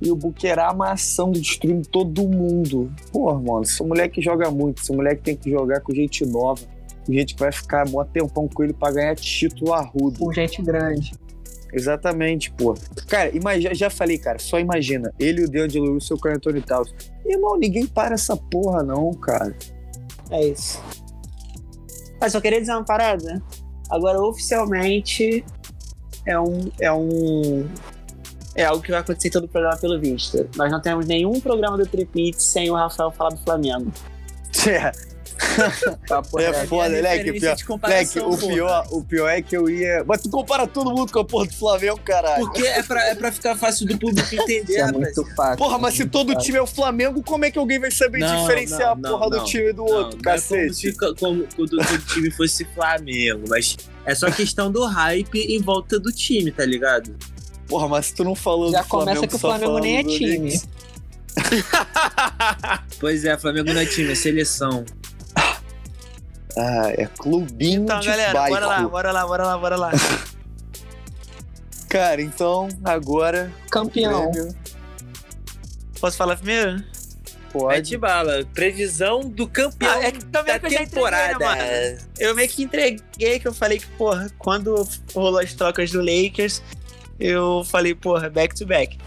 e 0.00 0.12
o 0.12 0.14
Booker 0.14 0.60
amassando, 0.60 1.40
destruindo 1.40 1.88
todo 1.88 2.28
mundo. 2.28 2.88
Porra, 3.10 3.34
mano, 3.34 3.62
esse 3.62 3.82
moleque 3.82 4.22
joga 4.22 4.48
muito. 4.48 4.80
Esse 4.80 4.92
moleque 4.92 5.22
tem 5.22 5.36
que 5.36 5.50
jogar 5.50 5.80
com 5.80 5.92
gente 5.92 6.24
nova. 6.24 6.62
Com 7.04 7.12
gente 7.12 7.34
que 7.34 7.40
vai 7.40 7.50
ficar 7.50 7.88
mó 7.88 8.04
tempão 8.04 8.46
com 8.46 8.62
ele 8.62 8.74
pra 8.74 8.92
ganhar 8.92 9.16
título 9.16 9.74
arrudo. 9.74 10.20
Com 10.20 10.32
gente 10.32 10.62
grande. 10.62 11.14
Exatamente, 11.74 12.52
pô. 12.52 12.74
Cara, 13.08 13.36
imagina, 13.36 13.74
já 13.74 13.90
falei, 13.90 14.16
cara, 14.16 14.38
só 14.38 14.60
imagina. 14.60 15.12
Ele 15.18 15.42
e 15.42 15.44
o 15.44 15.50
D'Angelo 15.50 15.92
Russell 15.94 16.16
o 16.24 16.28
Anthony 16.28 16.62
Towns. 16.62 16.94
Irmão, 17.26 17.58
ninguém 17.58 17.84
para 17.84 18.14
essa 18.14 18.36
porra, 18.36 18.84
não, 18.84 19.12
cara. 19.12 19.56
É 20.30 20.46
isso. 20.46 20.80
Mas 22.20 22.30
só 22.30 22.40
queria 22.40 22.60
dizer 22.60 22.72
uma 22.72 22.84
parada. 22.84 23.42
Agora, 23.90 24.20
oficialmente, 24.20 25.44
é 26.24 26.38
um. 26.38 26.70
É 26.80 26.92
um. 26.92 27.68
É 28.54 28.64
algo 28.64 28.80
que 28.80 28.92
vai 28.92 29.00
acontecer 29.00 29.28
em 29.28 29.30
todo 29.32 29.44
o 29.44 29.48
programa 29.48 29.76
pelo 29.76 30.00
visto. 30.00 30.48
Nós 30.56 30.70
não 30.70 30.80
temos 30.80 31.06
nenhum 31.06 31.40
programa 31.40 31.76
do 31.76 31.84
Tripit 31.84 32.40
sem 32.40 32.70
o 32.70 32.74
Rafael 32.74 33.10
falar 33.10 33.30
do 33.30 33.38
Flamengo. 33.38 33.92
É, 34.66 34.92
É 36.38 36.66
foda, 36.66 36.88
minha 36.90 37.02
né, 37.02 37.18
pior- 37.18 37.56
Moleque, 37.70 38.18
o 38.20 38.38
pior, 38.38 38.86
o 38.90 39.04
pior 39.04 39.28
é 39.28 39.42
que 39.42 39.56
eu 39.56 39.68
ia. 39.68 40.04
Mas 40.06 40.22
tu 40.22 40.30
compara 40.30 40.66
todo 40.66 40.90
mundo 40.90 41.12
com 41.12 41.18
a 41.18 41.24
porra 41.24 41.46
do 41.46 41.52
Flamengo, 41.54 41.98
caralho. 42.04 42.44
Porque 42.46 42.62
é 42.66 42.82
pra, 42.82 43.04
é 43.08 43.14
pra 43.14 43.32
ficar 43.32 43.56
fácil 43.56 43.86
do 43.86 43.98
público 43.98 44.28
entender, 44.34 44.76
é 44.76 44.82
rapaz. 44.84 44.96
muito 45.16 45.34
fácil. 45.34 45.56
Porra, 45.58 45.78
mas 45.78 45.94
se 45.94 46.06
todo 46.06 46.34
time 46.36 46.58
é 46.58 46.62
o 46.62 46.66
Flamengo, 46.66 47.22
como 47.22 47.44
é 47.44 47.50
que 47.50 47.58
alguém 47.58 47.78
vai 47.78 47.90
saber 47.90 48.18
Não, 48.20 48.40
diferenciar 48.42 48.96
não, 48.96 49.10
a 49.10 49.18
porra 49.18 49.30
não, 49.30 49.38
do 49.38 49.44
time 49.44 49.72
do 49.72 49.84
Não, 49.84 49.92
outro, 49.92 50.16
não 50.16 50.22
cacete? 50.22 50.88
É 50.88 50.92
como 50.92 51.14
se 51.14 51.14
como 51.20 51.46
quando 51.56 51.72
o 51.80 51.98
time 52.12 52.30
fosse 52.30 52.64
Flamengo, 52.74 53.44
mas 53.48 53.76
é 54.06 54.14
só 54.14 54.30
questão 54.30 54.70
do 54.70 54.84
hype 54.86 55.38
em 55.38 55.60
volta 55.60 55.98
do 55.98 56.12
time, 56.12 56.50
tá 56.52 56.64
ligado? 56.64 57.14
Porra, 57.66 57.88
mas 57.88 58.06
se 58.06 58.14
tu 58.14 58.24
não 58.24 58.34
falou 58.34 58.70
Já 58.70 58.82
do 58.82 58.88
Flamengo, 58.88 59.16
começa 59.16 59.26
que 59.26 59.34
o 59.34 59.38
Flamengo 59.38 59.78
nem 59.78 59.98
é 59.98 60.04
time. 60.04 60.60
Pois 63.00 63.24
é, 63.24 63.36
Flamengo 63.36 63.72
não 63.72 63.80
é 63.80 63.86
time, 63.86 64.12
é 64.12 64.14
seleção. 64.14 64.84
Ah, 66.56 66.90
é 66.96 67.06
clubinho 67.06 67.82
Então, 67.82 67.98
de 68.00 68.06
galera, 68.06 68.32
bairro. 68.32 68.54
bora 68.54 68.66
lá, 68.66 68.88
bora 68.88 69.12
lá, 69.12 69.26
bora 69.26 69.44
lá, 69.46 69.58
bora 69.58 69.76
lá. 69.76 69.90
Cara, 71.88 72.20
então, 72.20 72.68
agora... 72.84 73.52
Campeão. 73.70 74.30
Posso 76.00 76.16
falar 76.16 76.36
primeiro? 76.36 76.82
Pode. 77.52 77.76
Mete 77.76 77.96
bala. 77.96 78.44
Previsão 78.52 79.20
do 79.20 79.46
campeão 79.46 79.92
Ah, 79.92 80.02
é 80.04 80.10
que 80.10 80.24
também 80.24 80.52
da 80.54 80.58
que 80.58 80.66
eu 80.66 80.70
já 80.70 80.82
entreguei, 80.82 80.86
temporada. 80.86 81.38
né, 81.38 81.92
mano? 81.92 81.98
Eu 82.18 82.34
meio 82.34 82.48
que 82.48 82.62
entreguei 82.64 83.38
que 83.38 83.46
eu 83.46 83.54
falei 83.54 83.78
que, 83.78 83.86
porra, 83.86 84.28
quando 84.38 84.86
rolou 85.14 85.38
as 85.38 85.54
trocas 85.54 85.90
do 85.92 86.00
Lakers, 86.00 86.60
eu 87.20 87.62
falei, 87.66 87.94
porra, 87.94 88.28
back 88.28 88.54
to 88.56 88.66
back. 88.66 88.98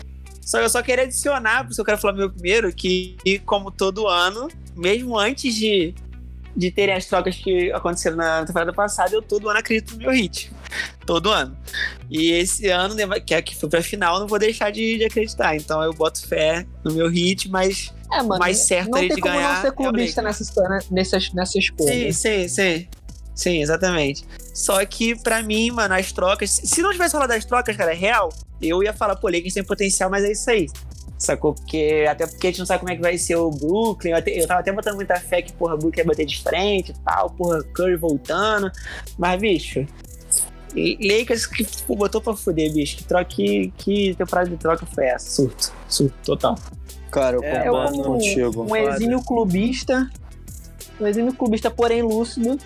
Só 0.41 0.59
que 0.59 0.63
eu 0.63 0.69
só 0.69 0.81
queria 0.81 1.03
adicionar, 1.03 1.65
porque 1.65 1.79
eu 1.81 1.83
quero 1.83 1.97
falar 1.97 2.13
meu 2.13 2.29
primeiro, 2.31 2.71
que 2.73 3.17
como 3.45 3.69
todo 3.69 4.07
ano, 4.07 4.47
mesmo 4.77 5.19
antes 5.19 5.53
de, 5.53 5.93
de 6.57 6.71
terem 6.71 6.95
as 6.95 7.05
trocas 7.05 7.35
que 7.35 7.71
aconteceram 7.71 8.17
na 8.17 8.43
temporada 8.43 8.73
passada, 8.73 9.13
eu 9.13 9.21
todo 9.21 9.47
ano 9.47 9.59
acredito 9.59 9.91
no 9.93 9.99
meu 9.99 10.11
hit. 10.11 10.51
Todo 11.05 11.29
ano. 11.29 11.55
E 12.09 12.31
esse 12.31 12.67
ano, 12.67 12.95
né, 12.95 13.05
que 13.19 13.33
é 13.35 13.41
que 13.43 13.55
foi 13.55 13.69
pra 13.69 13.83
final, 13.83 14.15
eu 14.15 14.21
não 14.21 14.27
vou 14.27 14.39
deixar 14.39 14.71
de, 14.71 14.97
de 14.97 15.05
acreditar. 15.05 15.55
Então 15.55 15.83
eu 15.83 15.93
boto 15.93 16.27
fé 16.27 16.65
no 16.83 16.91
meu 16.93 17.07
hit, 17.09 17.47
mas 17.49 17.93
É, 18.11 18.17
mano. 18.23 18.39
mais 18.39 18.57
certo 18.57 18.89
não 18.89 18.97
aí 18.99 19.07
tem 19.07 19.15
de 19.17 19.21
como 19.21 19.35
ganhar 19.35 19.53
não 19.53 19.61
ser 19.61 19.67
é 19.67 19.71
clubista 19.71 20.21
nessa, 20.23 20.41
história- 20.41 20.79
nessa, 20.89 21.19
nessa 21.33 21.59
escolha. 21.59 21.93
Sim, 21.93 22.11
sim, 22.11 22.47
sim. 22.47 22.87
Sim, 23.35 23.61
exatamente. 23.61 24.25
Só 24.51 24.83
que, 24.83 25.15
pra 25.15 25.43
mim, 25.43 25.69
mano, 25.69 25.93
as 25.93 26.11
trocas. 26.11 26.49
Se 26.63 26.81
não 26.81 26.91
tivesse 26.91 27.11
falado 27.11 27.29
das 27.29 27.45
trocas, 27.45 27.77
cara, 27.77 27.91
é 27.91 27.95
real, 27.95 28.29
eu 28.59 28.81
ia 28.81 28.91
falar, 28.93 29.15
pô, 29.15 29.27
Lakers 29.29 29.53
tem 29.53 29.63
potencial, 29.63 30.09
mas 30.09 30.23
é 30.23 30.31
isso 30.31 30.49
aí. 30.49 30.65
Sacou? 31.17 31.53
Porque, 31.53 32.05
até 32.09 32.27
porque 32.27 32.47
a 32.47 32.49
gente 32.51 32.59
não 32.59 32.65
sabe 32.65 32.79
como 32.81 32.91
é 32.91 32.95
que 32.95 33.01
vai 33.01 33.17
ser 33.17 33.35
o 33.37 33.49
Brooklyn. 33.49 34.11
Eu, 34.11 34.17
até- 34.17 34.39
eu 34.39 34.45
tava 34.47 34.59
até 34.59 34.71
botando 34.71 34.95
muita 34.95 35.15
fé 35.19 35.41
que, 35.41 35.51
porra, 35.53 35.73
o 35.73 35.77
Brooklyn 35.77 36.01
ia 36.01 36.05
bater 36.05 36.25
de 36.25 36.41
frente 36.41 36.91
e 36.91 36.95
tal, 37.03 37.29
porra, 37.31 37.63
Curry 37.73 37.95
voltando. 37.95 38.71
Mas, 39.17 39.39
bicho. 39.41 39.85
Lakers 40.75 41.45
que 41.47 41.65
pô, 41.87 41.95
botou 41.95 42.21
pra 42.21 42.35
fuder, 42.35 42.71
bicho. 42.71 42.97
Que, 42.97 43.03
troca, 43.03 43.25
que, 43.25 43.73
que 43.77 44.15
temporada 44.15 44.49
de 44.49 44.57
troca 44.57 44.85
foi 44.85 45.05
essa? 45.05 45.27
Surto. 45.29 45.73
Surto, 45.87 46.13
total. 46.23 46.55
Cara, 47.09 47.37
eu 47.37 47.43
É, 47.43 47.63
concordo 47.63 48.03
contigo. 48.03 48.63
Um 48.69 48.75
exímio 48.75 49.21
clubista. 49.23 50.09
Um 50.99 51.07
exímio 51.07 51.33
clubista, 51.33 51.71
porém 51.71 52.03
lúcido. 52.03 52.59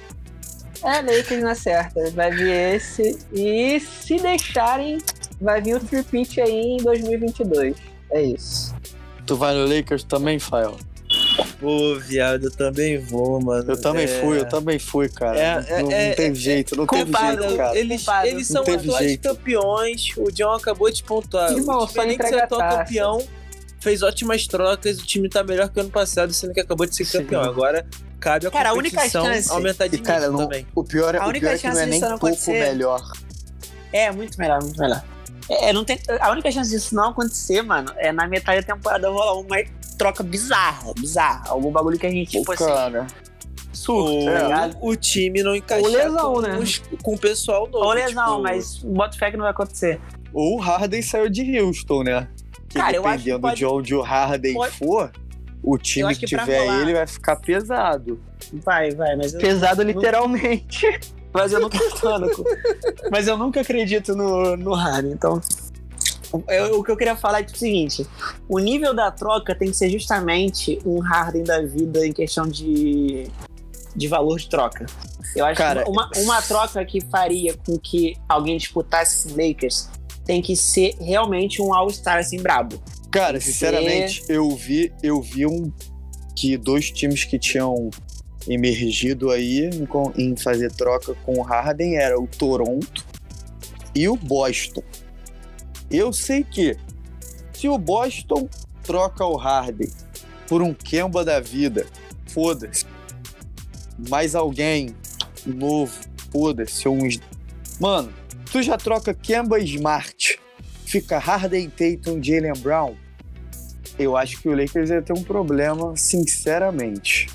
É 0.83 0.99
Lakers 1.01 1.43
na 1.43 1.55
certa. 1.55 2.09
Vai 2.11 2.31
vir 2.31 2.49
esse. 2.49 3.17
E 3.31 3.79
se 3.79 4.17
deixarem, 4.17 4.97
vai 5.39 5.61
vir 5.61 5.75
o 5.75 5.79
tripit 5.79 6.41
aí 6.41 6.59
em 6.59 6.77
2022. 6.77 7.75
É 8.11 8.21
isso. 8.21 8.73
Tu 9.25 9.35
vai 9.35 9.53
no 9.53 9.65
Lakers 9.65 10.03
também, 10.03 10.39
Fael? 10.39 10.77
Pô, 11.59 11.95
viado, 11.99 12.45
eu 12.45 12.51
também 12.51 12.97
vou, 12.99 13.39
mano. 13.41 13.71
Eu 13.71 13.79
também 13.79 14.05
É. 14.05 14.19
fui, 14.21 14.39
eu 14.39 14.45
também 14.49 14.79
fui, 14.79 15.07
cara. 15.09 15.37
É, 15.39 15.55
não, 15.55 15.61
é, 15.77 15.83
não 15.83 15.91
é, 15.91 16.13
teve 16.13 16.31
é, 16.31 16.41
jeito, 16.41 16.75
não 16.75 16.87
teve 16.87 17.11
jeito, 17.11 17.55
cara. 17.57 17.77
eles, 17.77 18.03
Culpado. 18.03 18.27
eles 18.27 18.47
são 18.47 18.61
atuais 18.63 18.97
jeito. 19.07 19.29
campeões. 19.29 20.07
O 20.17 20.31
John 20.31 20.53
acabou 20.53 20.89
de 20.91 21.03
pontuar. 21.03 21.51
Irmão, 21.51 21.83
o 21.83 21.87
time 21.87 22.13
entrega 22.15 22.43
atual 22.45 22.77
campeão, 22.77 23.23
fez 23.79 24.01
ótimas 24.01 24.47
trocas. 24.47 24.97
O 24.99 25.05
time 25.05 25.29
tá 25.29 25.43
melhor 25.43 25.69
que 25.69 25.77
o 25.77 25.81
ano 25.81 25.91
passado, 25.91 26.33
sendo 26.33 26.53
que 26.53 26.59
acabou 26.59 26.85
de 26.87 26.95
ser 26.95 27.05
Sim. 27.05 27.19
campeão. 27.19 27.41
Agora 27.43 27.85
cabe 28.19 28.47
a 28.47 28.51
Cara, 28.51 28.69
a 28.69 28.73
única 28.73 28.95
competição 28.97 29.25
chance- 29.25 29.51
aumentar 29.51 29.87
de 29.87 29.95
E, 29.97 29.99
cara, 29.99 30.19
nível 30.21 30.31
não- 30.33 30.39
também. 30.39 30.65
O 30.73 30.83
pior 30.83 31.13
é, 31.13 31.19
A 31.19 31.25
o 31.25 31.29
única 31.29 31.47
pior 31.47 31.55
é 31.55 31.57
que 31.59 31.67
não 31.69 31.79
é 31.79 31.85
nem 31.85 31.99
pouco 32.17 32.51
melhor. 32.51 33.11
É, 33.93 34.11
muito 34.11 34.37
melhor, 34.39 34.61
muito 34.63 34.79
melhor. 34.79 35.03
É, 35.53 35.73
não 35.73 35.83
tem, 35.83 35.99
a 36.19 36.31
única 36.31 36.49
chance 36.51 36.69
disso 36.69 36.95
não 36.95 37.09
acontecer, 37.09 37.61
mano, 37.61 37.91
é 37.97 38.11
na 38.11 38.27
metade 38.27 38.65
da 38.65 38.73
temporada 38.75 39.09
rolar 39.09 39.33
uma 39.39 39.57
troca 39.97 40.23
bizarra, 40.23 40.93
bizarra. 40.97 41.43
Algum 41.49 41.71
bagulho 41.71 41.99
que 41.99 42.07
a 42.07 42.09
gente, 42.09 42.31
tipo 42.31 42.51
assim. 42.53 42.65
cara. 42.65 43.05
Ou 43.87 44.29
É. 44.29 44.71
o 44.81 44.95
time 44.95 45.41
não 45.43 45.55
encaixar 45.55 45.89
Ou 45.89 45.95
lesão, 45.97 46.33
com, 46.35 46.41
né? 46.41 46.57
os- 46.59 46.81
com 47.01 47.13
o 47.15 47.17
pessoal 47.17 47.67
novo. 47.67 47.85
Ou 47.85 47.93
lesão, 47.93 48.25
tipo, 48.29 48.41
mas 48.43 48.77
bota 48.79 49.17
fé 49.17 49.31
que 49.31 49.37
não 49.37 49.43
vai 49.43 49.51
acontecer. 49.51 49.99
Ou 50.33 50.57
o 50.57 50.59
Harden 50.59 51.01
saiu 51.01 51.29
de 51.29 51.59
Houston, 51.59 52.03
né? 52.03 52.27
Que 52.69 52.77
Cara, 52.79 52.95
eu 52.95 53.05
acho 53.05 53.17
que 53.17 53.23
dependendo 53.31 53.41
pode- 53.41 53.55
de 53.57 53.65
onde 53.65 53.95
o 53.95 54.01
Harden 54.01 54.53
pode- 54.53 54.75
for, 54.77 55.11
o 55.63 55.77
time 55.77 56.13
que, 56.13 56.21
que 56.21 56.25
tiver 56.27 56.59
rolar- 56.61 56.81
ele 56.81 56.93
vai 56.93 57.07
ficar 57.07 57.35
pesado. 57.37 58.21
Vai, 58.63 58.91
vai, 58.91 59.15
mas 59.15 59.33
eu, 59.33 59.39
Pesado 59.41 59.81
literalmente. 59.83 60.85
Mas 61.33 61.51
eu 61.53 61.59
nunca 61.59 61.77
mas 63.11 63.27
eu 63.27 63.37
nunca 63.37 63.61
acredito 63.61 64.15
no, 64.15 64.55
no 64.57 64.73
Harden, 64.73 65.11
então. 65.13 65.41
eu- 66.47 66.79
o 66.79 66.83
que 66.83 66.91
eu 66.91 66.97
queria 66.97 67.15
falar 67.15 67.39
é 67.39 67.43
tipo, 67.43 67.55
o 67.57 67.59
seguinte: 67.59 68.05
o 68.47 68.59
nível 68.59 68.93
da 68.93 69.11
troca 69.11 69.53
tem 69.55 69.69
que 69.69 69.77
ser 69.77 69.89
justamente 69.89 70.79
um 70.85 70.99
Harden 70.99 71.43
da 71.43 71.61
vida 71.61 72.05
em 72.05 72.11
questão 72.13 72.47
de, 72.47 73.27
de 73.95 74.07
valor 74.07 74.37
de 74.39 74.49
troca. 74.49 74.85
Eu 75.35 75.45
acho 75.45 75.57
Cara, 75.57 75.83
que 75.83 75.89
uma, 75.89 76.09
uma 76.17 76.41
troca 76.41 76.83
que 76.85 76.99
faria 77.01 77.55
com 77.65 77.77
que 77.77 78.15
alguém 78.27 78.57
disputasse 78.57 79.27
com 79.27 79.33
o 79.33 79.47
Lakers 79.47 79.89
tem 80.25 80.41
que 80.41 80.55
ser 80.55 80.95
realmente 80.99 81.61
um 81.61 81.73
All-Star 81.73 82.17
assim 82.19 82.41
brabo. 82.41 82.81
Cara, 83.09 83.39
sinceramente, 83.41 84.23
eu 84.29 84.49
vi, 84.55 84.93
eu 85.03 85.21
vi 85.21 85.45
um 85.45 85.71
que 86.35 86.57
dois 86.57 86.89
times 86.91 87.25
que 87.25 87.37
tinham 87.37 87.89
emergido 88.47 89.29
aí 89.29 89.69
em, 90.17 90.35
fazer 90.35 90.71
troca 90.71 91.13
com 91.23 91.39
o 91.39 91.41
Harden 91.41 91.97
era 91.97 92.19
o 92.19 92.27
Toronto 92.27 93.05
e 93.93 94.07
o 94.07 94.15
Boston. 94.15 94.83
Eu 95.89 96.11
sei 96.13 96.43
que 96.43 96.77
se 97.53 97.67
o 97.67 97.77
Boston 97.77 98.49
troca 98.83 99.25
o 99.25 99.35
Harden 99.35 99.89
por 100.47 100.61
um 100.61 100.73
Kemba 100.73 101.23
da 101.23 101.39
vida, 101.39 101.85
foda-se. 102.27 102.85
Mais 104.09 104.33
alguém 104.33 104.95
novo, 105.45 105.93
foda-se. 106.31 106.87
Uns... 106.87 107.19
Mano, 107.79 108.11
tu 108.51 108.63
já 108.63 108.77
troca 108.77 109.13
Kemba 109.13 109.59
Smart, 109.59 110.39
fica 110.85 111.19
Harden, 111.19 111.69
Tatum, 111.69 112.21
Jalen 112.21 112.53
Brown. 112.59 112.95
Eu 113.99 114.17
acho 114.17 114.41
que 114.41 114.49
o 114.49 114.55
Lakers 114.55 114.89
ia 114.89 115.01
ter 115.01 115.13
um 115.13 115.23
problema, 115.23 115.95
sinceramente. 115.95 117.27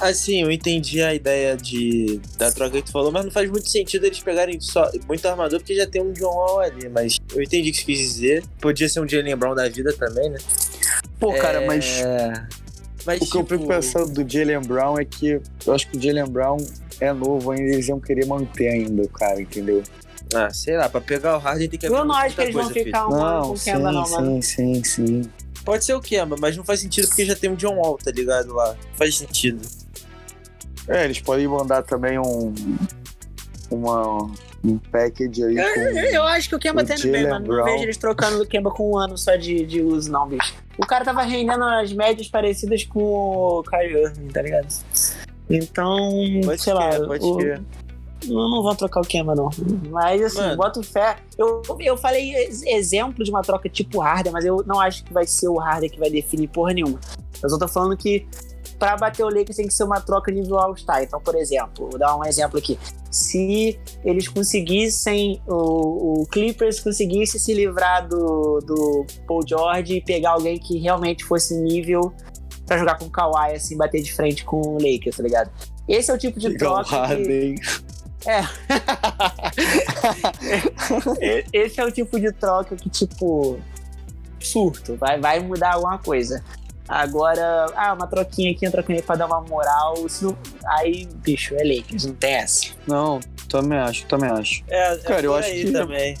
Assim, 0.00 0.42
eu 0.42 0.50
entendi 0.50 1.02
a 1.02 1.14
ideia 1.14 1.56
de, 1.56 2.20
da 2.38 2.50
troca 2.50 2.76
que 2.76 2.82
tu 2.82 2.92
falou, 2.92 3.12
mas 3.12 3.24
não 3.24 3.32
faz 3.32 3.50
muito 3.50 3.68
sentido 3.68 4.06
eles 4.06 4.20
pegarem 4.20 4.58
só 4.60 4.90
muito 5.06 5.26
armador, 5.26 5.58
porque 5.60 5.74
já 5.74 5.86
tem 5.86 6.02
um 6.02 6.12
John 6.12 6.34
Wall 6.34 6.60
ali. 6.60 6.88
Mas 6.88 7.18
eu 7.34 7.42
entendi 7.42 7.70
o 7.70 7.72
que 7.72 7.78
você 7.78 7.84
quis 7.84 7.98
dizer. 7.98 8.44
Podia 8.60 8.88
ser 8.88 9.00
um 9.00 9.08
Jalen 9.08 9.36
Brown 9.36 9.54
da 9.54 9.68
vida 9.68 9.92
também, 9.92 10.30
né? 10.30 10.38
Pô, 11.18 11.34
cara, 11.34 11.62
É, 11.62 11.66
mas 11.66 12.02
mas 13.04 13.20
o 13.22 13.30
que 13.30 13.36
eu 13.36 13.42
tipo, 13.42 13.54
fico 13.54 13.66
pensando 13.66 14.12
do 14.12 14.30
Jalen 14.30 14.60
Brown 14.60 14.98
é 14.98 15.04
que 15.04 15.40
eu 15.66 15.74
acho 15.74 15.88
que 15.88 15.96
o 15.96 16.00
Jalen 16.02 16.26
Brown 16.26 16.58
é 17.00 17.12
novo 17.12 17.50
ainda, 17.50 17.74
eles 17.74 17.88
iam 17.88 17.98
querer 17.98 18.26
manter 18.26 18.68
ainda 18.68 19.02
o 19.02 19.08
cara, 19.08 19.40
entendeu? 19.40 19.82
Ah, 20.34 20.50
sei 20.52 20.76
lá, 20.76 20.88
pra 20.88 21.00
pegar 21.00 21.36
o 21.36 21.40
Harden 21.40 21.68
tem 21.68 21.78
que 21.78 21.86
Eu 21.86 21.96
haver 21.96 22.06
não 22.06 22.14
acho 22.14 22.36
que 22.36 22.42
eles 22.42 22.54
vão 22.54 22.70
ficar 22.70 23.08
um 23.08 23.14
ano 23.14 23.48
com 23.48 23.54
Kemba, 23.58 23.92
não, 23.92 24.08
mano. 24.08 24.42
sim, 24.42 24.42
sim, 24.42 24.84
sim. 24.84 25.30
Pode 25.64 25.84
ser 25.84 25.94
o 25.94 26.00
Kemba, 26.00 26.36
mas 26.40 26.56
não 26.56 26.64
faz 26.64 26.80
sentido 26.80 27.06
porque 27.08 27.24
já 27.24 27.36
tem 27.36 27.50
um 27.50 27.54
John 27.54 27.76
Wall, 27.76 27.98
tá 28.02 28.10
ligado 28.10 28.52
lá. 28.54 28.68
Não 28.74 28.96
faz 28.96 29.16
sentido. 29.18 29.60
É, 30.88 31.04
eles 31.04 31.20
podem 31.20 31.46
mandar 31.46 31.82
também 31.82 32.18
um 32.18 32.52
uma 33.70 34.30
um 34.64 34.76
package 34.78 35.44
aí 35.44 35.54
com 35.54 35.80
Eu 35.80 36.22
acho 36.24 36.48
que 36.48 36.54
o 36.54 36.58
Kemba 36.58 36.82
O 36.82 36.86
tá 36.86 36.94
indo 36.94 37.02
bem, 37.04 37.12
Jalen 37.22 37.28
mano. 37.30 37.46
Não 37.46 37.54
Brown. 37.54 37.64
vejo 37.66 37.84
eles 37.84 37.96
trocando 37.96 38.42
o 38.42 38.46
Kemba 38.46 38.70
com 38.70 38.92
um 38.92 38.98
ano 38.98 39.16
só 39.16 39.36
de, 39.36 39.64
de 39.64 39.80
uso, 39.80 40.10
não, 40.10 40.28
bicho. 40.28 40.54
O 40.76 40.84
cara 40.86 41.04
tava 41.04 41.22
rendendo 41.22 41.62
as 41.64 41.92
médias 41.92 42.28
parecidas 42.28 42.84
com 42.84 43.00
o 43.02 43.62
Kyrie 43.62 44.02
Irving, 44.02 44.28
tá 44.28 44.42
ligado? 44.42 44.66
Então, 45.48 45.96
Pode 46.44 46.62
sei 46.62 46.72
lá. 46.74 46.88
crer, 46.90 47.06
pode 47.06 47.24
o- 47.24 47.36
crer. 47.36 47.62
Não, 48.30 48.48
não 48.48 48.62
vão 48.62 48.74
trocar 48.74 49.00
o 49.00 49.04
Kemba, 49.04 49.34
não. 49.34 49.50
Mas, 49.90 50.22
assim, 50.22 50.38
Mano. 50.38 50.56
boto 50.56 50.82
fé. 50.82 51.16
Eu, 51.36 51.62
eu 51.80 51.96
falei 51.96 52.34
ex- 52.34 52.62
exemplo 52.62 53.24
de 53.24 53.30
uma 53.30 53.42
troca 53.42 53.68
tipo 53.68 54.00
Harden, 54.00 54.32
mas 54.32 54.44
eu 54.44 54.62
não 54.66 54.80
acho 54.80 55.04
que 55.04 55.12
vai 55.12 55.26
ser 55.26 55.48
o 55.48 55.58
Harden 55.58 55.90
que 55.90 55.98
vai 55.98 56.10
definir 56.10 56.48
porra 56.48 56.72
nenhuma. 56.72 56.98
Eu 57.42 57.48
só 57.50 57.58
tô 57.58 57.66
falando 57.68 57.96
que 57.96 58.26
pra 58.78 58.96
bater 58.96 59.22
o 59.22 59.28
Lakers 59.28 59.56
tem 59.56 59.66
que 59.66 59.74
ser 59.74 59.84
uma 59.84 60.00
troca 60.00 60.32
nível 60.32 60.58
All-Star. 60.58 61.02
Então, 61.02 61.20
por 61.20 61.34
exemplo, 61.34 61.88
vou 61.90 61.98
dar 61.98 62.16
um 62.16 62.24
exemplo 62.24 62.58
aqui. 62.58 62.78
Se 63.10 63.78
eles 64.04 64.28
conseguissem, 64.28 65.42
o, 65.46 66.22
o 66.22 66.26
Clippers 66.26 66.80
conseguisse 66.80 67.38
se 67.38 67.52
livrar 67.52 68.08
do, 68.08 68.60
do 68.60 69.06
Paul 69.26 69.40
George 69.46 69.96
e 69.96 70.00
pegar 70.00 70.30
alguém 70.32 70.58
que 70.58 70.78
realmente 70.78 71.24
fosse 71.24 71.54
nível 71.60 72.12
pra 72.64 72.78
jogar 72.78 72.98
com 72.98 73.06
o 73.06 73.10
Kawhi, 73.10 73.54
assim, 73.56 73.76
bater 73.76 74.00
de 74.00 74.14
frente 74.14 74.44
com 74.44 74.60
o 74.60 74.74
Lakers, 74.74 75.16
tá 75.16 75.22
ligado? 75.24 75.50
Esse 75.88 76.10
é 76.10 76.14
o 76.14 76.18
tipo 76.18 76.38
de 76.38 76.50
Pegar 76.50 76.70
o 76.80 76.84
troca 76.84 77.16
que... 77.16 77.54
Harden. 78.26 78.50
E- 81.20 81.44
Esse 81.52 81.80
é 81.80 81.84
o 81.84 81.90
tipo 81.90 82.18
de 82.20 82.32
troca 82.32 82.76
que, 82.76 82.88
tipo, 82.88 83.58
surto, 84.40 84.96
vai, 84.96 85.20
vai 85.20 85.40
mudar 85.40 85.74
alguma 85.74 85.98
coisa. 85.98 86.42
Agora, 86.88 87.66
ah, 87.76 87.92
uma 87.92 88.06
troquinha 88.06 88.50
aqui, 88.50 88.66
uma 88.66 88.72
troquinha 88.72 88.98
ali 88.98 89.06
pra 89.06 89.14
dar 89.16 89.26
uma 89.26 89.40
moral. 89.42 90.08
Se 90.08 90.24
não... 90.24 90.36
Aí, 90.66 91.06
bicho, 91.22 91.54
é 91.54 91.62
Lakers, 91.62 92.06
não 92.06 92.14
tem 92.14 92.32
essa. 92.34 92.66
Não, 92.86 93.20
também 93.48 93.78
acho, 93.78 94.06
também 94.06 94.30
acho. 94.30 94.64
É, 94.68 94.94
é 94.94 94.98
Cara, 94.98 95.24
eu 95.24 95.34
acho 95.36 95.48
aí 95.48 95.64
que- 95.66 95.72
também. 95.72 96.16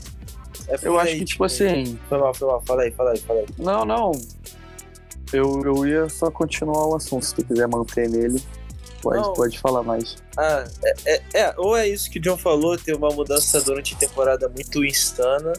É 0.68 0.76
Eu 0.82 1.00
acho 1.00 1.16
que, 1.16 1.24
tipo 1.24 1.42
assim, 1.42 1.98
Foi 2.08 2.18
mal, 2.18 2.32
foi 2.32 2.46
mal. 2.46 2.62
Fala 2.64 2.82
aí, 2.82 2.92
fala 2.92 3.10
aí, 3.10 3.18
fala 3.18 3.40
aí. 3.40 3.46
não, 3.58 3.84
não. 3.84 4.12
Eu, 5.32 5.60
eu 5.64 5.86
ia 5.86 6.08
só 6.08 6.30
continuar 6.30 6.86
o 6.86 6.94
assunto, 6.96 7.24
se 7.24 7.34
tu 7.34 7.44
quiser 7.44 7.66
manter 7.66 8.08
nele. 8.08 8.40
Pode, 9.02 9.22
Não. 9.22 9.32
pode 9.32 9.58
falar 9.58 9.82
mais. 9.82 10.16
Ah, 10.36 10.64
é, 10.84 11.12
é- 11.14 11.22
é, 11.34 11.54
ou 11.56 11.76
é 11.76 11.88
isso 11.88 12.10
que 12.10 12.18
o 12.18 12.22
John 12.22 12.36
falou, 12.36 12.76
ter 12.76 12.94
uma 12.94 13.08
mudança 13.10 13.60
durante 13.62 13.94
a 13.94 13.96
temporada 13.96 14.48
muito 14.48 14.84
insana, 14.84 15.52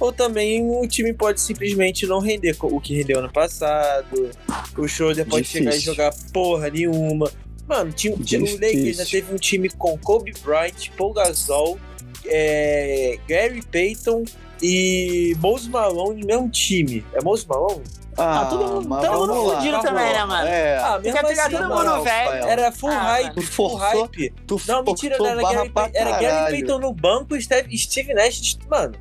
ou 0.00 0.10
também 0.12 0.62
o 0.66 0.86
time 0.88 1.12
pode 1.12 1.40
simplesmente 1.40 2.06
não 2.06 2.18
render 2.18 2.56
o 2.60 2.80
que 2.80 2.96
rendeu 2.96 3.18
ano 3.18 3.30
passado, 3.30 4.30
o 4.76 4.88
Schroeder 4.88 5.26
pode 5.26 5.42
Difícil. 5.44 5.64
chegar 5.70 5.76
e 5.76 5.80
jogar 5.80 6.14
porra 6.32 6.70
nenhuma. 6.70 7.30
Mano, 7.68 7.92
tinha, 7.92 8.16
tinha- 8.16 8.40
o. 8.40 8.44
Lakers 8.54 8.96
já 8.96 9.04
teve 9.06 9.32
um 9.34 9.36
time 9.38 9.68
com 9.68 9.96
Kobe 9.98 10.32
Bryant, 10.42 10.88
Paul 10.96 11.12
Gasol, 11.12 11.78
é, 12.26 13.18
Gary 13.28 13.62
Payton 13.62 14.24
e 14.62 15.36
Mose 15.40 15.68
Malone 15.68 16.20
no 16.20 16.26
mesmo 16.26 16.48
time. 16.48 17.04
É 17.12 17.20
Mose 17.22 17.46
Malone? 17.48 17.82
Ah, 18.16 18.46
todo 18.50 18.64
mundo- 18.82 19.00
todo 19.00 19.26
mundo 19.26 19.54
fudido 19.54 19.70
vamos 19.72 19.86
também, 19.86 20.04
lá. 20.04 20.12
né, 20.12 20.24
mano? 20.26 20.46
É, 20.48 20.76
Ah, 20.76 20.98
Tu 20.98 21.02
quer 21.12 21.24
pegar 21.26 21.42
assim, 21.46 21.52
todo 21.56 21.62
mundo 21.62 21.74
moral, 21.74 22.04
velho? 22.04 22.32
Era 22.46 22.70
full 22.72 22.90
Ah, 22.90 23.02
hype, 23.02 23.22
mano. 23.24 23.34
Tu 23.36 23.42
full 23.42 23.70
forçou- 23.70 24.02
hype. 24.02 24.34
tu 24.46 24.60
Não, 24.68 24.82
mentira, 24.84 25.16
não 25.18 25.26
era 25.26 25.42
Gary, 25.42 25.72
era 25.94 26.10
Gary. 26.18 26.52
Payton 26.58 26.78
no 26.78 26.92
banco 26.92 27.34
e 27.34 27.40
Steve, 27.42 27.78
Steve 27.78 28.12
Nash. 28.12 28.58
Mano, 28.70 28.92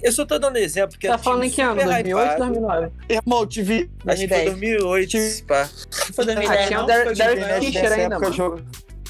eu 0.00 0.12
só 0.12 0.24
tô 0.24 0.38
dando 0.38 0.58
exemplo 0.58 0.90
porque 0.90 1.08
Tá 1.08 1.16
um 1.16 1.18
falando 1.18 1.42
em 1.42 1.50
que 1.50 1.60
ano? 1.60 1.72
super 1.72 1.84
2008 1.86 2.24
hypado. 2.28 2.38
2009? 2.52 2.92
Irmão, 3.08 3.46
te 3.48 3.62
vi. 3.62 3.90
Acho 4.06 4.20
que 4.20 4.28
foi 4.28 4.44
2010. 4.44 4.44
2008, 4.44 5.44
pá. 5.48 5.68
Foi 6.14 6.24
2010, 6.24 6.50
Ah, 6.62 6.66
tinha 6.68 6.82
o 6.82 6.86
Derek- 6.86 7.04
Foi 7.06 7.14
Derek 7.16 7.40
2010. 7.40 7.64
Fisher 7.64 7.92
ainda, 7.92 8.14
época 8.16 8.30
mano. 8.30 8.64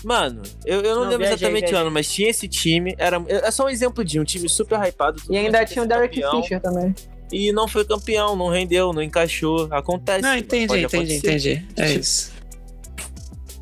Mano, 0.05 0.42
eu, 0.64 0.80
eu 0.80 0.94
não, 0.94 1.05
Não, 1.05 1.11
lembro 1.11 1.18
viajei, 1.18 1.48
exatamente 1.48 1.74
o 1.74 1.76
ano, 1.76 1.90
mas 1.90 2.11
tinha 2.11 2.28
esse 2.28 2.48
time. 2.48 2.94
Era, 2.98 3.22
é 3.28 3.50
só 3.50 3.66
um 3.66 3.68
exemplo 3.68 4.05
de 4.05 4.18
um 4.18 4.24
time 4.24 4.48
super 4.48 4.78
hypado. 4.78 5.22
E 5.30 5.36
ainda 5.36 5.64
tinha 5.64 5.84
o 5.84 5.86
Derek 5.86 6.20
campeão, 6.20 6.42
Fisher 6.42 6.61
também. 6.61 6.94
E 7.30 7.53
não 7.53 7.66
foi 7.66 7.84
campeão, 7.84 8.36
não 8.36 8.48
rendeu, 8.48 8.92
não 8.92 9.03
encaixou. 9.03 9.68
Acontece. 9.70 10.22
Não, 10.22 10.36
entendi, 10.36 10.64
entendi, 10.64 10.84
acontecer. 10.84 11.16
entendi. 11.16 11.66
É 11.76 11.92
isso. 11.92 12.32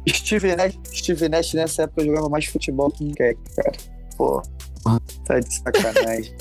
Steve 0.09 0.57
Nash, 0.57 0.79
Steve 0.93 1.29
Nash 1.29 1.53
nessa 1.53 1.83
época 1.83 2.05
jogava 2.05 2.29
mais 2.29 2.47
futebol 2.47 2.91
que 2.91 3.05
ninguém, 3.05 3.37
cara. 3.55 3.73
Pô, 4.17 4.43
tá 5.27 5.39
de 5.39 5.55
sacanagem. 5.55 6.35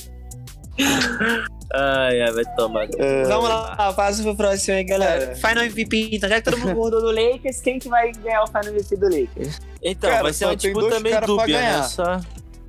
Ai, 1.74 2.22
ai, 2.22 2.32
vai 2.32 2.43
tomar. 2.55 2.88
É, 2.97 3.24
Vamos 3.26 3.47
lá, 3.49 3.93
passa 3.93 4.24
pro 4.24 4.36
próximo 4.36 4.76
aí, 4.78 4.84
galera. 4.84 5.32
É. 5.32 5.36
Final 5.36 5.63
MVP, 5.65 6.09
então 6.13 6.28
já 6.28 6.41
que 6.41 6.49
todo 6.49 6.57
mundo 6.57 6.74
concordou 6.74 7.01
do 7.01 7.11
Lakers, 7.11 7.61
quem 7.61 7.78
que 7.78 7.88
vai 7.88 8.11
ganhar 8.11 8.43
o 8.43 8.47
Final 8.47 8.67
MVP 8.67 8.95
do 8.95 9.05
Lakers? 9.05 9.59
Então, 9.82 10.09
Cara, 10.09 10.24
vai 10.24 10.34
ser 10.34 10.45
uma 10.45 10.55
disputa 10.55 10.99
meio 10.99 11.22
dúbia, 11.22 11.45
né? 11.45 11.61
ganhar. 11.61 11.84
Só... 11.84 12.20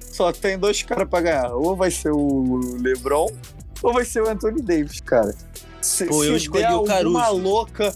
Só 0.01 0.33
tem 0.33 0.59
dois 0.59 0.83
caras 0.83 1.09
pra 1.09 1.21
ganhar. 1.23 1.51
Ou 1.55 1.75
vai 1.75 1.91
ser 1.91 2.11
o 2.13 2.61
LeBron, 2.83 3.31
ou 3.83 3.93
vai 3.95 4.05
ser 4.05 4.23
o 4.23 4.29
Anthony 4.29 4.61
Davis, 4.61 5.01
cara. 5.01 5.35
Se, 5.81 6.05
Pô, 6.05 6.23
eu 6.23 6.33
se 6.33 6.45
escolhi 6.45 6.63
der 6.65 6.73
o 6.73 6.75
alguma 6.75 7.23
Caruso. 7.23 7.39
louca, 7.43 7.95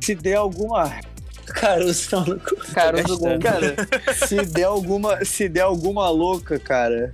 se 0.00 0.14
der 0.14 0.34
alguma 0.36 0.94
Caruso 1.46 2.10
tá 2.10 2.20
no 2.20 2.38
cu. 2.38 2.56
Caruso. 2.72 3.18
Cara, 3.40 3.74
se 4.14 4.36
der 4.44 4.64
alguma, 4.64 5.24
se 5.24 5.48
der 5.48 5.62
alguma 5.62 6.08
louca, 6.10 6.58
cara, 6.60 7.12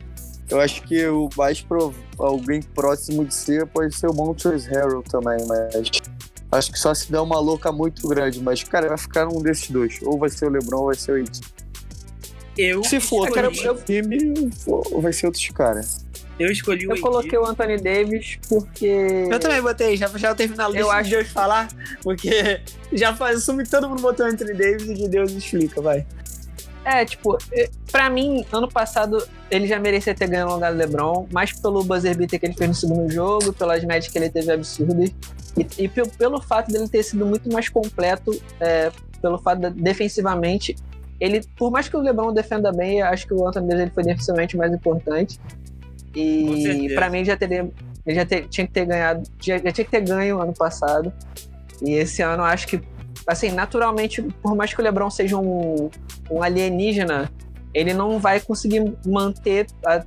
eu 0.50 0.60
acho 0.60 0.82
que 0.82 1.06
o 1.06 1.28
mais 1.36 1.60
pro, 1.60 1.92
alguém 2.18 2.62
próximo 2.62 3.24
de 3.24 3.34
ser 3.34 3.66
pode 3.66 3.94
ser 3.94 4.08
o 4.08 4.14
Montrezl 4.14 4.70
Harrell 4.70 5.02
também, 5.02 5.38
mas 5.46 5.74
acho 6.52 6.72
que 6.72 6.78
só 6.78 6.92
se 6.94 7.10
der 7.10 7.20
uma 7.20 7.38
louca 7.40 7.72
muito 7.72 8.06
grande, 8.08 8.40
mas 8.40 8.62
cara, 8.62 8.88
vai 8.88 8.98
ficar 8.98 9.26
um 9.28 9.40
desses 9.42 9.70
dois, 9.70 9.98
ou 10.02 10.18
vai 10.18 10.28
ser 10.30 10.46
o 10.46 10.50
LeBron 10.50 10.78
ou 10.80 10.86
vai 10.86 10.94
ser 10.94 11.12
o 11.12 11.16
It. 11.16 11.40
Eu, 12.56 12.84
Se 12.84 13.00
for 13.00 13.28
cara, 13.32 13.48
outro 13.48 13.64
eu- 13.64 13.74
time, 13.82 14.50
ou 14.66 15.00
vai 15.00 15.12
ser 15.12 15.26
outros 15.26 15.48
caras. 15.48 16.04
eu 16.38 16.50
escolhi 16.52 16.86
o 16.86 16.90
Eu 16.90 16.92
AD. 16.92 17.00
coloquei 17.00 17.36
o 17.38 17.44
Anthony 17.44 17.78
Davis 17.78 18.38
porque. 18.48 19.26
Eu 19.30 19.40
também 19.40 19.60
botei, 19.60 19.96
já, 19.96 20.06
já 20.16 20.32
terminar 20.36 20.66
a 20.66 20.68
lista 20.68 20.80
Eu 20.82 20.88
de 20.88 20.94
acho- 20.94 21.10
Deus 21.10 21.28
falar, 21.28 21.68
porque 22.02 22.60
já 22.92 23.12
faz, 23.16 23.38
assume 23.38 23.64
que 23.64 23.70
todo 23.70 23.88
mundo 23.88 24.02
botou 24.02 24.24
Anthony 24.26 24.52
Davis 24.54 24.82
e 24.88 24.94
de 24.94 25.08
Deus 25.08 25.32
explica, 25.32 25.80
vai. 25.80 26.06
É, 26.84 27.04
tipo, 27.04 27.38
pra 27.90 28.10
mim, 28.10 28.44
ano 28.52 28.68
passado, 28.68 29.26
ele 29.50 29.66
já 29.66 29.78
merecia 29.78 30.14
ter 30.14 30.28
ganho 30.28 30.48
o 30.48 30.54
lugar 30.54 30.70
do 30.72 30.78
LeBron, 30.78 31.26
mais 31.32 31.50
pelo 31.52 31.82
buzzer 31.82 32.14
beater 32.16 32.38
que 32.38 32.46
ele 32.46 32.52
fez 32.54 32.68
no 32.68 32.74
segundo 32.74 33.10
jogo, 33.10 33.52
pelas 33.54 33.82
médias 33.84 34.12
que 34.12 34.18
ele 34.18 34.28
teve 34.28 34.52
absurdas, 34.52 35.10
e, 35.56 35.84
e 35.84 35.88
pe- 35.88 36.06
pelo 36.18 36.42
fato 36.42 36.70
dele 36.70 36.86
ter 36.88 37.02
sido 37.02 37.24
muito 37.24 37.50
mais 37.50 37.68
completo, 37.70 38.38
é, 38.60 38.92
pelo 39.22 39.38
fato 39.38 39.60
de, 39.60 39.70
defensivamente, 39.82 40.76
ele, 41.18 41.40
por 41.56 41.70
mais 41.70 41.88
que 41.88 41.96
o 41.96 42.00
LeBron 42.00 42.34
defenda 42.34 42.70
bem, 42.70 42.98
eu 43.00 43.06
acho 43.06 43.26
que 43.26 43.32
o 43.32 43.48
Anthony 43.48 43.68
Davis 43.68 43.82
ele 43.82 43.90
foi 43.92 44.02
defensivamente 44.04 44.56
mais 44.56 44.72
importante. 44.72 45.40
E 46.14 46.92
pra 46.94 47.08
mim 47.10 47.24
já 47.24 47.36
teria 47.36 47.68
Ele 48.06 48.14
já 48.16 48.26
te- 48.26 48.42
tinha 48.48 48.66
que 48.66 48.72
ter 48.72 48.84
ganhado, 48.84 49.22
já, 49.40 49.56
já 49.58 49.72
tinha 49.72 49.84
que 49.84 49.90
ter 49.90 50.02
ganho 50.02 50.38
ano 50.40 50.52
passado. 50.52 51.10
E 51.80 51.92
esse 51.94 52.20
ano 52.20 52.42
eu 52.42 52.46
acho 52.46 52.66
que, 52.68 52.80
assim, 53.26 53.50
naturalmente, 53.52 54.22
por 54.42 54.54
mais 54.54 54.72
que 54.74 54.80
o 54.80 54.84
LeBron 54.84 55.10
seja 55.10 55.36
um, 55.38 55.90
um 56.30 56.42
alienígena, 56.42 57.30
ele 57.72 57.92
não 57.92 58.20
vai 58.20 58.38
conseguir 58.40 58.94
manter 59.04 59.66
a- 59.84 60.04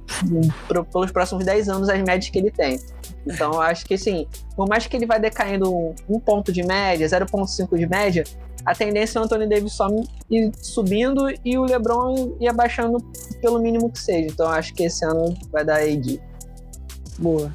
pro- 0.67 0.85
pelos 0.85 1.11
próximos 1.11 1.43
10 1.43 1.67
anos 1.67 1.89
as 1.89 2.01
médias 2.01 2.29
que 2.29 2.37
ele 2.39 2.51
tem. 2.51 2.79
Então 3.25 3.53
eu 3.53 3.61
acho 3.61 3.85
que, 3.85 3.95
assim, 3.95 4.25
por 4.55 4.67
mais 4.69 4.87
que 4.87 4.95
ele 4.95 5.05
vai 5.05 5.19
decaindo 5.19 5.73
um, 5.75 5.93
um 6.07 6.19
ponto 6.19 6.51
de 6.51 6.63
média, 6.63 7.05
0,5 7.07 7.77
de 7.77 7.85
média, 7.87 8.23
a 8.65 8.73
tendência 8.73 9.19
é 9.19 9.21
o 9.21 9.25
Anthony 9.25 9.47
Davis 9.47 9.73
só 9.73 9.87
ir 10.29 10.51
subindo 10.61 11.25
e 11.43 11.57
o 11.57 11.63
LeBron 11.65 12.35
ir 12.39 12.47
abaixando 12.47 12.99
pelo 13.41 13.59
mínimo 13.59 13.89
que 13.89 13.99
seja. 13.99 14.27
Então 14.27 14.45
eu 14.45 14.51
acho 14.53 14.73
que 14.73 14.83
esse 14.83 15.03
ano 15.05 15.33
vai 15.51 15.65
dar 15.65 15.81
AD. 15.81 16.21
Boa. 17.19 17.51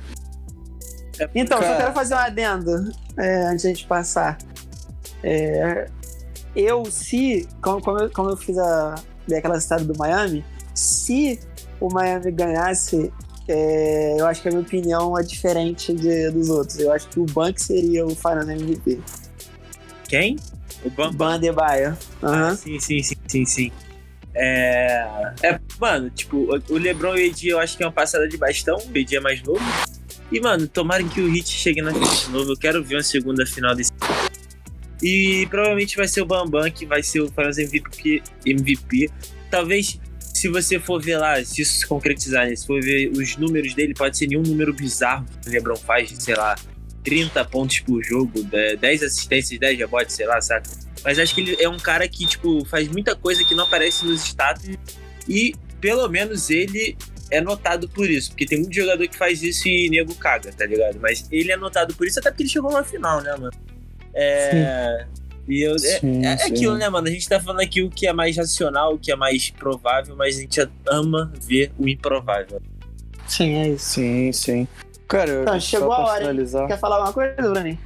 Então, 1.35 1.59
só 1.63 1.77
quero 1.77 1.93
fazer 1.93 2.15
um 2.15 2.19
adendo 2.19 2.91
é, 3.19 3.45
antes 3.47 3.63
de 3.63 3.69
a 3.69 3.71
gente 3.75 3.87
passar. 3.87 4.37
É, 5.23 5.87
eu, 6.55 6.85
se. 6.87 7.49
Como, 7.61 7.81
como, 7.81 7.99
eu, 8.01 8.11
como 8.11 8.31
eu 8.31 8.37
fiz 8.37 8.59
a, 8.59 8.95
dei 9.27 9.39
aquela 9.39 9.61
citada 9.61 9.85
do 9.85 9.97
Miami, 9.99 10.45
se 10.75 11.39
o 11.81 11.89
Miami 11.93 12.31
ganhasse, 12.33 13.13
é, 13.49 14.17
eu 14.21 14.27
acho 14.27 14.43
que 14.43 14.49
a 14.49 14.51
minha 14.51 14.63
opinião 14.63 15.19
é 15.19 15.23
diferente 15.23 15.93
de- 15.95 16.31
dos 16.31 16.49
outros. 16.49 16.79
Eu 16.79 16.93
acho 16.93 17.09
que 17.09 17.21
o 17.21 17.25
Bucks 17.25 17.65
seria 17.65 18.05
o 18.07 18.15
Final 18.15 18.49
MVP. 18.49 19.01
Quem? 20.09 20.37
O 20.85 20.91
Ban 20.91 21.35
Adebayo. 21.35 21.97
Aham. 22.23 22.57
Sim, 22.57 22.79
sim, 22.81 23.03
sim, 23.03 23.15
sim, 23.27 23.45
sim. 23.45 23.73
É... 24.35 25.33
é. 25.43 25.61
Mano, 25.79 26.11
tipo, 26.11 26.49
o 26.69 26.79
LeBron 26.79 27.17
e 27.17 27.29
o 27.29 27.31
AD 27.31 27.49
eu 27.49 27.59
acho 27.61 27.77
que 27.77 27.83
é 27.83 27.87
uma 27.87 27.93
passada 27.93 28.27
de 28.29 28.37
bastão. 28.37 28.77
O 28.77 28.89
AD 28.99 29.17
é 29.17 29.21
mais 29.21 29.43
novo. 29.43 29.61
E, 30.31 30.41
mano, 30.41 30.67
tomara 30.67 31.05
que 31.05 31.21
o 31.21 31.35
Heat 31.35 31.49
chegue 31.49 31.83
na 31.83 31.93
final 31.93 32.15
de 32.15 32.31
novo. 32.31 32.53
Eu 32.53 32.57
quero 32.57 32.83
ver 32.83 32.97
uma 32.97 33.03
segunda 33.03 33.45
final 33.47 33.75
desse. 33.75 33.93
E 35.03 35.47
provavelmente 35.51 35.97
vai 35.97 36.07
ser 36.07 36.23
o 36.23 36.27
Bambam 36.27 36.71
que 36.71 36.87
vai 36.87 37.03
ser 37.03 37.21
o 37.21 37.29
Finals 37.29 37.59
MVP. 37.59 38.23
MVP. 38.47 39.11
Talvez, 39.51 39.99
se 40.19 40.49
você 40.49 40.79
for 40.79 41.03
ver 41.03 41.19
lá, 41.19 41.45
se 41.45 41.63
isso 41.63 41.81
se 41.81 41.87
concretizar, 41.87 42.47
né? 42.47 42.55
Se 42.55 42.67
for 42.67 42.81
ver 42.81 43.11
os 43.11 43.37
números 43.37 43.75
dele, 43.75 43.95
pode 43.95 44.17
ser 44.17 44.29
nenhum 44.29 44.43
número 44.43 44.73
bizarro 44.73 45.27
que 45.43 45.49
o 45.49 45.53
LeBron 45.53 45.77
faz, 45.77 46.11
sei 46.19 46.35
lá, 46.35 46.57
30 47.03 47.45
pontos 47.47 47.81
por 47.81 48.03
jogo, 48.03 48.47
é, 48.53 48.77
10 48.77 49.03
assistências, 49.03 49.59
10 49.59 49.79
rebotes, 49.79 50.15
sei 50.15 50.27
lá, 50.27 50.41
sabe? 50.41 50.69
Mas 51.05 51.19
acho 51.19 51.35
que 51.35 51.41
ele 51.41 51.57
é 51.61 51.69
um 51.69 51.79
cara 51.79 52.07
que, 52.09 52.25
tipo, 52.27 52.65
faz 52.65 52.87
muita 52.89 53.17
coisa 53.17 53.45
que 53.45 53.55
não 53.55 53.65
aparece 53.65 54.05
nos 54.05 54.25
status. 54.25 54.77
E, 55.29 55.55
pelo 55.81 56.09
menos, 56.09 56.49
ele 56.49 56.97
é 57.31 57.41
notado 57.41 57.89
por 57.89 58.09
isso. 58.09 58.31
Porque 58.31 58.47
tem 58.47 58.61
muito 58.61 58.75
jogador 58.75 59.09
que 59.09 59.17
faz 59.17 59.43
isso 59.43 59.67
e 59.67 59.91
nego 59.91 60.15
caga, 60.15 60.53
tá 60.53 60.65
ligado? 60.65 61.01
Mas 61.01 61.27
ele 61.33 61.51
é 61.51 61.57
notado 61.57 61.95
por 61.95 62.07
isso, 62.07 62.21
até 62.21 62.31
porque 62.31 62.45
ele 62.45 62.51
chegou 62.51 62.71
na 62.71 62.85
final, 62.85 63.21
né, 63.21 63.33
mano? 63.33 63.53
É. 64.15 65.07
E 65.49 65.61
eu, 65.63 65.75
é, 65.75 65.79
Sim, 65.79 66.25
é 66.25 66.37
sim. 66.37 66.53
aquilo, 66.53 66.77
né, 66.77 66.89
mano? 66.89 67.09
A 67.09 67.11
gente 67.11 67.29
tá 67.29 67.41
falando 67.41 67.61
aqui 67.61 67.83
o 67.83 67.91
que 67.91 68.07
é 68.07 68.13
mais 68.13 68.37
racional, 68.37 68.95
o 68.95 68.99
que 68.99 69.11
é 69.11 69.17
mais 69.17 69.51
provável, 69.51 70.15
mas 70.17 70.37
a 70.37 70.41
gente 70.41 70.69
ama 70.89 71.33
ver 71.43 71.73
o 71.79 71.89
improvável. 71.89 72.61
Sim, 73.27 73.55
é 73.55 73.69
isso. 73.71 73.91
Sim, 73.91 74.33
sim. 74.33 74.69
Cara, 75.09 75.43
Então, 75.43 75.61
chegou 75.61 75.93
a 75.93 76.07
hora, 76.07 76.21
finalizar. 76.21 76.67
Quer 76.69 76.79
falar 76.79 76.97
alguma 76.97 77.13
coisa, 77.13 77.35
Bruno? 77.37 77.79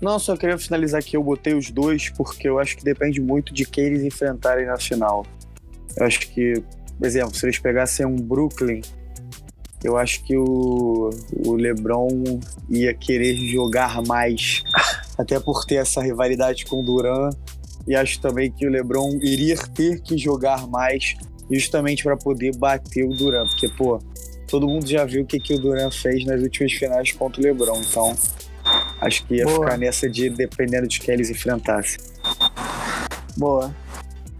Não, 0.00 0.18
só 0.18 0.36
queria 0.36 0.58
finalizar 0.58 1.02
que 1.02 1.16
eu 1.16 1.22
botei 1.22 1.54
os 1.54 1.70
dois 1.70 2.10
porque 2.10 2.48
eu 2.48 2.58
acho 2.58 2.76
que 2.76 2.84
depende 2.84 3.20
muito 3.20 3.54
de 3.54 3.64
quem 3.64 3.84
eles 3.84 4.02
enfrentarem 4.04 4.66
na 4.66 4.76
final. 4.76 5.24
Eu 5.96 6.06
acho 6.06 6.20
que, 6.20 6.62
por 6.98 7.06
exemplo, 7.06 7.34
se 7.34 7.46
eles 7.46 7.58
pegassem 7.58 8.04
um 8.04 8.16
Brooklyn, 8.16 8.82
eu 9.82 9.96
acho 9.96 10.22
que 10.24 10.36
o, 10.36 11.10
o 11.46 11.54
LeBron 11.54 12.08
ia 12.68 12.92
querer 12.92 13.36
jogar 13.36 14.02
mais, 14.02 14.62
até 15.16 15.38
por 15.40 15.64
ter 15.64 15.76
essa 15.76 16.02
rivalidade 16.02 16.64
com 16.66 16.80
o 16.80 16.84
Duran. 16.84 17.30
E 17.86 17.94
acho 17.94 18.20
também 18.20 18.50
que 18.50 18.66
o 18.66 18.70
LeBron 18.70 19.18
iria 19.22 19.56
ter 19.56 20.00
que 20.00 20.18
jogar 20.18 20.66
mais, 20.66 21.14
justamente 21.50 22.02
para 22.02 22.16
poder 22.16 22.56
bater 22.56 23.04
o 23.04 23.14
Duran, 23.14 23.46
porque 23.46 23.68
pô, 23.68 24.00
todo 24.48 24.66
mundo 24.66 24.86
já 24.88 25.04
viu 25.04 25.22
o 25.22 25.26
que, 25.26 25.38
que 25.38 25.54
o 25.54 25.58
Duran 25.60 25.90
fez 25.90 26.24
nas 26.24 26.40
últimas 26.42 26.72
finais 26.72 27.12
contra 27.12 27.40
o 27.40 27.44
LeBron, 27.44 27.80
então 27.88 28.16
acho 29.00 29.24
que 29.24 29.36
ia 29.36 29.44
Boa. 29.44 29.60
ficar 29.66 29.78
nessa 29.78 30.10
de 30.10 30.28
dependendo 30.28 30.88
de 30.88 30.98
quem 30.98 31.14
eles 31.14 31.30
enfrentassem. 31.30 31.98
Boa. 33.36 33.72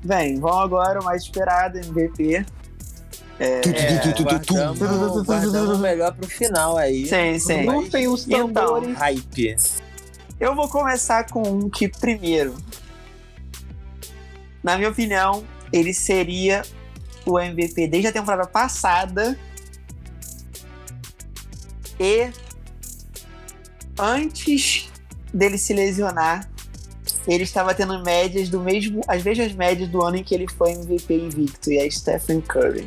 Bem, 0.05 0.41
vamos 0.41 0.65
agora 0.65 1.01
o 1.01 1.05
mais 1.05 1.23
esperado, 1.23 1.79
MVP. 1.79 2.45
É, 3.39 3.61
guardamos, 4.23 4.79
guardamos 5.27 5.77
o 5.77 5.79
melhor 5.79 6.15
pro 6.15 6.27
final 6.27 6.77
aí. 6.77 7.07
Sim, 7.07 7.39
sim. 7.39 7.67
Rufem 7.67 8.09
os 8.09 8.27
Então, 8.27 8.51
tambores. 8.51 8.97
Hype. 8.97 9.57
Eu 10.39 10.55
vou 10.55 10.69
começar 10.69 11.25
com 11.31 11.43
um 11.43 11.71
que, 11.71 11.89
primeiro, 11.89 12.55
na 14.63 14.77
minha 14.77 14.91
opinião, 14.91 15.45
ele 15.73 15.95
seria 15.95 16.63
o 17.25 17.39
MVP 17.39 17.89
desde 17.89 18.09
a 18.09 18.13
temporada 18.13 18.47
passada. 18.47 19.39
E 21.99 22.31
antes 23.99 24.91
dele 25.33 25.57
se 25.57 25.73
lesionar, 25.73 26.47
ele 27.27 27.45
estava 27.45 27.75
tendo 27.75 28.03
médias 28.05 28.51
do 28.51 28.61
mesmo, 28.61 29.01
as 29.09 29.23
mesmas 29.23 29.53
médias 29.53 29.89
do 29.89 30.05
ano 30.05 30.17
em 30.17 30.23
que 30.23 30.35
ele 30.35 30.47
foi 30.47 30.73
MVP 30.73 31.15
invicto, 31.15 31.73
e 31.73 31.79
é 31.79 31.91
Stephen 31.91 32.43
Curry. 32.43 32.87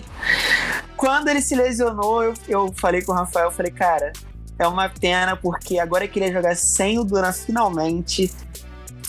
Quando 0.95 1.29
ele 1.29 1.41
se 1.41 1.55
lesionou, 1.55 2.23
eu, 2.23 2.33
eu 2.47 2.73
falei 2.73 3.01
com 3.01 3.11
o 3.11 3.15
Rafael, 3.15 3.47
eu 3.47 3.51
falei, 3.51 3.71
cara, 3.71 4.13
é 4.59 4.67
uma 4.67 4.89
pena, 4.89 5.37
porque 5.37 5.79
agora 5.79 6.07
que 6.07 6.19
ele 6.19 6.27
ia 6.27 6.33
jogar 6.33 6.55
sem 6.55 6.99
o 6.99 7.03
Duran 7.05 7.31
finalmente, 7.31 8.29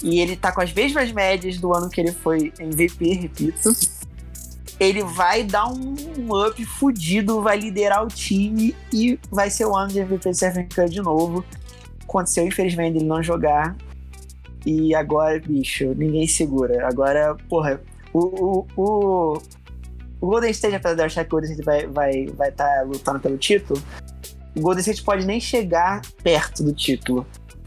e 0.03 0.21
ele 0.21 0.37
tá 0.37 0.53
com 0.53 0.61
as 0.61 0.73
mesmas 0.73 1.13
médias 1.13 1.59
do 1.59 1.75
ano 1.75 1.91
que 1.91 2.01
ele 2.01 2.13
foi 2.13 2.53
MVP, 2.59 3.15
repito, 3.15 3.71
ele 4.79 5.03
vai 5.03 5.43
dar 5.43 5.67
um 5.69 5.95
up 6.47 6.65
fudido, 6.65 7.43
vai 7.43 7.59
liderar 7.59 8.03
o 8.03 8.09
time 8.09 8.75
e 8.93 9.19
vai 9.31 9.51
ser 9.51 9.67
o 9.67 9.77
ano 9.77 9.93
de 9.93 9.99
MVP 9.99 10.31
de 10.31 10.37
Stephen 10.37 10.69
Curry 10.69 10.89
de 10.89 11.03
novo. 11.03 11.45
Aconteceu, 12.03 12.47
infelizmente, 12.47 12.97
ele 12.97 13.05
não 13.05 13.23
jogar. 13.23 13.77
E 14.65 14.95
agora, 14.95 15.39
bicho, 15.39 15.95
ninguém 15.97 16.27
segura. 16.27 16.87
Agora, 16.89 17.37
porra, 17.49 17.81
o, 18.13 18.21
o, 18.21 18.67
o, 18.77 19.43
o 20.21 20.27
Golden 20.27 20.51
State, 20.51 20.77
apesar 20.77 20.95
de 20.95 21.03
eu 21.03 21.07
achar 21.07 21.25
que 21.25 21.29
o 21.29 21.33
Golden 21.33 21.51
State 21.51 21.65
vai 21.65 21.81
estar 21.81 21.93
vai, 21.93 22.27
vai 22.27 22.53
tá 22.53 22.83
lutando 22.83 23.21
pelo 23.21 23.37
título, 23.37 23.81
o 24.57 24.61
Golden 24.61 24.81
State 24.81 25.03
pode 25.03 25.27
nem 25.27 25.41
chegar 25.41 26.03
perto 26.23 26.63
do 26.63 26.73
título. 26.73 27.27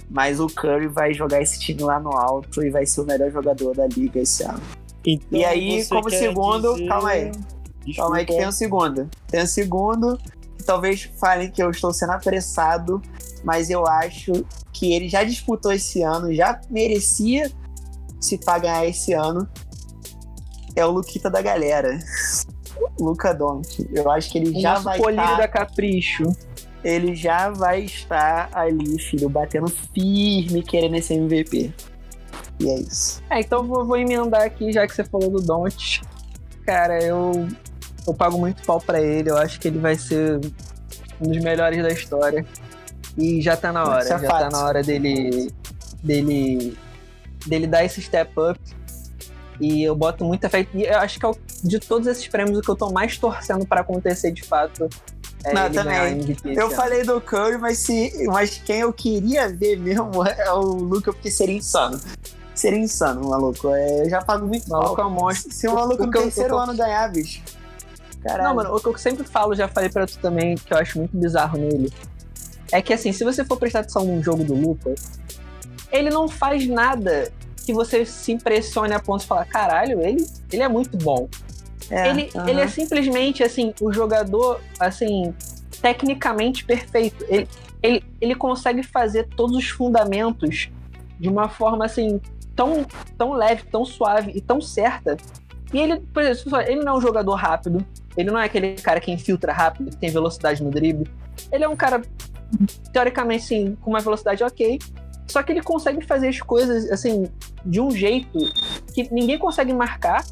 Mas 0.09 0.39
o 0.39 0.47
Curry 0.47 0.88
vai 0.88 1.13
jogar 1.13 1.41
esse 1.41 1.59
time 1.59 1.81
lá 1.81 1.99
no 1.99 2.11
alto 2.11 2.63
e 2.63 2.69
vai 2.69 2.86
ser 2.86 3.01
o 3.01 3.05
melhor 3.05 3.31
jogador 3.31 3.75
da 3.75 3.88
liga 3.88 4.19
esse 4.19 4.43
ano. 4.43 4.61
Então, 5.05 5.39
E 5.39 5.43
aí, 5.43 5.86
como 5.88 6.09
segundo, 6.09 6.73
dizer- 6.73 6.88
calma 6.88 7.09
aí. 7.09 7.31
Calma 7.95 8.17
aí 8.17 8.25
que 8.25 8.36
tem 8.36 8.47
um 8.47 8.51
segundo. 8.51 9.09
Tem 9.27 9.41
um 9.43 9.47
segundo 9.47 10.17
que 10.57 10.63
talvez 10.63 11.09
falem 11.19 11.49
que 11.49 11.61
eu 11.63 11.69
estou 11.71 11.91
sendo 11.93 12.11
apressado, 12.11 13.01
mas 13.43 13.69
eu 13.69 13.86
acho 13.88 14.45
que 14.71 14.93
ele 14.93 15.09
já 15.09 15.23
disputou 15.23 15.71
esse 15.71 16.01
ano, 16.01 16.34
já 16.34 16.59
merecia 16.69 17.51
se 18.21 18.38
pagar 18.38 18.88
esse 18.88 19.13
ano. 19.13 19.47
É 20.75 20.86
o 20.86 20.91
Luquita 20.91 21.29
da 21.29 21.41
galera. 21.41 21.97
Luca 22.99 23.34
Doncic. 23.34 23.89
Eu 23.93 24.09
acho 24.11 24.31
que 24.31 24.38
ele 24.38 24.59
já 24.59 24.73
nosso 24.73 24.84
vai 24.84 24.99
estar, 24.99 25.38
da 25.38 25.47
Capricho. 25.47 26.23
Ele 26.84 27.15
já 27.15 27.49
vai 27.49 27.81
estar 27.81 28.49
ali, 28.53 28.99
filho, 28.99 29.29
batendo 29.29 29.67
firme, 29.67 30.61
querendo 30.63 30.95
esse 30.95 31.13
MVP. 31.13 31.73
E 32.59 32.69
é 32.69 32.75
isso. 32.79 33.21
É, 33.29 33.39
então 33.39 33.59
eu 33.61 33.67
vou, 33.67 33.86
vou 33.86 33.97
emendar 33.97 34.41
aqui, 34.41 34.71
já 34.71 34.86
que 34.86 34.93
você 34.93 35.03
falou 35.03 35.29
do 35.29 35.41
Don't. 35.41 36.01
Cara, 36.65 37.01
eu, 37.03 37.47
eu 38.07 38.13
pago 38.13 38.38
muito 38.38 38.63
pau 38.63 38.79
pra 38.79 39.01
ele. 39.01 39.29
Eu 39.29 39.38
acho 39.38 39.59
que 39.59 39.67
ele 39.67 39.79
vai 39.79 39.95
ser 39.95 40.39
um 41.21 41.27
dos 41.29 41.38
melhores 41.43 41.81
da 41.81 41.89
história. 41.89 42.45
E 43.17 43.41
já 43.41 43.55
tá 43.55 43.71
na 43.71 43.84
hora. 43.84 44.03
É 44.03 44.07
já 44.07 44.19
fato. 44.19 44.39
tá 44.39 44.49
na 44.49 44.65
hora 44.65 44.81
dele, 44.84 45.51
dele, 46.03 46.77
dele 47.45 47.67
dar 47.67 47.84
esse 47.84 48.01
step 48.01 48.31
up. 48.39 48.59
E 49.59 49.84
eu 49.84 49.95
boto 49.95 50.25
muita 50.25 50.49
fé. 50.49 50.67
E 50.73 50.84
eu 50.84 50.97
acho 50.97 51.19
que 51.19 51.25
é 51.25 51.29
o- 51.29 51.38
de 51.63 51.79
todos 51.79 52.07
esses 52.07 52.27
prêmios 52.27 52.57
o 52.57 52.61
que 52.61 52.69
eu 52.69 52.75
tô 52.75 52.91
mais 52.91 53.17
torcendo 53.17 53.65
pra 53.65 53.81
acontecer 53.81 54.31
de 54.31 54.41
fato. 54.43 54.89
É 55.45 55.53
Não, 55.53 55.69
também. 55.71 56.37
Eu 56.45 56.69
falei 56.71 57.03
do 57.03 57.19
Curry, 57.19 57.57
mas, 57.57 57.79
se, 57.79 58.13
mas 58.27 58.57
quem 58.65 58.79
eu 58.79 58.93
queria 58.93 59.49
ver 59.49 59.77
mesmo 59.77 60.09
é 60.25 60.51
o 60.53 60.61
Luca, 60.61 61.11
porque 61.11 61.29
seria 61.29 61.55
insano. 61.57 61.99
Seria 62.55 62.79
insano, 62.79 63.27
maluco. 63.29 63.73
É, 63.73 64.01
eu 64.05 64.09
já 64.09 64.21
pago 64.21 64.47
muito 64.47 64.67
O 64.67 64.69
maluco 64.71 64.97
mal. 64.97 65.05
é 65.05 65.11
um 65.11 65.13
monstro. 65.13 65.51
Se 65.51 65.67
o 65.67 65.73
maluco 65.73 66.03
O 66.03 66.05
no 66.05 66.11
terceiro 66.11 66.53
o 66.53 66.57
eu- 66.57 66.61
ano 66.61 66.75
ganhar, 66.75 67.11
bicho. 67.11 67.41
Caralho. 68.23 68.43
Não, 68.47 68.55
mano, 68.55 68.75
o 68.75 68.79
que 68.79 68.87
eu 68.87 68.97
sempre 68.97 69.23
falo, 69.25 69.53
já 69.53 69.67
falei 69.67 69.89
pra 69.89 70.07
tu 70.07 70.17
também, 70.19 70.55
que 70.55 70.73
eu 70.73 70.77
acho 70.77 70.97
muito 70.97 71.17
bizarro 71.17 71.57
nele, 71.57 71.91
é 72.71 72.81
que 72.81 72.93
assim, 72.93 73.11
se 73.11 73.23
você 73.23 73.43
for 73.43 73.57
prestar 73.57 73.79
atenção 73.81 74.05
num 74.05 74.23
jogo 74.23 74.43
do 74.45 74.53
Lucas, 74.55 75.01
ele 75.91 76.09
não 76.09 76.29
faz 76.29 76.65
nada 76.67 77.29
que 77.65 77.73
você 77.73 78.05
se 78.05 78.31
impressione 78.31 78.93
a 78.93 78.99
ponto 78.99 79.21
de 79.21 79.27
falar, 79.27 79.45
caralho, 79.45 80.01
ele, 80.01 80.25
ele 80.51 80.63
é 80.63 80.67
muito 80.69 80.95
bom. 80.97 81.27
É, 81.93 82.09
ele, 82.09 82.29
ele 82.47 82.61
é 82.61 82.67
simplesmente, 82.67 83.43
assim, 83.43 83.73
o 83.79 83.93
jogador, 83.93 84.59
assim, 84.79 85.33
tecnicamente 85.81 86.65
perfeito. 86.65 87.23
Ele, 87.29 87.47
ele, 87.83 88.03
ele 88.19 88.35
consegue 88.35 88.81
fazer 88.81 89.27
todos 89.35 89.55
os 89.55 89.69
fundamentos 89.69 90.69
de 91.19 91.29
uma 91.29 91.47
forma 91.47 91.85
assim 91.85 92.19
tão, 92.55 92.85
tão 93.17 93.33
leve, 93.33 93.63
tão 93.63 93.85
suave 93.85 94.31
e 94.33 94.41
tão 94.41 94.59
certa. 94.59 95.17
E 95.73 95.79
ele, 95.79 95.99
por 95.99 96.23
exemplo, 96.23 96.59
ele 96.61 96.83
não 96.83 96.93
é 96.93 96.97
um 96.97 97.01
jogador 97.01 97.35
rápido, 97.35 97.85
ele 98.15 98.31
não 98.31 98.39
é 98.39 98.45
aquele 98.45 98.75
cara 98.75 98.99
que 98.99 99.11
infiltra 99.11 99.51
rápido, 99.51 99.89
que 99.89 99.97
tem 99.97 100.09
velocidade 100.09 100.63
no 100.63 100.69
drible. 100.69 101.09
Ele 101.51 101.63
é 101.63 101.69
um 101.69 101.75
cara, 101.75 102.01
teoricamente, 102.91 103.43
sim, 103.43 103.77
com 103.81 103.89
uma 103.89 103.99
velocidade 103.99 104.43
ok. 104.43 104.79
Só 105.27 105.41
que 105.41 105.51
ele 105.51 105.61
consegue 105.61 106.05
fazer 106.05 106.27
as 106.27 106.39
coisas, 106.39 106.91
assim, 106.91 107.27
de 107.65 107.81
um 107.81 107.89
jeito 107.89 108.39
que 108.93 109.11
ninguém 109.11 109.37
consegue 109.37 109.73
marcar. 109.73 110.23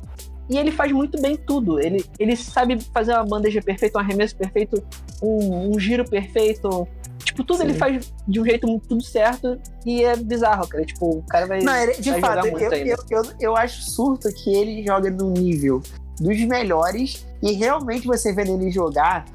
E 0.52 0.58
ele 0.58 0.70
faz 0.70 0.92
muito 0.92 1.20
bem 1.22 1.38
tudo. 1.38 1.80
Ele, 1.80 2.04
ele 2.20 2.36
sabe 2.36 2.78
fazer 2.94 3.14
uma 3.14 3.24
bandeja 3.24 3.62
perfeita, 3.62 3.98
um 3.98 4.02
arremesso 4.02 4.36
perfeito, 4.36 4.84
um, 5.24 5.72
um 5.74 5.80
giro 5.80 6.04
perfeito. 6.04 6.86
Tipo, 7.24 7.44
tudo 7.46 7.60
Sim. 7.60 7.64
ele 7.70 7.74
faz 7.76 8.12
de 8.28 8.42
um 8.42 8.44
jeito 8.46 8.68
muito 8.68 8.86
tudo 8.90 9.02
certo. 9.02 9.58
E 9.86 10.04
é 10.04 10.14
bizarro, 10.18 10.68
cara. 10.68 10.84
Tipo, 10.86 11.20
o 11.20 11.24
cara 11.24 11.46
vai. 11.46 11.62
Não, 11.62 11.74
ele- 11.74 11.94
de 11.94 12.12
vai 12.12 12.20
fato, 12.20 12.46
eu, 12.48 12.60
eu, 12.60 12.98
eu, 13.10 13.24
eu 13.40 13.56
acho 13.56 13.82
surto 13.82 14.28
que 14.34 14.54
ele 14.54 14.84
joga 14.86 15.10
no 15.10 15.32
nível 15.32 15.82
dos 16.20 16.38
melhores 16.42 17.26
e 17.42 17.54
realmente 17.54 18.06
você 18.06 18.34
vendo 18.34 18.52
ele 18.62 18.70
jogar, 18.70 19.26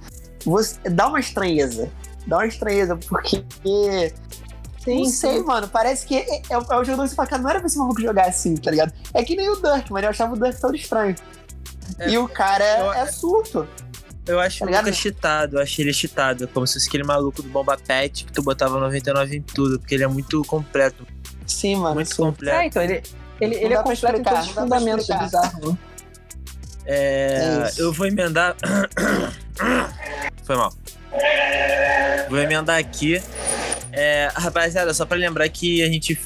você 0.45 0.79
dá 0.91 1.09
uma 1.09 1.19
estranheza. 1.19 1.91
Dá 2.27 2.37
uma 2.39 2.47
estranheza, 2.47 2.95
porque. 3.09 3.43
Sim, 4.87 4.99
não 5.01 5.05
sim. 5.05 5.11
sei, 5.11 5.43
mano. 5.43 5.68
Parece 5.68 6.07
que 6.07 6.16
é, 6.16 6.43
é, 6.49 6.57
o- 6.57 6.62
é 6.72 6.76
o 6.80 6.84
jogador 6.84 7.03
que 7.03 7.09
você 7.11 7.14
fala, 7.14 7.28
cara, 7.28 7.43
não 7.43 7.51
era 7.51 7.59
pra 7.59 7.66
esse 7.66 7.76
maluco 7.76 8.01
jogar 8.01 8.26
assim, 8.28 8.55
tá 8.57 8.70
ligado? 8.70 8.93
É 9.12 9.22
que 9.22 9.37
nem 9.37 9.51
o 9.51 9.57
Dirk, 9.57 9.93
mano. 9.93 10.07
Eu 10.07 10.11
achava 10.11 10.34
o 10.34 10.41
Dirk 10.41 10.61
todo 10.61 10.74
estranho. 10.74 11.14
É, 11.99 12.09
e 12.11 12.16
o 12.18 12.26
cara 12.28 12.64
eu- 12.78 12.93
é 12.95 13.07
surto. 13.07 13.66
Eu 14.26 14.41
acho 14.41 14.64
Tá? 14.66 14.80
Lucas 14.80 14.97
cheatado, 14.97 15.57
eu 15.57 15.62
achei 15.62 15.84
ele 15.84 15.93
cheatado. 15.93 16.49
Como 16.49 16.66
se 16.66 16.72
fosse 16.74 16.89
aquele 16.89 17.05
maluco 17.05 17.43
do 17.43 17.49
Bomba 17.49 17.76
Pet 17.76 18.24
que 18.24 18.32
tu 18.32 18.43
botava 18.43 18.78
99 18.80 19.37
em 19.37 19.43
tudo, 19.43 19.78
porque 19.78 19.95
ele 19.95 20.03
é 20.05 20.09
muito 20.09 20.43
completo, 20.45 21.07
Sim, 21.47 21.76
mano. 21.76 21.95
muito 21.97 22.09
surto. 22.14 22.32
completo. 22.32 22.57
É, 22.57 22.66
então, 22.66 22.82
ele, 22.82 23.03
ele, 23.41 23.55
Não 23.57 23.62
ele 23.62 23.74
é 23.74 23.76
completo 23.76 23.91
em 23.91 24.09
explicar, 24.11 24.30
todos 24.34 24.47
os 24.49 24.53
fundamentos, 24.55 25.11
é 25.11 25.18
bizarro, 25.18 25.70
né? 25.72 25.78
É, 26.87 27.68
É 27.68 27.70
eu 27.78 27.93
vou 27.93 28.07
emendar. 28.07 28.57
Foi 30.45 30.57
mal. 30.57 30.72
Vou 32.29 32.39
emendar 32.39 32.79
aqui. 32.79 33.21
É, 33.93 34.29
rapaziada, 34.35 34.93
só 34.93 35.07
pra 35.07 35.17
lembrar 35.17 35.49
que 35.49 35.83
a 35.83 35.87
gente. 35.87 36.19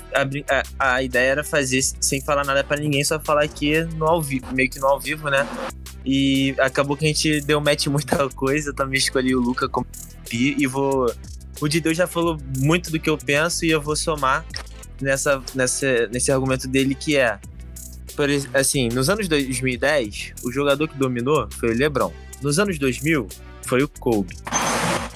A, 0.79 0.95
a, 0.95 1.03
ideia 1.03 1.31
era 1.31 1.45
fazer 1.45 1.81
sem 1.83 2.21
falar 2.21 2.45
nada 2.45 2.65
pra 2.65 2.77
ninguém, 2.77 3.05
só 3.05 3.21
falar 3.21 3.45
aqui 3.45 3.85
no 3.97 4.07
ao 4.07 4.21
vivo, 4.21 4.53
meio 4.53 4.69
que 4.69 4.81
no 4.81 4.89
ao 4.89 4.99
vivo, 4.99 5.31
né? 5.31 5.47
E 6.05 6.55
acabou 6.59 6.97
que 6.97 7.05
a 7.05 7.09
gente 7.09 7.41
deu 7.43 7.61
match 7.61 7.87
em 7.87 7.91
muita 7.91 8.29
coisa. 8.35 8.71
Eu 8.71 8.75
também 8.75 8.99
escolhi 8.99 9.37
o 9.37 9.41
Luca 9.41 9.69
como 9.69 9.87
pi 10.29 10.57
e 10.59 10.67
vou. 10.67 11.15
O 11.61 11.69
Dideu 11.69 11.95
já 11.95 12.09
falou 12.09 12.39
muito 12.59 12.91
do 12.91 12.99
que 12.99 13.09
eu 13.09 13.17
penso 13.17 13.65
e 13.65 13.71
eu 13.71 13.81
vou 13.81 13.95
somar 13.95 14.45
nessa, 15.01 15.43
nessa, 15.55 16.09
nesse 16.09 16.33
argumento 16.33 16.67
dele 16.67 16.95
que 16.95 17.17
é. 17.17 17.39
Por, 18.17 18.29
assim, 18.55 18.89
nos 18.89 19.09
anos 19.09 19.29
2010, 19.29 20.35
o 20.43 20.51
jogador 20.51 20.89
que 20.89 20.97
dominou 20.97 21.49
foi 21.53 21.71
o 21.71 21.77
LeBron. 21.77 22.13
Nos 22.43 22.59
anos 22.59 22.79
2000, 22.79 23.29
foi 23.63 23.83
o 23.83 23.89
Kobe. 23.89 24.35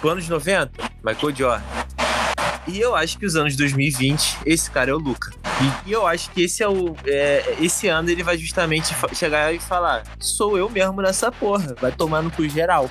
Nos 0.04 0.12
anos 0.12 0.28
90, 0.28 0.70
Michael 1.02 1.34
Jordan. 1.34 1.64
E 2.66 2.78
eu 2.78 2.94
acho 2.94 3.18
que 3.18 3.24
os 3.24 3.36
anos 3.36 3.56
2020, 3.56 4.38
esse 4.44 4.70
cara 4.70 4.90
é 4.90 4.94
o 4.94 4.98
Luca. 4.98 5.30
E, 5.86 5.92
eu 5.92 6.06
acho 6.06 6.30
que 6.30 6.42
esse 6.42 6.62
é 6.62 6.68
o. 6.68 6.94
é, 7.06 7.56
esse 7.58 7.88
ano 7.88 8.10
ele 8.10 8.22
vai 8.22 8.36
justamente 8.36 8.94
chegar 9.14 9.54
e 9.54 9.58
falar: 9.58 10.02
sou 10.20 10.58
eu 10.58 10.68
mesmo 10.68 11.00
nessa 11.00 11.32
porra. 11.32 11.74
Vai 11.80 11.90
tomar 11.90 12.22
no 12.22 12.30
cu 12.30 12.46
geral. 12.48 12.90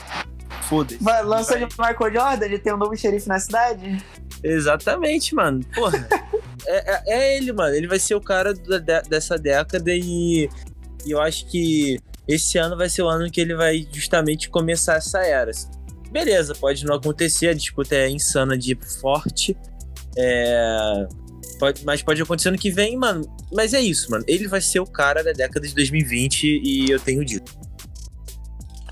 Foda-se. 0.63 1.03
Lança 1.23 1.57
de 1.59 1.65
Michael 1.65 2.13
Jordan, 2.13 2.45
ele 2.45 2.57
tem 2.57 2.73
um 2.73 2.77
novo 2.77 2.95
xerife 2.97 3.27
na 3.27 3.39
cidade? 3.39 4.03
Exatamente, 4.43 5.35
mano. 5.35 5.59
Porra. 5.75 6.07
é, 6.65 6.93
é- 6.95 7.03
é 7.05 7.37
ele, 7.37 7.51
mano. 7.53 7.75
Ele 7.75 7.87
vai 7.87 7.99
ser 7.99 8.15
o 8.15 8.21
cara 8.21 8.53
da- 8.55 8.79
de- 8.79 9.09
dessa 9.09 9.37
década 9.37 9.91
e, 9.93 10.49
e 11.05 11.11
eu 11.11 11.21
acho 11.21 11.45
que 11.47 11.99
esse 12.27 12.57
ano 12.57 12.75
vai 12.77 12.89
ser 12.89 13.03
o 13.03 13.07
ano 13.07 13.29
que 13.29 13.39
ele 13.41 13.53
vai 13.55 13.87
justamente 13.91 14.49
começar 14.49 14.95
essa 14.95 15.19
era. 15.19 15.51
Beleza, 16.13 16.53
pode 16.53 16.85
não 16.85 16.95
acontecer, 16.95 17.47
a 17.47 17.53
disputa 17.53 17.95
é 17.95 18.07
insana 18.07 18.55
de 18.55 18.77
forte. 19.01 19.57
É. 20.15 21.07
Pode, 21.59 21.83
mas 21.83 22.03
pode 22.03 22.21
acontecer 22.21 22.49
ano 22.49 22.57
que 22.57 22.69
vem, 22.69 22.95
mano. 22.95 23.25
Mas 23.51 23.73
é 23.73 23.81
isso, 23.81 24.11
mano. 24.11 24.23
Ele 24.27 24.47
vai 24.47 24.61
ser 24.61 24.79
o 24.79 24.85
cara 24.85 25.23
da 25.23 25.31
década 25.31 25.67
de 25.67 25.73
2020 25.73 26.61
e 26.63 26.89
eu 26.91 26.99
tenho 26.99 27.25
dito. 27.25 27.51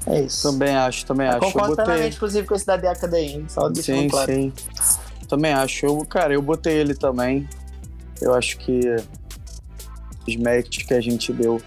É 0.08 0.22
isso. 0.22 0.52
Também 0.52 0.76
acho, 0.76 1.06
também 1.06 1.28
Eu 1.28 1.34
acho. 1.34 1.40
Concordo 1.42 1.70
botei. 1.70 1.86
plenamente, 1.86 2.16
inclusive, 2.16 2.48
com 2.48 2.56
esse 2.56 2.66
da 2.66 2.76
década 2.76 3.16
aí, 3.18 3.26
hein? 3.34 3.46
Só 3.48 3.70
deixando 3.70 4.00
Sim, 4.02 4.08
claro. 4.10 4.34
sim. 4.34 4.54
Também 5.28 5.54
acho. 5.54 5.86
Eu, 5.86 6.06
cara, 6.06 6.34
eu 6.34 6.42
botei 6.42 6.74
ele 6.74 6.96
também. 6.96 7.48
Eu 8.20 8.34
acho 8.34 8.58
que 8.58 8.80
os 10.28 10.36
matches 10.38 10.84
que 10.84 10.94
a 10.94 11.02
gente 11.02 11.32
deu 11.32 11.62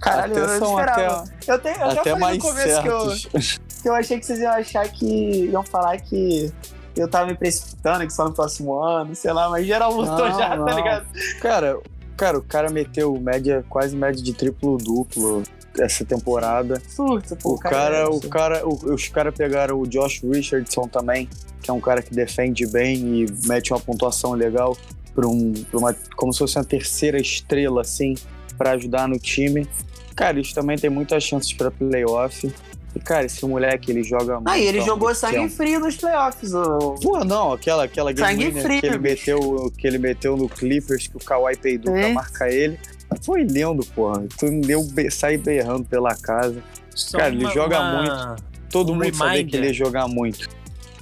Caralho, 0.00 0.36
eu 0.36 0.44
até 0.44 0.58
não 0.58 0.78
esperava. 0.78 1.24
eu, 1.46 1.58
tenho, 1.58 1.76
eu 1.76 1.84
até 1.84 2.00
até 2.00 2.10
falei 2.10 2.18
mais 2.20 2.36
no 2.36 2.42
começo 2.42 2.68
certos. 2.68 3.26
que 3.26 3.36
eu 3.36 3.40
achei 3.94 4.18
que 4.18 4.26
vocês 4.26 4.38
iam 4.38 4.52
achar 4.52 4.88
que 4.88 5.46
iam 5.50 5.62
falar 5.62 5.98
que 6.00 6.52
eu 6.96 7.08
tava 7.08 7.26
me 7.26 7.34
precipitando, 7.34 8.06
que 8.06 8.12
só 8.12 8.24
no 8.26 8.34
próximo 8.34 8.78
ano, 8.80 9.14
sei 9.14 9.32
lá, 9.32 9.48
mas 9.48 9.66
geral 9.66 9.92
lutou 9.92 10.28
Não, 10.28 10.38
já, 10.38 10.48
tá 10.50 10.56
não. 10.56 10.66
ligado? 10.76 11.06
Cara, 11.40 11.78
cara, 12.16 12.38
o 12.38 12.42
cara 12.42 12.70
meteu 12.70 13.18
média, 13.18 13.64
quase 13.68 13.96
média 13.96 14.22
de 14.22 14.32
triplo-duplo 14.34 15.42
essa 15.78 16.04
temporada. 16.04 16.80
Surto, 16.86 17.34
pô. 17.36 17.54
O 17.54 17.58
cara, 17.58 17.96
é 17.96 18.04
o 18.06 18.20
cara, 18.20 18.66
o- 18.68 18.92
os 18.94 19.08
caras 19.08 19.34
pegaram 19.34 19.80
o 19.80 19.86
Josh 19.86 20.20
Richardson 20.22 20.86
também, 20.86 21.28
que 21.62 21.70
é 21.70 21.72
um 21.72 21.80
cara 21.80 22.02
que 22.02 22.14
defende 22.14 22.66
bem 22.66 22.96
e 23.22 23.26
mete 23.46 23.72
uma 23.72 23.80
pontuação 23.80 24.32
legal 24.32 24.76
para 25.14 25.26
um, 25.26 25.52
pra 25.70 25.78
uma, 25.78 25.96
como 26.16 26.30
se 26.32 26.38
fosse 26.40 26.58
uma 26.58 26.64
terceira 26.64 27.18
estrela 27.18 27.80
assim, 27.80 28.14
para 28.58 28.72
ajudar 28.72 29.08
no 29.08 29.18
time. 29.18 29.66
Cara, 30.14 30.36
eles 30.38 30.52
também 30.52 30.76
têm 30.76 30.90
muitas 30.90 31.22
chances 31.24 31.52
para 31.54 31.70
playoff. 31.70 32.52
E 32.94 33.00
cara, 33.00 33.24
esse 33.24 33.44
moleque 33.46 33.90
ele 33.90 34.02
joga 34.02 34.34
muito. 34.34 34.48
Ah, 34.48 34.58
e 34.58 34.66
ele 34.66 34.80
jogou 34.82 35.14
sangue 35.14 35.36
tempo. 35.36 35.50
frio 35.54 35.80
nos 35.80 35.96
playoffs. 35.96 36.52
O... 36.52 36.94
Pô, 37.02 37.24
não, 37.24 37.52
aquela, 37.52 37.84
aquela 37.84 38.12
game 38.12 38.44
winner 38.50 38.80
que 38.80 38.86
ele 38.86 38.98
meteu, 38.98 39.72
que 39.78 39.86
ele 39.86 39.98
meteu 39.98 40.36
no 40.36 40.48
Clippers, 40.48 41.08
que 41.08 41.16
o 41.16 41.20
Kawhi 41.20 41.56
peidou 41.56 41.92
pra 41.92 42.02
É. 42.08 42.12
marcar 42.12 42.50
ele. 42.50 42.78
Foi 43.22 43.42
lindo, 43.44 43.84
porra. 43.94 44.24
Tu 44.38 44.60
deu 44.60 44.86
sair 45.10 45.38
berrando 45.38 45.84
pela 45.84 46.14
casa. 46.14 46.62
Só 46.94 47.18
Cara, 47.18 47.32
ele 47.34 47.48
joga 47.50 47.82
muito. 47.96 48.44
Todo 48.70 48.92
Um 48.92 48.96
mundo 48.96 49.14
sabia 49.14 49.32
reminder. 49.32 49.50
que 49.50 49.56
ele 49.56 49.66
ia 49.68 49.72
jogar 49.72 50.08
muito. 50.08 50.48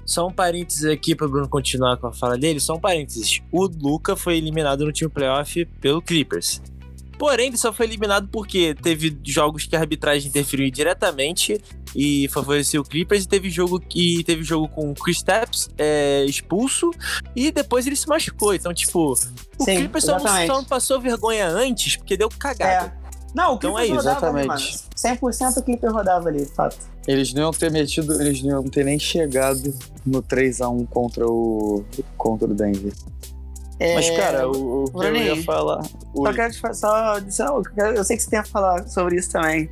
Só 0.05 0.27
um 0.27 0.33
parênteses 0.33 0.85
aqui 0.87 1.15
pro 1.15 1.29
Bruno 1.29 1.49
continuar 1.49 1.97
com 1.97 2.09
a 2.09 2.13
fala 2.13 2.37
dele. 2.37 2.59
Só 2.59 2.75
um 2.75 2.81
parênteses. 2.81 3.41
O 3.53 3.67
Luca 3.67 4.17
foi 4.17 4.37
eliminado 4.39 4.85
no 4.85 4.93
time 4.93 5.09
playoff 5.11 5.65
pelo 5.81 6.03
Clippers. 6.03 6.61
Porém, 7.17 7.49
ele 7.49 7.57
só 7.57 7.73
foi 7.73 7.87
eliminado 7.87 8.29
porque 8.33 8.75
teve 8.75 9.17
jogos 9.25 9.67
que 9.67 9.77
a 9.77 9.81
arbitragem 9.81 10.29
interferiu 10.29 10.69
diretamente 10.71 11.61
e 11.95 12.29
favoreceu 12.29 12.83
o 12.83 12.85
Clippers. 12.85 13.25
E 13.25 13.29
teve 13.29 13.51
jogo 13.51 13.81
que 13.81 14.23
teve 14.25 14.43
jogo 14.43 14.69
com 14.69 14.91
o 14.91 14.95
Chris 14.95 15.19
Stapps 15.19 15.69
é, 15.79 16.25
expulso 16.25 16.91
e 17.35 17.51
depois 17.51 17.87
ele 17.87 17.97
se 17.97 18.09
machucou. 18.09 18.55
Então, 18.55 18.73
tipo, 18.73 19.13
o 19.13 19.17
Sim, 19.65 19.77
Clippers 19.77 20.05
só 20.05 20.19
só 20.19 20.47
não 20.49 20.65
passou 20.65 21.01
vergonha 21.01 21.49
antes 21.49 21.97
porque 21.97 22.17
deu 22.17 22.29
cagada. 22.29 22.95
É. 22.97 23.01
Não, 23.35 23.53
o 23.53 23.57
Então 23.57 23.75
Clipper 23.75 23.83
é 23.83 23.87
isso, 23.87 24.09
rodava 24.09 24.41
exatamente. 24.41 24.49
mano. 24.49 25.21
100% 25.21 25.57
o 25.59 25.63
Clipper 25.63 25.93
rodava 25.93 26.29
ali, 26.29 26.45
de 26.45 26.53
fato. 26.53 26.77
Eles 27.07 27.33
não 27.33 27.43
iam 27.43 27.51
ter 27.53 27.71
metido, 27.71 28.21
eles 28.21 28.43
não 28.43 28.51
iam 28.51 28.65
ter 28.65 28.85
nem 28.85 28.99
chegado 28.99 29.73
no 30.05 30.23
3x1 30.23 30.87
contra 30.89 31.27
o, 31.27 31.85
contra 32.17 32.49
o 32.51 32.55
Denver. 32.55 32.93
É, 33.79 33.95
Mas, 33.95 34.11
cara, 34.11 34.47
o, 34.49 34.85
o 34.85 34.91
que 34.91 35.07
eu 35.07 35.17
ia 35.17 35.43
falar. 35.43 35.83
Só 36.15 36.33
quero 36.35 36.53
te 36.53 36.61
fa- 36.61 36.75
só 36.75 37.17
eu 37.95 38.05
sei 38.05 38.17
que 38.17 38.23
você 38.25 38.31
tem 38.31 38.39
a 38.41 38.45
falar 38.45 38.87
sobre 38.89 39.17
isso 39.17 39.31
também. 39.31 39.71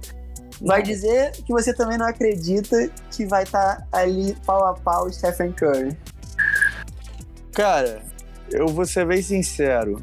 Vai 0.60 0.82
dizer 0.82 1.32
que 1.44 1.52
você 1.52 1.72
também 1.72 1.96
não 1.96 2.06
acredita 2.06 2.90
que 3.12 3.24
vai 3.26 3.44
estar 3.44 3.86
ali 3.92 4.36
pau 4.44 4.64
a 4.64 4.74
pau 4.74 5.06
o 5.06 5.12
Stephen 5.12 5.52
Curry. 5.52 5.96
Cara, 7.52 8.02
eu 8.50 8.66
vou 8.68 8.84
ser 8.84 9.06
bem 9.06 9.22
sincero. 9.22 10.02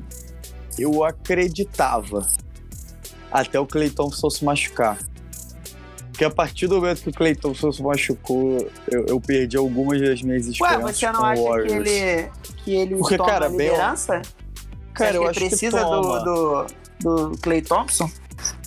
Eu 0.77 1.03
acreditava. 1.03 2.25
Até 3.31 3.59
o 3.59 3.65
Thompson 3.89 4.29
se 4.29 4.45
machucar. 4.45 4.97
Porque 6.11 6.23
a 6.23 6.29
partir 6.29 6.67
do 6.67 6.75
momento 6.75 7.01
que 7.03 7.09
o 7.09 7.13
Clay 7.13 7.35
Thompson 7.35 7.73
se 7.73 7.83
machucou, 7.83 8.69
eu, 8.89 9.05
eu 9.07 9.19
perdi 9.19 9.57
algumas 9.57 9.99
das 10.01 10.21
minhas 10.21 10.45
Ué, 10.45 10.51
esperanças 10.51 10.97
você 10.97 11.11
não 11.11 11.25
acha 11.25 11.41
que 11.63 11.73
ele, 11.73 12.31
que 12.63 12.73
ele 12.75 12.95
Porque, 12.95 13.17
toma 13.17 13.29
cara, 13.29 13.45
a 13.47 13.49
bem- 13.49 13.57
liderança? 13.69 14.21
Cara, 14.93 15.11
Você 15.11 15.17
eu 15.17 15.23
acho 15.27 15.33
que 15.39 15.43
que 15.43 15.49
precisa 15.49 15.83
do, 15.83 16.23
do, 16.23 16.67
do 17.31 17.37
Clay 17.39 17.61
Thompson? 17.61 18.09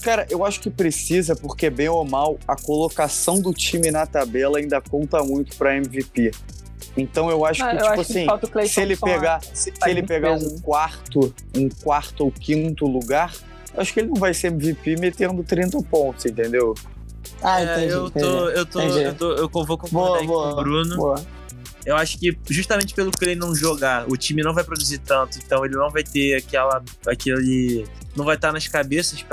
Cara, 0.03 0.27
eu 0.31 0.45
acho 0.45 0.61
que 0.61 0.71
precisa, 0.71 1.35
porque 1.37 1.69
bem 1.71 1.89
ou 1.89 2.05
mal, 2.05 2.39
a 2.47 2.57
colocação 2.57 3.41
do 3.41 3.53
time 3.53 3.91
na 3.91 4.07
tabela 4.07 4.59
ainda 4.59 4.81
conta 4.81 5.23
muito 5.23 5.57
pra 5.57 5.77
MVP. 5.77 6.31
Então 6.97 7.31
eu 7.31 7.45
acho 7.45 7.61
Não, 7.61 7.71
que, 7.71 7.77
eu 7.77 7.79
tipo 7.81 8.01
acho 8.01 8.13
que 8.13 8.19
assim, 8.19 8.51
Clay 8.51 8.69
se 8.69 8.81
ele 8.81 8.97
pegar, 8.97 9.41
se 9.43 9.73
Faz 9.73 9.91
ele 9.91 10.03
pegar 10.03 10.33
um 10.33 10.59
quarto, 10.61 11.35
um 11.57 11.69
quarto 11.69 12.25
ou 12.25 12.33
quinto 12.33 12.87
lugar, 12.87 13.33
eu 13.75 13.81
acho 13.81 13.93
que 13.93 14.01
ele 14.01 14.09
não 14.09 14.17
vai 14.17 14.35
ser 14.35 14.49
MVP 14.49 14.97
metendo 14.97 15.43
30 15.45 15.81
pontos, 15.83 16.27
entendeu? 16.27 16.75
Ah, 17.43 17.61
É, 17.61 17.65
entendi. 17.65 17.93
eu, 17.93 18.07
entendi. 18.07 18.25
tô, 18.27 18.49
eu, 18.51 18.67
tô, 18.67 18.81
entendi. 18.83 19.03
eu, 19.05 19.15
tô, 19.15 19.33
eu 19.33 19.49
vou 19.49 19.79
concordar 19.79 19.91
Boa, 19.91 20.17
aqui 20.19 20.27
boa. 20.27 20.55
com 20.55 20.61
o 20.61 20.65
Bruno. 20.65 20.97
Boa. 20.97 21.25
Eu 21.87 21.97
acho 21.97 22.19
que 22.19 22.37
justamente 22.51 22.93
pelo 22.95 23.11
que 23.11 23.25
ele 23.25 23.35
não 23.35 23.55
jogar, 23.55 24.07
o 24.11 24.17
time 24.17 24.43
não 24.43 24.53
vai 24.53 24.65
produzir 24.65 24.99
tanto, 24.99 25.39
então 25.39 25.65
ele 25.65 25.77
não 25.77 25.89
vai 25.91 26.03
ter 26.03 26.35
aquela. 26.35 26.83
aquele. 27.07 27.87
Não 28.19 28.25
vai 28.25 28.35
estar 28.35 28.53
nas 28.53 28.67
cabeças 28.67 29.25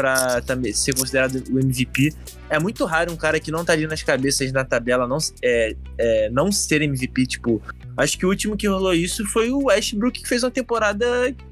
também 0.45 0.71
ser 0.71 0.93
considerado 0.95 1.43
o 1.49 1.59
MVP. 1.59 2.13
É 2.49 2.59
muito 2.59 2.85
raro 2.85 3.11
um 3.11 3.15
cara 3.15 3.39
que 3.39 3.51
não 3.51 3.65
tá 3.65 3.73
ali 3.73 3.87
nas 3.87 4.03
cabeças 4.03 4.51
na 4.51 4.63
tabela 4.63 5.07
não, 5.07 5.17
é, 5.43 5.75
é, 5.97 6.29
não 6.29 6.51
ser 6.51 6.81
MVP. 6.81 7.25
Tipo, 7.25 7.61
acho 7.97 8.17
que 8.17 8.25
o 8.25 8.29
último 8.29 8.55
que 8.55 8.67
rolou 8.67 8.93
isso 8.93 9.25
foi 9.27 9.49
o 9.49 9.65
Westbrook, 9.65 10.21
que 10.21 10.27
fez 10.27 10.43
uma 10.43 10.51
temporada 10.51 11.05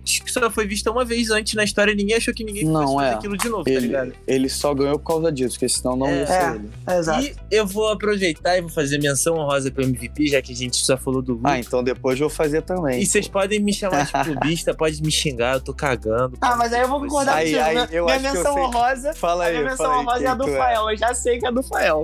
que 0.06 0.32
só 0.32 0.50
foi 0.52 0.68
vista 0.68 0.92
uma 0.92 1.04
vez 1.06 1.30
antes 1.32 1.54
na 1.56 1.64
história 1.64 1.92
e 1.92 1.96
ninguém 1.96 2.16
achou 2.18 2.34
que 2.34 2.44
ninguém 2.44 2.66
Não, 2.66 2.82
fosse 2.84 2.96
fazer 2.96 3.08
é. 3.08 3.14
aquilo 3.14 3.38
de 3.38 3.50
novo, 3.50 3.64
tá 3.64 3.72
Ele, 3.72 3.80
ligado? 3.88 4.14
ele 4.28 4.50
só 4.50 4.74
ganhou 4.74 5.00
por 5.00 5.08
causa 5.08 5.32
disso, 5.32 5.56
porque 5.56 5.70
senão 5.70 5.96
não 5.96 6.08
É. 6.08 6.20
ia 6.20 6.28
ser 6.28 6.34
É. 6.34 6.56
ele. 6.56 6.70
É, 6.88 6.98
exato. 7.00 7.24
E 7.26 7.36
eu 7.50 7.66
vou 7.66 7.90
aproveitar 7.90 8.58
e 8.58 8.62
vou 8.62 8.70
fazer 8.70 9.00
menção 9.00 9.36
honrosa 9.36 9.72
pro 9.72 9.84
MVP, 9.84 10.28
já 10.28 10.42
que 10.42 10.52
a 10.52 10.56
gente 10.56 10.76
só 10.78 10.98
falou 10.98 11.22
do 11.22 11.34
Luka. 11.34 11.50
Ah, 11.50 11.60
então 11.60 11.84
depois 11.84 12.20
eu 12.20 12.28
vou 12.28 12.36
fazer 12.36 12.62
também. 12.62 13.02
E 13.02 13.06
vocês 13.06 13.28
podem 13.28 13.60
me 13.60 13.74
chamar 13.74 14.06
de 14.06 14.12
clubista, 14.24 14.74
pode 14.74 15.02
me 15.02 15.12
xingar, 15.12 15.56
eu 15.56 15.62
tô 15.62 15.74
cagando. 15.74 16.38
Ah, 16.42 16.56
mas 16.56 16.72
aí 16.74 16.82
eu 16.82 16.88
vou 16.88 17.00
concordar 17.00 17.38
Aí- 17.38 17.54
contigo. 17.54 17.64
aí 18.08 18.20
Minha, 18.20 18.20
menção 18.34 18.56
honrosa. 18.58 19.14
Fala 19.14 19.46
A 19.46 19.48
aí, 19.48 19.54
minha 19.54 19.66
menção 19.70 19.86
fala 19.86 19.96
aí 19.96 20.02
honrosa 20.02 20.24
é 20.24 20.28
a 20.28 20.36
do 20.36 20.50
é. 20.50 20.58
Fael. 20.84 20.92
Eu 20.92 20.98
já 20.98 21.14
sei 21.14 21.40
que 21.40 21.46
é 21.46 21.50
a 21.50 21.52
do 21.52 21.64
Fael. 21.64 22.04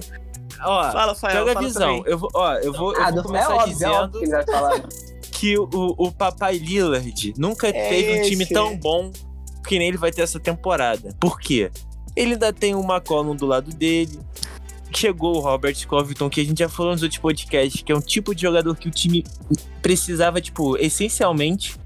Ó, 0.61 0.91
Fala, 0.91 1.15
Fael. 1.15 1.37
joga 1.47 1.57
a 1.59 1.61
visão. 1.61 1.97
também. 1.97 2.03
Eu 2.11 2.17
vou, 2.17 2.29
ó, 2.33 2.53
eu 2.55 2.73
vou, 2.73 2.93
eu 2.93 3.01
Ah, 3.01 3.11
vou 3.11 3.13
do 3.13 3.19
é 3.19 3.23
começar 3.23 3.55
é 3.63 3.67
dizendo 3.69 3.91
óbvio 3.93 4.19
que 4.19 4.25
ele 4.25 4.31
vai 4.31 4.45
falar. 4.45 4.83
que 5.31 5.57
o, 5.57 5.69
o 5.97 6.11
papai 6.11 6.57
Lillard 6.57 7.33
nunca 7.37 7.67
É 7.69 7.71
teve 7.89 8.19
um 8.19 8.21
time 8.23 8.43
esse. 8.43 8.53
tão 8.53 8.75
bom 8.75 9.11
que 9.65 9.77
nem 9.79 9.87
ele 9.87 9.97
vai 9.97 10.11
ter 10.11 10.21
essa 10.21 10.39
temporada. 10.39 11.15
Por 11.19 11.39
quê? 11.39 11.71
Ele 12.15 12.33
ainda 12.33 12.51
tem 12.51 12.75
o 12.75 12.81
McCollum 12.83 13.35
do 13.35 13.45
lado 13.45 13.71
dele. 13.73 14.19
Chegou 14.93 15.37
o 15.37 15.39
Robert 15.39 15.75
Covington, 15.87 16.29
que 16.29 16.41
a 16.41 16.43
gente 16.43 16.57
já 16.59 16.67
falou 16.67 16.91
nos 16.93 17.03
outros 17.03 17.19
podcasts, 17.21 17.81
que 17.83 17.91
é 17.91 17.95
um 17.95 18.01
tipo 18.01 18.33
de 18.33 18.41
jogador 18.41 18.75
que 18.75 18.87
o 18.87 18.91
time 18.91 19.23
precisava, 19.81 20.41
tipo, 20.41 20.75
essencialmente. 20.77 21.77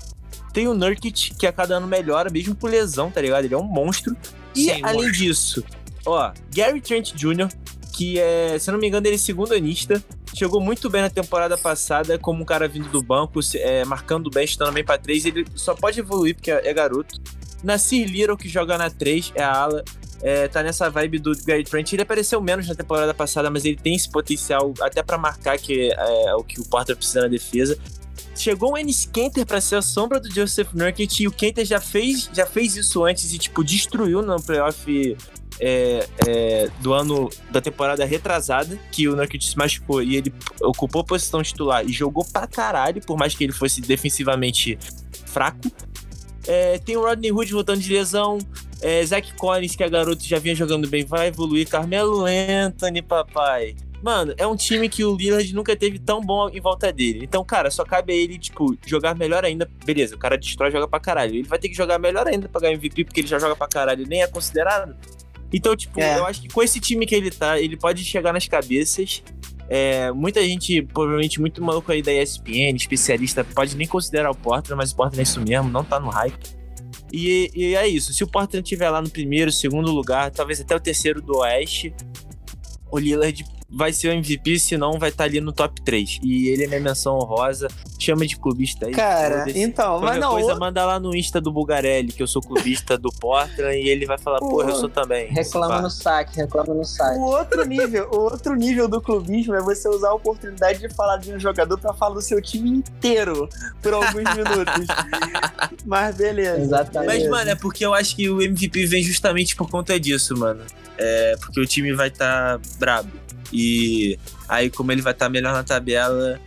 Tem 0.53 0.67
o 0.67 0.73
Nurkic, 0.73 1.35
que 1.35 1.45
a 1.45 1.51
cada 1.51 1.75
ano 1.75 1.87
melhora, 1.87 2.29
mesmo 2.29 2.55
por 2.55 2.69
lesão, 2.69 3.11
tá 3.11 3.19
ligado? 3.21 3.43
Ele 3.45 3.53
é 3.53 3.57
um 3.57 3.63
monstro. 3.63 4.15
E 4.55 4.65
Sim, 4.65 4.81
além 4.83 5.07
monstro. 5.07 5.11
disso, 5.13 5.63
ó, 6.05 6.31
Gary 6.53 6.81
Trent 6.81 7.13
Jr., 7.13 7.47
que 7.93 8.19
é, 8.19 8.57
se 8.57 8.71
não 8.71 8.79
me 8.79 8.87
engano, 8.87 9.05
ele 9.07 9.15
é 9.15 9.19
segundo 9.19 9.53
anista. 9.53 10.03
Chegou 10.35 10.59
muito 10.59 10.89
bem 10.89 11.01
na 11.03 11.11
temporada 11.11 11.55
passada, 11.55 12.17
como 12.17 12.41
um 12.41 12.45
cara 12.45 12.67
vindo 12.67 12.89
do 12.89 13.03
banco, 13.03 13.39
é, 13.55 13.85
marcando 13.85 14.31
bem, 14.31 14.47
chutando 14.47 14.71
bem 14.71 14.83
pra 14.83 14.97
três. 14.97 15.25
Ele 15.25 15.45
só 15.55 15.75
pode 15.75 15.99
evoluir 15.99 16.35
porque 16.35 16.49
é, 16.49 16.73
garoto. 16.73 17.21
Nasir 17.63 18.07
Little, 18.09 18.35
que 18.35 18.49
joga 18.49 18.77
na 18.77 18.89
3, 18.89 19.31
é 19.35 19.43
a 19.43 19.53
ala. 19.53 19.83
É, 20.21 20.47
tá 20.47 20.63
nessa 20.63 20.89
vibe 20.89 21.19
do 21.19 21.33
Gary 21.45 21.63
Trent. 21.63 21.93
Ele 21.93 22.01
apareceu 22.01 22.41
menos 22.41 22.67
na 22.67 22.73
temporada 22.73 23.13
passada, 23.13 23.49
mas 23.49 23.63
ele 23.63 23.75
tem 23.75 23.93
esse 23.93 24.09
potencial 24.09 24.73
até 24.81 25.03
pra 25.03 25.17
marcar, 25.17 25.57
que 25.57 25.91
é, 25.91 26.25
é 26.25 26.35
o 26.35 26.43
que 26.43 26.59
o 26.59 26.65
Porter 26.65 26.95
precisa 26.95 27.21
na 27.21 27.27
defesa. 27.27 27.77
Chegou 28.35 28.73
o 28.73 28.77
Ennis 28.77 29.05
Kenter 29.05 29.45
pra 29.45 29.61
ser 29.61 29.75
a 29.75 29.81
sombra 29.81 30.19
do 30.19 30.33
Joseph 30.33 30.73
Nurkic 30.73 31.23
e 31.23 31.27
o 31.27 31.31
Kenter 31.31 31.65
já 31.65 31.79
fez, 31.79 32.29
já 32.33 32.45
fez 32.45 32.75
isso 32.75 33.03
antes 33.03 33.31
e, 33.31 33.37
tipo, 33.37 33.63
destruiu 33.63 34.21
no 34.21 34.41
playoff 34.41 35.15
é, 35.59 36.07
é, 36.27 36.69
do 36.81 36.93
ano 36.93 37.29
da 37.51 37.61
temporada 37.61 38.03
retrasada, 38.05 38.77
que 38.91 39.07
o 39.07 39.15
Nurkic 39.15 39.45
se 39.45 39.57
machucou 39.57 40.01
e 40.01 40.15
ele 40.15 40.33
ocupou 40.61 41.01
a 41.01 41.05
posição 41.05 41.41
titular 41.43 41.85
e 41.85 41.91
jogou 41.91 42.25
pra 42.25 42.47
caralho, 42.47 43.01
por 43.01 43.17
mais 43.17 43.35
que 43.35 43.43
ele 43.43 43.53
fosse 43.53 43.81
defensivamente 43.81 44.77
fraco. 45.25 45.71
É, 46.45 46.77
tem 46.79 46.97
o 46.97 47.01
Rodney 47.01 47.31
Hood 47.31 47.51
voltando 47.53 47.79
de 47.79 47.93
lesão. 47.93 48.37
É, 48.81 49.05
Zach 49.05 49.33
Collins, 49.35 49.75
que 49.75 49.83
é 49.83 49.89
garoto, 49.89 50.23
já 50.23 50.39
vinha 50.39 50.53
jogando 50.53 50.87
bem, 50.89 51.05
vai 51.05 51.27
evoluir. 51.27 51.67
Carmelo 51.69 52.25
Anthony, 52.25 53.01
papai. 53.01 53.75
Mano, 54.03 54.33
é 54.37 54.45
um 54.45 54.57
time 54.57 54.89
que 54.89 55.05
o 55.05 55.15
Lillard 55.15 55.55
nunca 55.55 55.73
teve 55.77 55.97
tão 55.97 56.19
bom 56.19 56.49
em 56.49 56.59
volta 56.59 56.91
dele. 56.91 57.21
Então, 57.23 57.41
cara, 57.45 57.71
só 57.71 57.85
cabe 57.85 58.11
a 58.11 58.15
ele, 58.15 58.37
tipo, 58.37 58.77
jogar 58.85 59.15
melhor 59.15 59.45
ainda. 59.45 59.69
Beleza, 59.85 60.13
o 60.13 60.19
cara 60.19 60.37
destrói 60.37 60.69
joga 60.69 60.89
pra 60.89 60.99
caralho. 60.99 61.35
Ele 61.35 61.47
vai 61.47 61.57
ter 61.57 61.69
que 61.69 61.73
jogar 61.73 61.97
melhor 61.97 62.27
ainda 62.27 62.49
pra 62.49 62.59
ganhar 62.59 62.73
MVP, 62.73 63.05
porque 63.05 63.21
ele 63.21 63.27
já 63.29 63.39
joga 63.39 63.55
pra 63.55 63.65
caralho 63.65 64.03
e 64.03 64.05
nem 64.05 64.21
é 64.21 64.27
considerado. 64.27 64.93
Então, 65.53 65.75
tipo, 65.75 65.99
É. 66.01 66.17
eu 66.17 66.25
acho 66.25 66.41
que 66.41 66.47
com 66.49 66.63
esse 66.63 66.79
time 66.79 67.05
que 67.05 67.13
ele 67.13 67.29
tá, 67.29 67.59
ele 67.59 67.77
pode 67.77 68.03
chegar 68.03 68.33
nas 68.33 68.47
cabeças. 68.47 69.21
É, 69.69 70.11
muita 70.11 70.43
gente, 70.43 70.81
provavelmente 70.81 71.39
muito 71.39 71.63
maluco 71.63 71.91
aí 71.91 72.01
da 72.01 72.11
ESPN, 72.11 72.75
especialista, 72.75 73.43
pode 73.43 73.77
nem 73.77 73.87
considerar 73.87 74.29
o 74.29 74.35
Portland, 74.35 74.75
mas 74.75 74.91
o 74.91 74.95
Portland 74.95 75.19
é 75.19 75.23
isso 75.23 75.39
mesmo, 75.39 75.69
não 75.69 75.83
tá 75.83 75.99
no 75.99 76.09
hype. 76.09 76.35
E, 77.11 77.49
e 77.55 77.75
é 77.75 77.87
isso, 77.87 78.13
se 78.13 78.23
o 78.23 78.27
Portland 78.27 78.63
estiver 78.63 78.89
lá 78.89 79.01
no 79.01 79.09
primeiro, 79.09 79.51
segundo 79.51 79.91
lugar, 79.91 80.31
talvez 80.31 80.59
até 80.59 80.75
o 80.75 80.79
terceiro 80.79 81.21
do 81.21 81.37
Oeste, 81.37 81.93
o 82.91 82.99
Lillard 82.99 83.45
vai 83.75 83.91
ser 83.91 84.09
o 84.09 84.11
MVP, 84.13 84.59
senão 84.59 84.99
vai 84.99 85.09
estar 85.09 85.23
ali 85.25 85.41
no 85.41 85.51
top 85.51 85.81
3. 85.81 86.19
E 86.23 86.49
ele 86.49 86.63
é 86.63 86.67
minha 86.67 86.79
menção 86.79 87.15
honrosa, 87.17 87.67
chama 87.99 88.25
de 88.27 88.37
clubista 88.37 88.85
aí. 88.85 88.91
Cara, 88.93 89.45
então, 89.55 89.99
mas 89.99 90.19
não. 90.19 90.31
coisa, 90.31 90.53
o- 90.55 90.59
manda 90.59 90.85
lá 90.85 90.99
no 90.99 91.15
Insta 91.15 91.41
do 91.41 91.51
Bugarelli, 91.51 92.11
que 92.11 92.21
eu 92.21 92.27
sou 92.27 92.41
clubista 92.41 92.97
do 92.97 93.09
Portland, 93.09 93.77
e 93.77 93.89
ele 93.89 94.05
vai 94.05 94.17
falar, 94.17 94.39
porra, 94.39 94.69
eu 94.69 94.75
sou 94.75 94.89
também. 94.89 95.27
Reclama 95.31 95.81
no 95.81 95.89
saque, 95.89 96.37
reclama 96.37 96.73
no 96.73 96.83
saque. 96.85 97.17
O 97.17 97.23
outro 97.23 97.65
nível, 97.65 98.09
o 98.11 98.17
outro 98.21 98.53
nível 98.55 98.87
do 98.87 99.01
clubismo 99.01 99.55
é 99.55 99.61
você 99.61 99.87
usar 99.89 100.09
a 100.09 100.13
oportunidade 100.13 100.79
de 100.79 100.89
falar 100.93 101.17
de 101.17 101.33
um 101.33 101.39
jogador 101.39 101.77
pra 101.79 101.93
falar 101.93 102.15
do 102.15 102.21
seu 102.21 102.41
time 102.41 102.69
inteiro 102.69 103.49
por 103.81 103.93
alguns 103.93 104.13
minutos. 104.35 104.87
Mas 105.85 106.15
beleza. 106.15 106.59
Exatamente. 106.61 107.07
Mas, 107.21 107.27
mano, 107.29 107.49
é 107.51 107.55
porque 107.55 107.85
eu 107.85 107.93
acho 107.93 108.15
que 108.15 108.29
o 108.29 108.41
MVP 108.41 108.85
vem 108.85 109.03
justamente 109.03 109.55
por 109.55 109.69
conta 109.69 109.99
disso, 109.99 110.37
mano. 110.37 110.61
É 110.97 111.35
porque 111.41 111.59
o 111.59 111.65
time 111.65 111.93
vai 111.93 112.07
estar 112.09 112.59
brabo. 112.77 113.09
E 113.53 114.17
aí, 114.49 114.69
como 114.69 114.91
ele 114.91 115.01
vai 115.01 115.13
estar 115.13 115.29
melhor 115.29 115.53
na 115.53 115.63
tabela, 115.63 116.39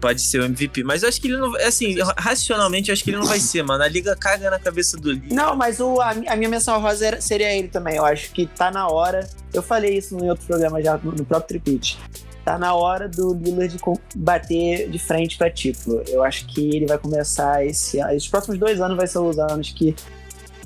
pode 0.00 0.20
ser 0.20 0.40
o 0.40 0.44
MVP. 0.44 0.84
Mas 0.84 1.02
eu 1.02 1.08
acho 1.08 1.20
que 1.20 1.28
ele 1.28 1.38
não. 1.38 1.54
Assim, 1.56 1.96
racionalmente, 2.18 2.90
eu 2.90 2.92
acho 2.92 3.02
que 3.02 3.10
ele 3.10 3.16
não 3.16 3.24
vai 3.26 3.40
ser, 3.40 3.62
mano. 3.62 3.82
A 3.82 3.88
liga 3.88 4.14
caga 4.14 4.50
na 4.50 4.58
cabeça 4.58 4.96
do 4.98 5.08
Lee. 5.10 5.22
Não, 5.30 5.56
mas 5.56 5.80
o, 5.80 6.00
a, 6.00 6.10
a 6.10 6.36
minha 6.36 6.48
menção 6.50 6.80
rosa 6.80 7.06
era- 7.06 7.20
seria 7.20 7.52
ele 7.56 7.68
também. 7.68 7.96
Eu 7.96 8.04
acho 8.04 8.30
que 8.32 8.46
tá 8.46 8.70
na 8.70 8.86
hora. 8.88 9.28
Eu 9.52 9.62
falei 9.62 9.96
isso 9.98 10.16
em 10.18 10.28
outro 10.28 10.46
programa 10.46 10.82
já, 10.82 10.96
no, 10.98 11.12
no 11.12 11.24
próprio 11.24 11.60
Tripit. 11.60 11.98
Tá 12.44 12.58
na 12.58 12.74
hora 12.74 13.08
do 13.08 13.34
Lillard 13.34 13.76
bater 14.16 14.88
de 14.90 14.98
frente 14.98 15.36
pra 15.36 15.50
título. 15.50 16.02
Eu 16.08 16.22
acho 16.24 16.46
que 16.46 16.74
ele 16.76 16.86
vai 16.86 16.98
começar 16.98 17.64
esse 17.66 17.98
ano. 18.00 18.14
Os 18.16 18.28
próximos 18.28 18.58
dois 18.58 18.80
anos 18.80 18.96
vai 18.96 19.06
ser 19.06 19.18
os 19.18 19.38
anos 19.38 19.70
que 19.72 19.94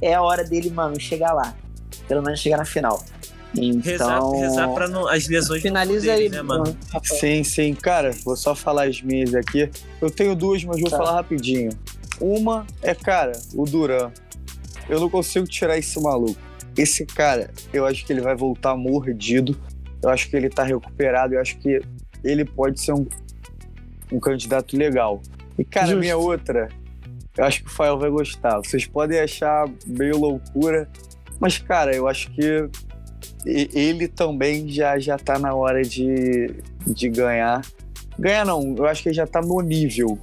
é 0.01 0.15
a 0.15 0.23
hora 0.23 0.45
dele, 0.45 0.71
mano, 0.71 0.99
chegar 1.01 1.33
lá. 1.33 1.55
Pelo 2.07 2.23
menos 2.23 2.39
chegar 2.41 2.59
na 2.59 2.65
final. 2.65 3.05
Rezar, 3.83 4.17
Então. 4.19 4.41
rezar 4.41 4.69
pra 4.75 4.89
não, 4.89 5.07
as 5.09 5.29
lesões 5.29 5.63
Finaliza 5.63 6.13
aí, 6.13 6.29
né, 6.29 6.43
mano? 6.43 6.77
Rafael. 6.93 7.21
Sim, 7.21 7.45
sim. 7.45 7.75
Cara, 7.75 8.11
vou 8.25 8.37
só 8.37 8.55
falar 8.55 8.89
as 8.89 9.01
minhas 9.01 9.35
aqui. 9.35 9.71
Eu 10.01 10.11
tenho 10.11 10.35
duas, 10.35 10.65
mas 10.65 10.81
vou 10.81 10.91
Tá. 10.91 10.97
falar 10.97 11.13
rapidinho. 11.15 11.71
Uma 12.21 12.67
é, 12.83 12.95
cara, 12.95 13.33
o 13.55 13.65
Duran. 13.65 14.11
Eu 14.89 15.01
não 15.01 15.09
consigo 15.09 15.47
tirar 15.47 15.79
esse 15.79 16.01
maluco. 16.01 16.39
Esse 16.77 17.07
cara, 17.07 17.51
eu 17.73 17.87
acho 17.87 18.05
que 18.05 18.13
ele 18.13 18.21
vai 18.21 18.35
voltar 18.35 18.77
mordido. 18.77 19.57
Eu 20.03 20.11
acho 20.11 20.29
que 20.29 20.37
ele 20.37 20.49
tá 20.51 20.63
recuperado. 20.65 21.35
Eu 21.35 21.41
acho 21.41 21.57
que 21.59 21.81
ele 22.23 22.45
pode 22.45 22.81
ser 22.81 22.93
um, 22.93 23.07
um 24.13 24.19
candidato 24.21 24.77
legal. 24.77 25.23
E, 25.59 25.65
cara, 25.65 25.87
Justo. 25.87 26.01
minha 26.01 26.17
outra, 26.17 26.69
eu 27.37 27.45
acho 27.45 27.63
que 27.63 27.69
o 27.69 27.73
Fael 27.73 27.99
vai 27.99 28.11
gostar. 28.11 28.57
Vocês 28.59 28.87
podem 28.87 29.21
achar 29.21 29.69
meio 29.87 30.19
loucura, 30.19 30.89
mas, 31.41 31.59
cara, 31.59 31.95
eu 31.95 32.07
acho 32.09 32.31
que 32.33 32.69
ele 33.45 34.09
também 34.09 34.69
já, 34.69 34.99
já 34.99 35.19
tá 35.19 35.39
na 35.39 35.55
hora 35.55 35.83
de, 35.83 36.55
de 36.87 37.09
ganhar. 37.09 37.63
Ganhar 38.19 38.47
não, 38.47 38.75
eu 38.77 38.87
acho 38.87 39.03
que 39.03 39.09
ele 39.09 39.17
já 39.17 39.27
tá 39.27 39.41
no 39.41 39.61
nível. 39.61 40.19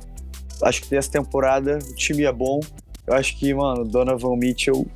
Acho 0.63 0.82
que 0.82 0.89
dessa 0.89 1.11
temporada 1.11 1.80
o 1.80 1.95
time 1.95 2.24
é 2.24 2.32
bom. 2.32 2.59
Eu 3.05 3.13
acho 3.13 3.38
que, 3.38 3.53
mano, 3.53 3.84
Donovan 3.84 4.36
Mitchell, 4.38 4.88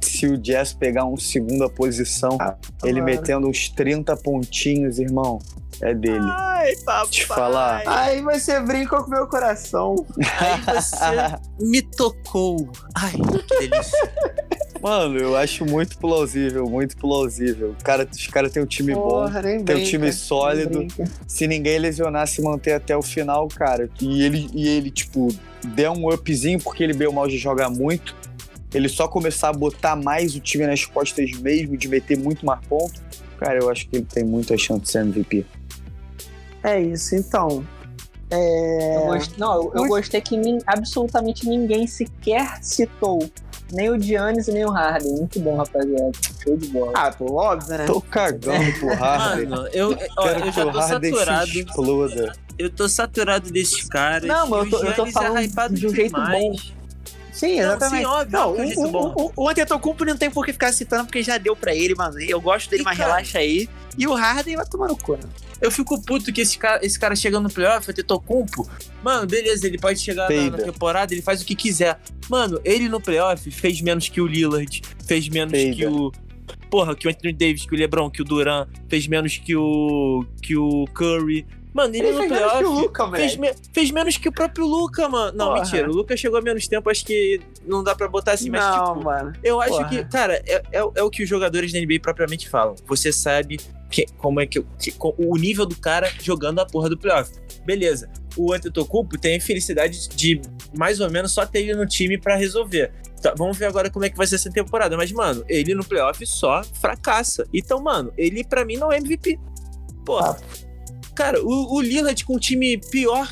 se 0.00 0.26
o 0.26 0.36
Jazz 0.36 0.72
pegar 0.72 1.04
uma 1.04 1.18
segunda 1.18 1.68
posição, 1.68 2.38
ele 2.84 3.00
mano. 3.00 3.04
metendo 3.04 3.48
uns 3.48 3.68
30 3.70 4.16
pontinhos, 4.18 4.98
irmão, 4.98 5.38
é 5.80 5.94
dele. 5.94 6.18
Ai, 6.20 6.74
papai. 6.84 7.10
Te 7.10 7.26
falar. 7.26 7.82
Ai, 7.86 8.22
você 8.22 8.60
brinca 8.60 9.00
com 9.02 9.06
o 9.06 9.10
meu 9.10 9.26
coração. 9.26 9.94
Aí 10.38 10.60
você 10.62 11.38
me 11.64 11.82
tocou. 11.82 12.68
Ai, 12.94 13.12
que 13.12 13.68
delícia. 13.68 14.44
Mano, 14.80 15.18
eu 15.18 15.36
acho 15.36 15.64
muito 15.64 15.98
plausível, 15.98 16.68
muito 16.68 16.96
plausível. 16.96 17.74
Cara, 17.82 18.08
os 18.10 18.26
caras 18.28 18.52
têm 18.52 18.62
um 18.62 18.66
time 18.66 18.94
bom. 18.94 19.08
Porra, 19.08 19.42
nem 19.42 19.64
Tem 19.64 19.76
um 19.76 19.84
time 19.84 20.12
sólido. 20.12 20.86
se 21.26 21.46
ninguém 21.46 21.78
lesionar, 21.78 22.26
se 22.26 22.40
manter 22.42 22.72
até 22.72 22.96
o 22.96 23.02
final, 23.02 23.48
cara, 23.48 23.90
e 24.00 24.22
ele, 24.22 24.48
e 24.54 24.68
ele 24.68 24.90
tipo, 24.90 25.28
der 25.64 25.90
um 25.90 26.08
upzinho, 26.08 26.60
porque 26.60 26.82
ele 26.82 26.94
bem 26.94 27.12
mal 27.12 27.28
já 27.28 27.36
joga 27.36 27.68
muito, 27.68 28.14
ele 28.72 28.88
só 28.88 29.08
começar 29.08 29.48
a 29.48 29.52
botar 29.52 29.96
mais 29.96 30.34
o 30.34 30.40
time 30.40 30.66
nas 30.66 30.84
costas 30.84 31.30
mesmo, 31.32 31.76
de 31.76 31.88
meter 31.88 32.18
muito 32.18 32.44
mais 32.44 32.60
ponto, 32.66 33.00
cara, 33.38 33.58
eu 33.58 33.70
acho 33.70 33.88
que 33.88 33.96
ele 33.96 34.06
tem 34.06 34.24
muita 34.24 34.56
chance 34.56 34.82
de 34.82 34.90
ser 34.90 34.98
MVP. 35.00 35.46
É 36.62 36.80
isso, 36.80 37.14
então. 37.14 37.64
É... 38.30 38.96
Eu 38.96 39.06
gost- 39.06 39.38
Não, 39.38 39.54
eu, 39.54 39.72
eu 39.74 39.88
gostei 39.88 40.20
que 40.20 40.36
nin- 40.36 40.58
absolutamente 40.66 41.48
ninguém 41.48 41.86
sequer 41.86 42.58
citou. 42.62 43.28
Nem 43.70 43.90
o 43.90 44.00
Giannis 44.00 44.48
e 44.48 44.52
nem 44.52 44.64
o 44.64 44.70
Harden. 44.70 45.12
Muito 45.16 45.40
bom, 45.40 45.56
rapaziada. 45.56 46.10
Show 46.42 46.56
de 46.56 46.68
bola. 46.68 46.92
Ah, 46.94 47.10
pô, 47.12 47.34
óbvio, 47.34 47.76
né? 47.76 47.84
Tô 47.86 48.00
cagando 48.00 48.72
pro 48.78 48.94
Harden. 48.94 49.46
Mano, 49.48 49.68
eu, 49.74 49.90
ó, 50.16 50.22
Quero 50.22 50.38
eu 50.40 50.42
que 50.44 50.52
já 50.52 50.66
o 50.66 50.72
tô 50.72 50.78
Harden 50.78 51.12
saturado. 51.12 51.46
se 51.50 51.58
exploda. 51.60 52.32
Eu 52.58 52.70
tô 52.70 52.88
saturado 52.88 53.50
desses 53.50 53.84
caras. 53.86 54.26
Não, 54.26 54.48
mas 54.48 54.64
eu 54.64 54.70
tô- 54.70 54.76
o 54.78 54.86
eu 54.86 54.94
tô 54.94 55.04
Giannis 55.06 55.52
falando 55.52 55.74
é 55.74 55.78
de 55.78 55.86
um 55.86 55.94
jeito 55.94 56.14
demais. 56.14 56.72
Sim, 57.30 57.60
Não, 57.60 57.66
exatamente. 57.68 58.00
sim, 58.00 58.06
óbvio, 58.06 58.32
Não, 58.32 58.48
óbvio, 58.50 58.80
o, 58.80 58.86
é 58.86 58.90
bom. 58.90 59.14
o, 59.16 59.26
o, 59.26 59.32
o 59.44 59.48
Antetokounmpo 59.48 60.04
não 60.04 60.16
tem 60.16 60.28
por 60.30 60.44
que 60.44 60.52
ficar 60.52 60.72
citando, 60.72 61.04
porque 61.04 61.22
já 61.22 61.38
deu 61.38 61.54
pra 61.54 61.72
ele, 61.74 61.94
mano. 61.94 62.18
Eu 62.20 62.40
gosto 62.40 62.68
dele, 62.70 62.82
E, 62.82 62.84
mas 62.84 62.96
cara- 62.96 63.10
relaxa 63.10 63.38
aí. 63.38 63.68
E 63.96 64.06
o 64.08 64.14
Harden 64.14 64.56
vai 64.56 64.66
tomar 64.66 64.88
no 64.88 64.96
cu, 64.96 65.12
né? 65.12 65.20
Eu 65.60 65.70
fico 65.70 66.00
puto 66.02 66.32
que 66.32 66.40
esse 66.40 66.56
cara, 66.58 66.84
esse 66.84 66.98
cara 66.98 67.16
chega 67.16 67.40
no 67.40 67.48
playoff, 67.50 67.90
o 67.90 68.04
Tocumpo. 68.04 68.68
Mano, 69.02 69.26
beleza, 69.26 69.66
ele 69.66 69.78
pode 69.78 69.98
chegar 69.98 70.28
na, 70.30 70.50
na 70.50 70.58
temporada, 70.58 71.12
ele 71.12 71.22
faz 71.22 71.42
o 71.42 71.44
que 71.44 71.54
quiser. 71.56 71.98
Mano, 72.28 72.60
ele 72.64 72.88
no 72.88 73.00
playoff 73.00 73.50
fez 73.50 73.80
menos 73.80 74.08
que 74.08 74.20
o 74.20 74.26
Lillard, 74.26 74.82
fez 75.06 75.28
menos 75.28 75.52
Peida. 75.52 75.76
que 75.76 75.86
o. 75.86 76.12
Porra, 76.70 76.94
que 76.94 77.06
o 77.06 77.10
Anthony 77.10 77.32
Davis, 77.32 77.66
que 77.66 77.74
o 77.74 77.78
LeBron, 77.78 78.10
que 78.10 78.22
o 78.22 78.24
Duran, 78.24 78.66
fez 78.88 79.06
menos 79.06 79.36
que 79.38 79.56
o. 79.56 80.24
que 80.42 80.56
o 80.56 80.84
Curry. 80.94 81.46
Mano, 81.72 81.94
ele, 81.94 82.10
no 82.12 82.18
fez 82.18 82.30
menos 82.30 82.38
playoff. 82.38 82.58
que 82.58 82.64
o 82.64 82.70
Luca, 82.80 83.10
Fez, 83.10 83.36
me- 83.36 83.54
fez 83.72 83.90
menos 83.90 84.16
que 84.16 84.28
o 84.28 84.32
próprio 84.32 84.66
Luca, 84.66 85.08
mano. 85.08 85.36
Não, 85.36 85.46
Porra. 85.48 85.60
mentira. 85.60 85.90
O 85.90 85.94
Luca 85.94 86.16
chegou 86.16 86.38
a 86.38 86.42
menos 86.42 86.66
tempo, 86.66 86.88
acho 86.90 87.04
que 87.04 87.40
não 87.66 87.84
dá 87.84 87.94
pra 87.94 88.08
botar 88.08 88.32
assim, 88.32 88.50
mas 88.50 88.60
não, 88.64 88.94
tipo. 88.94 89.04
mano. 89.04 89.32
Eu 89.42 89.60
acho 89.60 89.72
Porra. 89.72 89.88
que, 89.88 90.04
cara, 90.06 90.42
é, 90.46 90.62
é, 90.72 90.78
é 90.96 91.02
o 91.02 91.10
que 91.10 91.22
os 91.22 91.28
jogadores 91.28 91.72
da 91.72 91.78
NBA 91.80 92.00
propriamente 92.00 92.48
falam. 92.48 92.74
Você 92.86 93.12
sabe 93.12 93.60
que, 93.90 94.06
como 94.18 94.40
é 94.40 94.46
que, 94.46 94.62
que- 94.78 94.94
o 95.00 95.36
nível 95.36 95.64
do 95.66 95.76
cara 95.76 96.10
jogando 96.22 96.58
a 96.60 96.66
porra 96.66 96.88
do 96.88 96.98
playoff. 96.98 97.30
Beleza. 97.64 98.10
O 98.36 98.52
Antetokounmpo 98.52 99.18
tem 99.18 99.36
a 99.36 99.40
felicidade 99.40 100.08
de 100.10 100.40
mais 100.76 101.00
ou 101.00 101.10
menos 101.10 101.32
só 101.32 101.44
ter 101.46 101.60
ele 101.60 101.74
no 101.74 101.86
time 101.86 102.16
pra 102.18 102.36
resolver. 102.36 102.92
Tá, 103.20 103.34
vamos 103.36 103.56
ver 103.58 103.66
agora 103.66 103.90
como 103.90 104.04
é 104.04 104.10
que 104.10 104.16
vai 104.16 104.26
ser 104.26 104.36
essa 104.36 104.50
temporada. 104.50 104.96
Mas, 104.96 105.10
mano, 105.10 105.44
ele 105.48 105.74
no 105.74 105.84
playoff 105.84 106.24
só 106.26 106.62
fracassa. 106.62 107.46
Então, 107.52 107.82
mano, 107.82 108.12
ele 108.16 108.44
pra 108.44 108.64
mim 108.64 108.76
não 108.76 108.92
é 108.92 108.98
MVP. 108.98 109.38
Porra. 110.04 110.38
Cara, 111.14 111.42
o, 111.44 111.74
o 111.76 111.80
Lillard 111.80 112.24
com 112.24 112.36
um 112.36 112.38
time 112.38 112.78
pior 112.90 113.28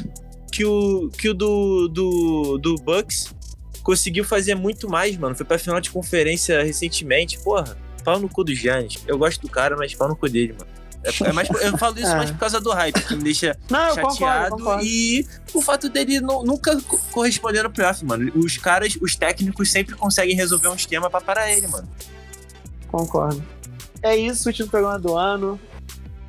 que 0.50 0.64
o, 0.64 1.08
que 1.10 1.28
o 1.28 1.34
do, 1.34 1.86
do, 1.88 2.58
do 2.58 2.74
Bucks 2.76 3.32
conseguiu 3.82 4.24
fazer 4.24 4.54
muito 4.56 4.88
mais, 4.88 5.16
mano. 5.16 5.36
Foi 5.36 5.46
pra 5.46 5.58
final 5.58 5.80
de 5.80 5.90
conferência 5.90 6.62
recentemente. 6.64 7.38
Porra, 7.38 7.76
pau 8.06 8.18
no 8.20 8.28
cu 8.28 8.44
do 8.44 8.54
Giannis. 8.54 8.98
Eu 9.06 9.18
gosto 9.18 9.42
do 9.42 9.48
cara, 9.50 9.76
mas 9.76 9.92
pau 9.94 10.08
no 10.08 10.14
cu 10.16 10.28
dele, 10.28 10.54
mano. 10.58 10.70
É, 11.04 11.28
é 11.28 11.32
mais, 11.32 11.48
eu 11.50 11.76
falo 11.76 11.98
isso 11.98 12.06
Ah. 12.08 12.16
mais 12.18 12.30
por 12.30 12.38
causa 12.38 12.60
do 12.60 12.70
hype, 12.72 13.00
que 13.00 13.14
me 13.16 13.22
deixa 13.24 13.56
Não, 13.70 13.94
chateado. 13.94 14.08
concordo, 14.08 14.56
concordo. 14.56 14.84
E 14.84 15.26
o 15.54 15.60
fato 15.60 15.88
dele 15.88 16.20
nu- 16.20 16.42
nunca 16.44 16.80
co- 16.82 16.98
corresponder 17.12 17.62
no 17.64 17.70
playoff, 17.70 18.04
mano. 18.04 18.30
Os 18.34 18.56
caras, 18.58 18.96
os 19.00 19.14
técnicos 19.16 19.70
sempre 19.70 19.94
conseguem 19.94 20.34
resolver 20.34 20.68
um 20.68 20.74
esquema 20.74 21.10
pra 21.10 21.20
parar 21.20 21.50
ele, 21.52 21.66
mano. 21.68 21.88
Concordo. 22.88 23.42
É 24.02 24.16
isso, 24.16 24.48
último 24.48 24.68
programa 24.68 24.98
do 24.98 25.16
ano. 25.16 25.58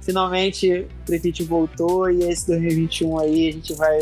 Finalmente, 0.01 0.87
o 1.01 1.05
Prefeito 1.05 1.45
voltou 1.45 2.09
e 2.09 2.23
esse 2.29 2.47
2021 2.47 3.19
aí 3.19 3.49
a 3.49 3.51
gente 3.51 3.73
vai 3.73 3.99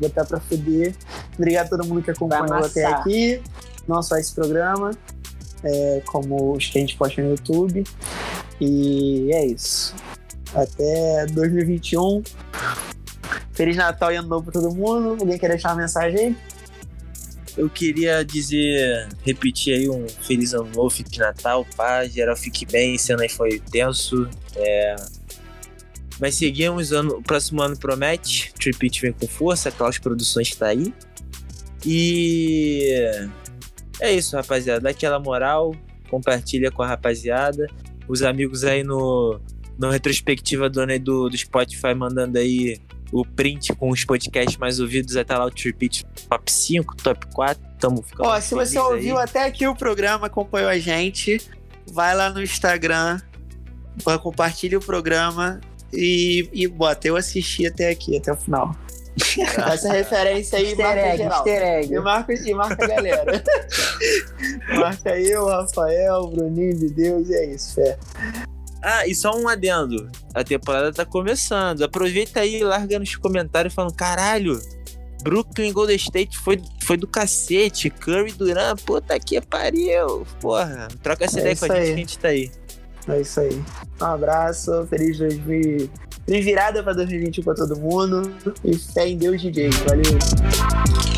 botar 0.00 0.24
pra 0.24 0.40
fuder. 0.40 0.94
Obrigado 1.36 1.66
a 1.66 1.70
todo 1.70 1.84
mundo 1.86 2.02
que 2.02 2.10
acompanhou 2.10 2.64
até 2.64 2.84
aqui. 2.86 3.40
Não 3.86 4.02
só 4.02 4.16
esse 4.16 4.34
programa, 4.34 4.90
é, 5.64 6.02
como 6.06 6.56
os 6.56 6.66
que 6.66 6.78
a 6.78 6.80
gente 6.80 6.96
posta 6.96 7.22
no 7.22 7.30
YouTube. 7.30 7.84
E 8.60 9.30
é 9.32 9.46
isso. 9.46 9.94
Até 10.54 11.26
2021. 11.26 12.22
Feliz 13.52 13.76
Natal 13.76 14.12
e 14.12 14.16
Ano 14.16 14.28
Novo 14.28 14.50
pra 14.50 14.60
todo 14.60 14.74
mundo. 14.74 15.16
Alguém 15.20 15.38
quer 15.38 15.48
deixar 15.48 15.70
uma 15.70 15.82
mensagem 15.82 16.18
aí? 16.18 16.36
Eu 17.56 17.68
queria 17.68 18.24
dizer, 18.24 19.08
repetir 19.22 19.74
aí 19.74 19.88
um 19.88 20.06
Feliz 20.08 20.54
Ano 20.54 20.70
Novo, 20.76 20.90
Feliz 20.90 21.18
Natal, 21.18 21.66
paz, 21.76 22.12
geral 22.12 22.36
fique 22.36 22.64
bem, 22.64 22.94
esse 22.94 23.12
ano 23.12 23.22
aí 23.22 23.28
foi 23.28 23.58
tenso. 23.58 24.28
É... 24.54 24.94
Mas 26.20 26.36
seguimos, 26.36 26.92
ano, 26.92 27.16
o 27.16 27.22
próximo 27.22 27.60
ano 27.60 27.76
promete, 27.76 28.52
Tripit 28.54 29.02
vem 29.02 29.12
com 29.12 29.26
força, 29.26 29.72
Klaus 29.72 29.98
Produções 29.98 30.54
tá 30.54 30.66
aí. 30.66 30.94
E 31.84 33.28
é 34.00 34.12
isso, 34.12 34.36
rapaziada, 34.36 34.80
dá 34.80 34.90
aquela 34.90 35.18
moral, 35.18 35.74
compartilha 36.10 36.70
com 36.70 36.82
a 36.82 36.86
rapaziada, 36.86 37.66
os 38.06 38.22
amigos 38.22 38.64
aí 38.64 38.82
no, 38.82 39.40
no 39.78 39.90
retrospectiva 39.90 40.68
do 40.68 40.80
aí 40.80 40.98
do, 40.98 41.28
do 41.28 41.36
Spotify 41.36 41.94
mandando 41.94 42.38
aí 42.38 42.78
o 43.12 43.24
print 43.24 43.72
com 43.74 43.90
os 43.90 44.04
podcasts 44.04 44.56
mais 44.58 44.80
ouvidos, 44.80 45.14
vai 45.14 45.22
estar 45.22 45.38
lá 45.38 45.46
o 45.46 45.50
Tripit 45.50 46.04
top 46.28 46.52
5, 46.52 46.96
top 46.96 47.26
4. 47.34 47.68
Tamo 47.78 48.02
ficando 48.02 48.28
Ó, 48.28 48.40
se 48.40 48.54
você 48.54 48.76
aí. 48.76 48.84
ouviu 48.84 49.18
até 49.18 49.44
aqui 49.46 49.66
o 49.66 49.74
programa, 49.74 50.26
acompanhou 50.26 50.68
a 50.68 50.78
gente, 50.78 51.40
vai 51.90 52.14
lá 52.14 52.28
no 52.28 52.42
Instagram, 52.42 53.18
vai- 54.04 54.18
compartilha 54.18 54.76
o 54.76 54.80
programa 54.80 55.60
e, 55.92 56.48
e 56.52 56.66
bota. 56.68 57.08
Eu 57.08 57.16
assisti 57.16 57.66
até 57.66 57.88
aqui, 57.90 58.16
até 58.16 58.32
o 58.32 58.36
final. 58.36 58.76
Essa 59.72 59.92
referência 59.92 60.58
aí, 60.58 60.68
Easter 60.68 60.86
marca 60.86 61.00
egg, 61.00 61.16
geral. 61.18 61.36
easter 61.38 61.62
egg. 61.62 61.94
E 61.94 62.00
marca, 62.00 62.32
e 62.34 62.54
marca 62.54 62.84
a 62.84 62.88
galera. 62.88 63.42
marca 64.78 65.18
eu, 65.18 65.46
Rafael, 65.46 66.26
Bruninho 66.28 66.76
de 66.76 66.88
Deus, 66.90 67.28
e 67.28 67.34
é 67.34 67.46
isso, 67.46 67.74
fé. 67.74 67.98
Ah, 68.82 69.06
e 69.06 69.14
só 69.14 69.36
um 69.36 69.48
adendo. 69.48 70.10
A 70.34 70.44
temporada 70.44 70.92
tá 70.92 71.04
começando. 71.04 71.82
Aproveita 71.82 72.40
aí 72.40 72.56
e 72.60 72.64
larga 72.64 72.98
nos 72.98 73.16
comentários 73.16 73.74
falando: 73.74 73.94
caralho, 73.94 74.60
Brooklyn 75.22 75.72
Golden 75.72 75.96
State 75.96 76.38
foi, 76.38 76.62
foi 76.82 76.96
do 76.96 77.06
cacete. 77.06 77.90
Curry 77.90 78.32
Duran, 78.32 78.76
puta 78.76 79.18
que 79.18 79.40
pariu. 79.40 80.26
Porra, 80.40 80.88
troca 81.02 81.24
essa 81.24 81.38
É 81.38 81.52
ideia 81.52 81.56
com 81.56 81.64
a 81.64 81.68
gente 81.68 81.78
aí. 81.78 81.86
que 81.86 81.92
a 81.92 81.96
gente 81.96 82.18
tá 82.18 82.28
aí. 82.28 82.50
É 83.08 83.20
isso 83.20 83.40
aí. 83.40 83.64
Um 84.00 84.04
abraço, 84.04 84.86
feliz 84.88 85.18
2000. 85.18 85.90
Feliz 86.28 86.44
virada 86.44 86.82
pra 86.82 86.92
2021 86.92 87.42
pra 87.42 87.54
todo 87.54 87.74
mundo. 87.74 88.30
E 88.62 88.76
fé 88.76 89.08
em 89.08 89.16
Deus, 89.16 89.40
DJ. 89.40 89.70
Valeu. 89.70 91.17